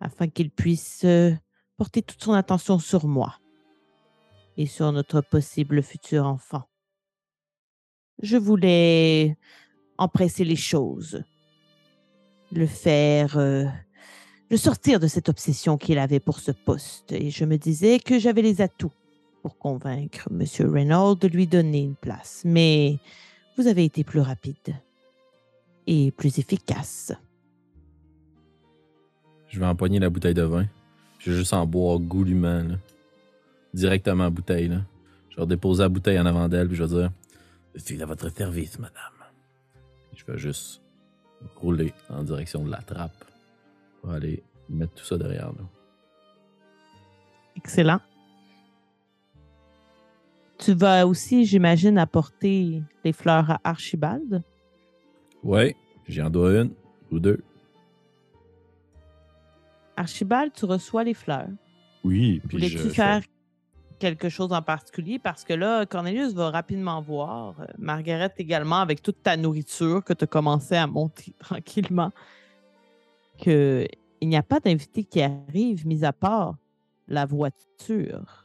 [0.00, 1.32] afin qu'il puisse euh,
[1.76, 3.38] porter toute son attention sur moi
[4.56, 6.62] et sur notre possible futur enfant.
[8.22, 9.36] Je voulais
[9.98, 11.24] empresser les choses,
[12.52, 13.64] le faire, euh,
[14.50, 18.18] le sortir de cette obsession qu'il avait pour ce poste, et je me disais que
[18.18, 18.92] j'avais les atouts
[19.42, 20.70] pour convaincre M.
[20.70, 22.42] Reynolds de lui donner une place.
[22.44, 22.98] Mais
[23.56, 24.74] vous avez été plus rapide
[25.86, 27.12] et plus efficace.
[29.48, 30.66] Je vais empoigner la bouteille de vin.
[31.18, 32.74] Je vais juste en boire goulûment, là.
[33.72, 34.82] Directement à la bouteille, là.
[35.30, 37.10] Je vais déposer la bouteille en avant d'elle, puis je vais dire
[37.74, 39.12] Je suis à votre service, madame.
[40.14, 40.80] Je vais juste
[41.56, 43.24] rouler en direction de la trappe
[44.00, 45.68] pour aller mettre tout ça derrière nous.
[47.56, 48.00] Excellent.
[50.58, 54.42] Tu vas aussi, j'imagine, apporter les fleurs à Archibald?
[55.44, 55.76] Ouais,
[56.08, 56.72] j'en dois une
[57.12, 57.40] ou deux.
[59.96, 61.48] Archibald, tu reçois les fleurs.
[62.02, 63.22] Oui, puis je, Voulais-tu je- faire
[63.98, 65.18] quelque chose en particulier?
[65.18, 70.12] Parce que là, Cornelius va rapidement voir, euh, Margaret également, avec toute ta nourriture que
[70.12, 72.10] tu as commencé à monter tranquillement,
[73.38, 73.88] qu'il
[74.22, 76.56] n'y a pas d'invité qui arrive, mis à part
[77.06, 78.44] la voiture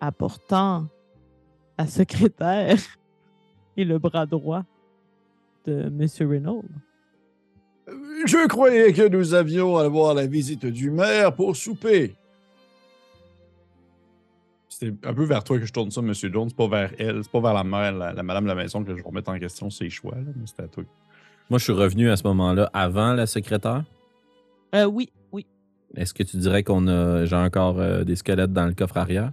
[0.00, 0.86] apportant
[1.78, 2.78] la secrétaire
[3.76, 4.64] et le bras droit
[5.66, 6.06] de M.
[6.28, 6.64] Reynolds.
[8.26, 12.14] Je croyais que nous avions à voir la visite du maire pour souper.
[14.68, 16.12] C'était un peu vers toi que je tourne ça, M.
[16.14, 16.48] Jones.
[16.48, 18.82] C'est pas vers elle, c'est pas vers la mère, la, la madame de la maison
[18.82, 20.84] que je remettre en question ses choix, là, mais c'était à toi.
[21.50, 23.84] Moi, je suis revenu à ce moment-là avant la secrétaire.
[24.74, 25.46] Euh, oui, oui.
[25.94, 29.30] Est-ce que tu dirais qu'on a j'ai encore euh, des squelettes dans le coffre arrière?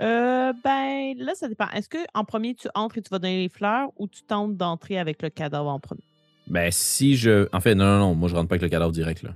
[0.00, 1.68] Euh, ben, là, ça dépend.
[1.74, 4.56] Est-ce que en premier, tu entres et tu vas donner les fleurs ou tu tentes
[4.56, 6.02] d'entrer avec le cadavre en premier?
[6.46, 7.48] Ben, si je.
[7.52, 9.30] En fait, non, non, non, moi, je rentre pas avec le cadavre direct, là.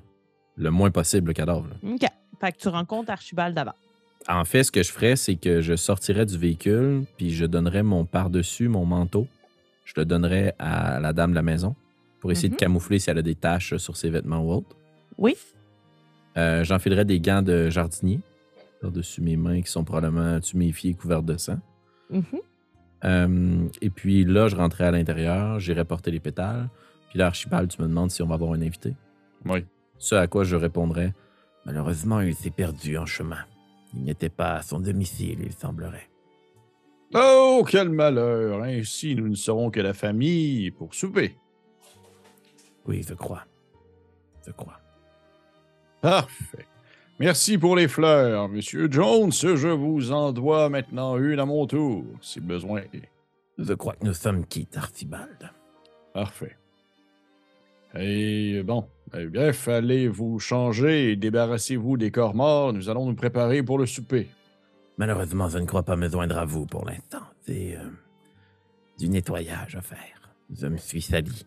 [0.57, 1.67] Le moins possible, le cadavre.
[1.69, 1.91] là.
[1.95, 2.07] OK.
[2.41, 3.75] Fait que tu rencontres Archibald d'avant.
[4.29, 7.83] En fait, ce que je ferais, c'est que je sortirais du véhicule, puis je donnerais
[7.83, 9.27] mon par-dessus, mon manteau.
[9.85, 11.75] Je le donnerais à la dame de la maison
[12.21, 12.55] pour essayer Mhm.
[12.55, 14.75] de camoufler si elle a des taches sur ses vêtements ou autre.
[15.19, 15.37] Oui.
[16.39, 18.19] Euh, J'enfilerais des gants de jardinier
[18.85, 21.59] par-dessus mes mains qui sont probablement tuméfiées et couvertes de sang.
[22.11, 22.25] Mhm.
[23.05, 26.69] Euh, et puis là, je rentrais à l'intérieur, j'irais porter les pétales.
[27.09, 28.95] Puis là, Archibald, tu me demandes si on va avoir un invité.
[29.47, 29.65] Oui.
[29.99, 31.15] Ce à quoi je répondrais
[31.65, 33.45] Malheureusement, il s'est perdu en chemin.
[33.95, 36.11] Il n'était pas à son domicile, il semblerait.
[37.15, 38.63] Oh, quel malheur!
[38.65, 41.37] Ainsi, nous ne serons que la famille pour souper.
[42.87, 43.45] Oui, je crois.
[44.47, 44.79] Je crois.
[46.03, 46.67] Parfait.
[47.21, 49.31] Merci pour les fleurs, Monsieur Jones.
[49.31, 52.83] Je vous en dois maintenant une à mon tour, si besoin.
[53.57, 55.51] Je crois que nous sommes quittes, Archibald.
[56.13, 56.57] Parfait.
[57.97, 62.73] Et bon, eh bien, fallait vous changer et débarrassez-vous des corps morts.
[62.73, 64.29] Nous allons nous préparer pour le souper.
[64.99, 67.23] Malheureusement, je ne crois pas me joindre à vous pour l'instant.
[67.47, 67.89] C'est euh,
[68.99, 70.35] du nettoyage à faire.
[70.53, 71.47] Je me suis sali.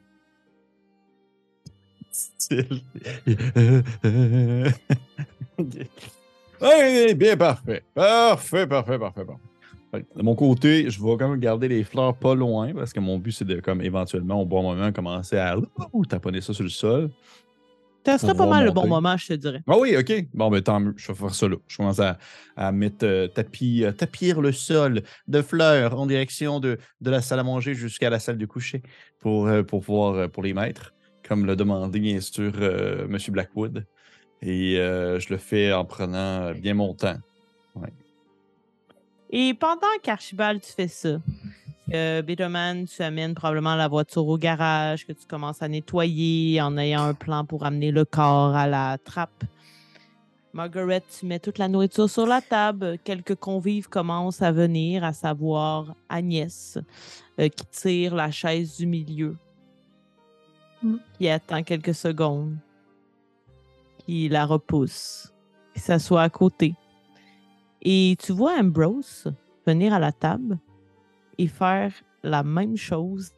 [6.59, 7.83] Eh bien, parfait.
[7.93, 10.05] Parfait, parfait, parfait, parfait.
[10.15, 13.19] De mon côté, je vais quand même garder les fleurs pas loin parce que mon
[13.19, 15.55] but, c'est de, comme éventuellement, au bon moment, commencer à
[15.93, 17.09] ouh, taponner ça sur le sol.
[18.05, 19.61] Ça serait pas mal le bon moment, je te dirais.
[19.67, 20.27] Ah oui, OK.
[20.33, 20.93] Bon, ben tant mieux.
[20.95, 21.57] Je vais faire ça là.
[21.67, 22.17] Je commence à,
[22.55, 27.21] à mettre euh, tapis, euh, tapir le sol de fleurs en direction de, de la
[27.21, 28.81] salle à manger jusqu'à la salle de coucher
[29.19, 30.93] pour, euh, pour pouvoir euh, pour les mettre,
[31.27, 33.17] comme l'a demandé bien sûr euh, M.
[33.29, 33.85] Blackwood.
[34.41, 37.17] Et euh, je le fais en prenant euh, bien mon temps.
[39.29, 41.19] Et pendant qu'Archibald, tu fais ça,
[41.93, 46.77] euh, Bitterman, tu amènes probablement la voiture au garage, que tu commences à nettoyer en
[46.77, 49.43] ayant un plan pour amener le corps à la trappe.
[50.53, 52.97] Margaret, tu mets toute la nourriture sur la table.
[53.03, 56.79] Quelques convives commencent à venir, à savoir Agnès,
[57.37, 59.35] qui tire la chaise du milieu.
[61.17, 62.57] Qui attend quelques secondes,
[64.05, 65.33] qui la repousse,
[65.73, 66.75] qui s'assoit à côté.
[67.81, 69.31] Et tu vois Ambrose
[69.65, 70.59] venir à la table
[71.37, 71.91] et faire
[72.23, 73.31] la même chose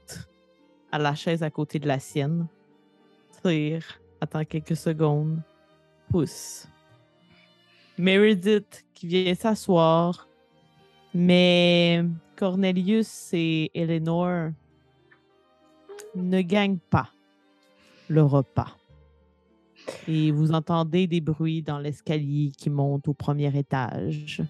[0.91, 2.47] à la chaise à côté de la sienne.
[3.43, 5.41] Tire, attend quelques secondes,
[6.09, 6.67] pousse,
[7.99, 10.27] Meredith qui vient s'asseoir.
[11.13, 12.03] Mais
[12.37, 14.51] Cornelius et Eleanor
[16.15, 17.09] ne gagnent pas
[18.09, 18.75] le repas.
[20.07, 24.41] Et vous entendez des bruits dans l'escalier qui monte au premier étage.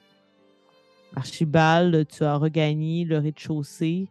[1.16, 4.08] Archibald, tu as regagné le rez-de-chaussée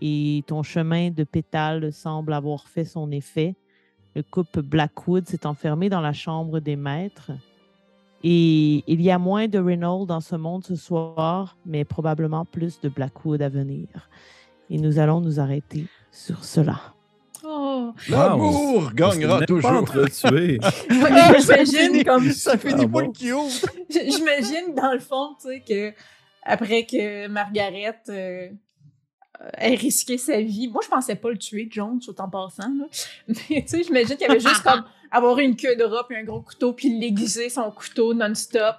[0.00, 3.56] et ton chemin de pétales semble avoir fait son effet.
[4.14, 7.32] Le couple Blackwood s'est enfermé dans la chambre des maîtres.
[8.24, 12.80] Et il y a moins de Reynolds dans ce monde ce soir, mais probablement plus
[12.80, 13.86] de Blackwood à venir.
[14.70, 16.94] Et nous allons nous arrêter sur cela.
[18.08, 19.84] L'amour gagnera toujours.
[20.90, 23.00] J'imagine comme Ça finit Ah pas bon?
[23.00, 23.66] le cute.
[23.90, 25.92] J'imagine dans le fond, tu sais, que
[26.42, 28.48] après que Margaret euh,
[29.58, 32.86] ait risqué sa vie, moi je pensais pas le tuer, Jones, tout en passant, là.
[33.50, 36.16] mais tu sais, j'imagine qu'il y avait juste comme avoir une queue de rat puis
[36.16, 38.76] un gros couteau puis l'aiguiser son couteau non-stop.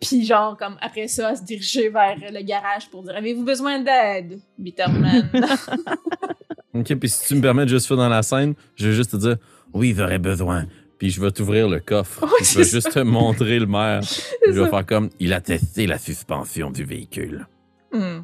[0.00, 4.40] Puis genre, comme après ça, se diriger vers le garage pour dire «Avez-vous besoin d'aide,
[4.56, 5.28] Bitterman?
[6.78, 9.12] Ok, puis si tu me permets de juste faire dans la scène, je vais juste
[9.12, 9.36] te dire
[9.72, 10.66] oui, j'aurais besoin.
[10.98, 12.24] Puis je vais t'ouvrir le coffre.
[12.42, 14.00] Je vais juste te montrer le maire.
[14.46, 14.70] Je vais ça.
[14.70, 17.46] faire comme il a testé la suspension du véhicule.
[17.92, 18.20] Hmm.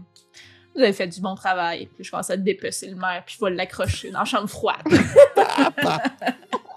[0.75, 1.89] Vous avez fait du bon travail.
[1.95, 4.83] Puis je commence à dépecer le maire, puis je vais l'accrocher dans la chambre froide.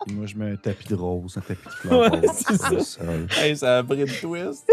[0.09, 3.01] Moi, je mets un tapis de rose, un tapis de fleurs Ouais, c'est le ça.
[3.41, 4.69] Hey, ça a pris de twist.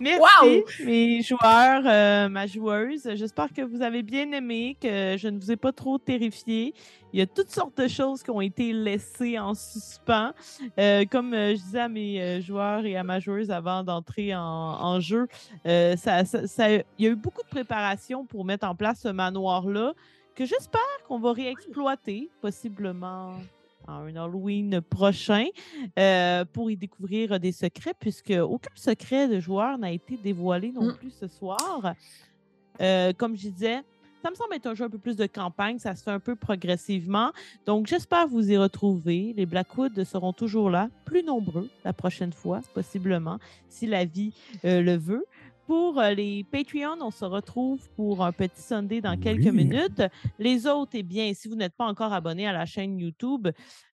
[0.00, 0.64] Merci, Wow!
[0.86, 3.06] mes joueurs, euh, ma joueuse.
[3.14, 6.72] J'espère que vous avez bien aimé, que je ne vous ai pas trop terrifié.
[7.12, 10.32] Il y a toutes sortes de choses qui ont été laissées en suspens.
[10.78, 15.00] Euh, comme euh, je disais à mes joueurs et à ma joueuse avant d'entrer en,
[15.00, 15.28] jeu,
[15.64, 16.22] ça,
[16.68, 19.92] il y a eu beaucoup de préparation pour mettre en place ce manoir-là,
[20.34, 23.34] que j'espère qu'on va réexploiter, possiblement
[23.88, 25.46] un Halloween prochain
[25.98, 30.88] euh, pour y découvrir des secrets, puisque aucun secret de joueur n'a été dévoilé non
[30.88, 30.96] Mm.
[30.96, 31.94] plus ce soir.
[32.80, 33.80] Euh, comme je disais,
[34.22, 36.20] ça me semble être un jeu un peu plus de campagne, ça se fait un
[36.20, 37.32] peu progressivement.
[37.66, 39.32] Donc, j'espère vous y retrouver.
[39.36, 43.38] Les Blackwood seront toujours là, plus nombreux la prochaine fois, possiblement,
[43.68, 44.32] si la vie
[44.64, 45.24] euh, le veut.
[45.70, 50.02] Pour euh, les Patreons, on se retrouve pour un petit Sunday dans quelques minutes.
[50.40, 53.46] Les autres, eh bien, si vous n'êtes pas encore abonné à la chaîne YouTube,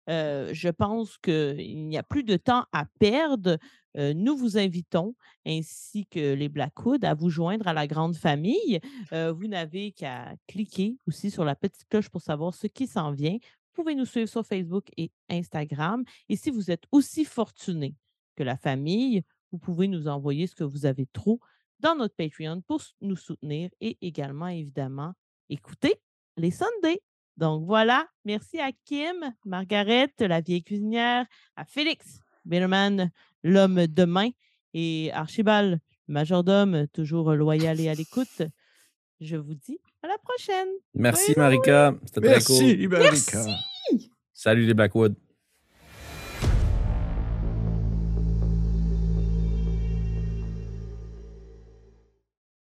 [0.08, 3.58] euh, je pense qu'il n'y a plus de temps à perdre.
[3.98, 8.80] Euh, nous vous invitons, ainsi que les Blackwood, à vous joindre à la grande famille.
[9.12, 13.12] Euh, vous n'avez qu'à cliquer aussi sur la petite cloche pour savoir ce qui s'en
[13.12, 13.34] vient.
[13.34, 16.04] Vous pouvez nous suivre sur Facebook et Instagram.
[16.30, 17.94] Et si vous êtes aussi fortuné
[18.34, 19.20] que la famille,
[19.52, 21.38] vous pouvez nous envoyer ce que vous avez trop
[21.80, 25.12] dans notre Patreon pour nous soutenir et également, évidemment,
[25.48, 25.94] écouter
[26.36, 27.00] les Sundays.
[27.36, 33.10] Donc voilà, merci à Kim, Margaret, la vieille cuisinière, à Félix, Bitterman,
[33.42, 34.30] l'homme de main,
[34.72, 35.78] et Archibald,
[36.08, 38.42] le majordome, toujours loyal et à l'écoute.
[39.20, 40.68] Je vous dis à la prochaine.
[40.94, 41.94] Merci, Marika.
[42.04, 42.64] C'était très cool.
[42.64, 43.44] Merci, Marika.
[44.32, 45.14] Salut les Blackwood.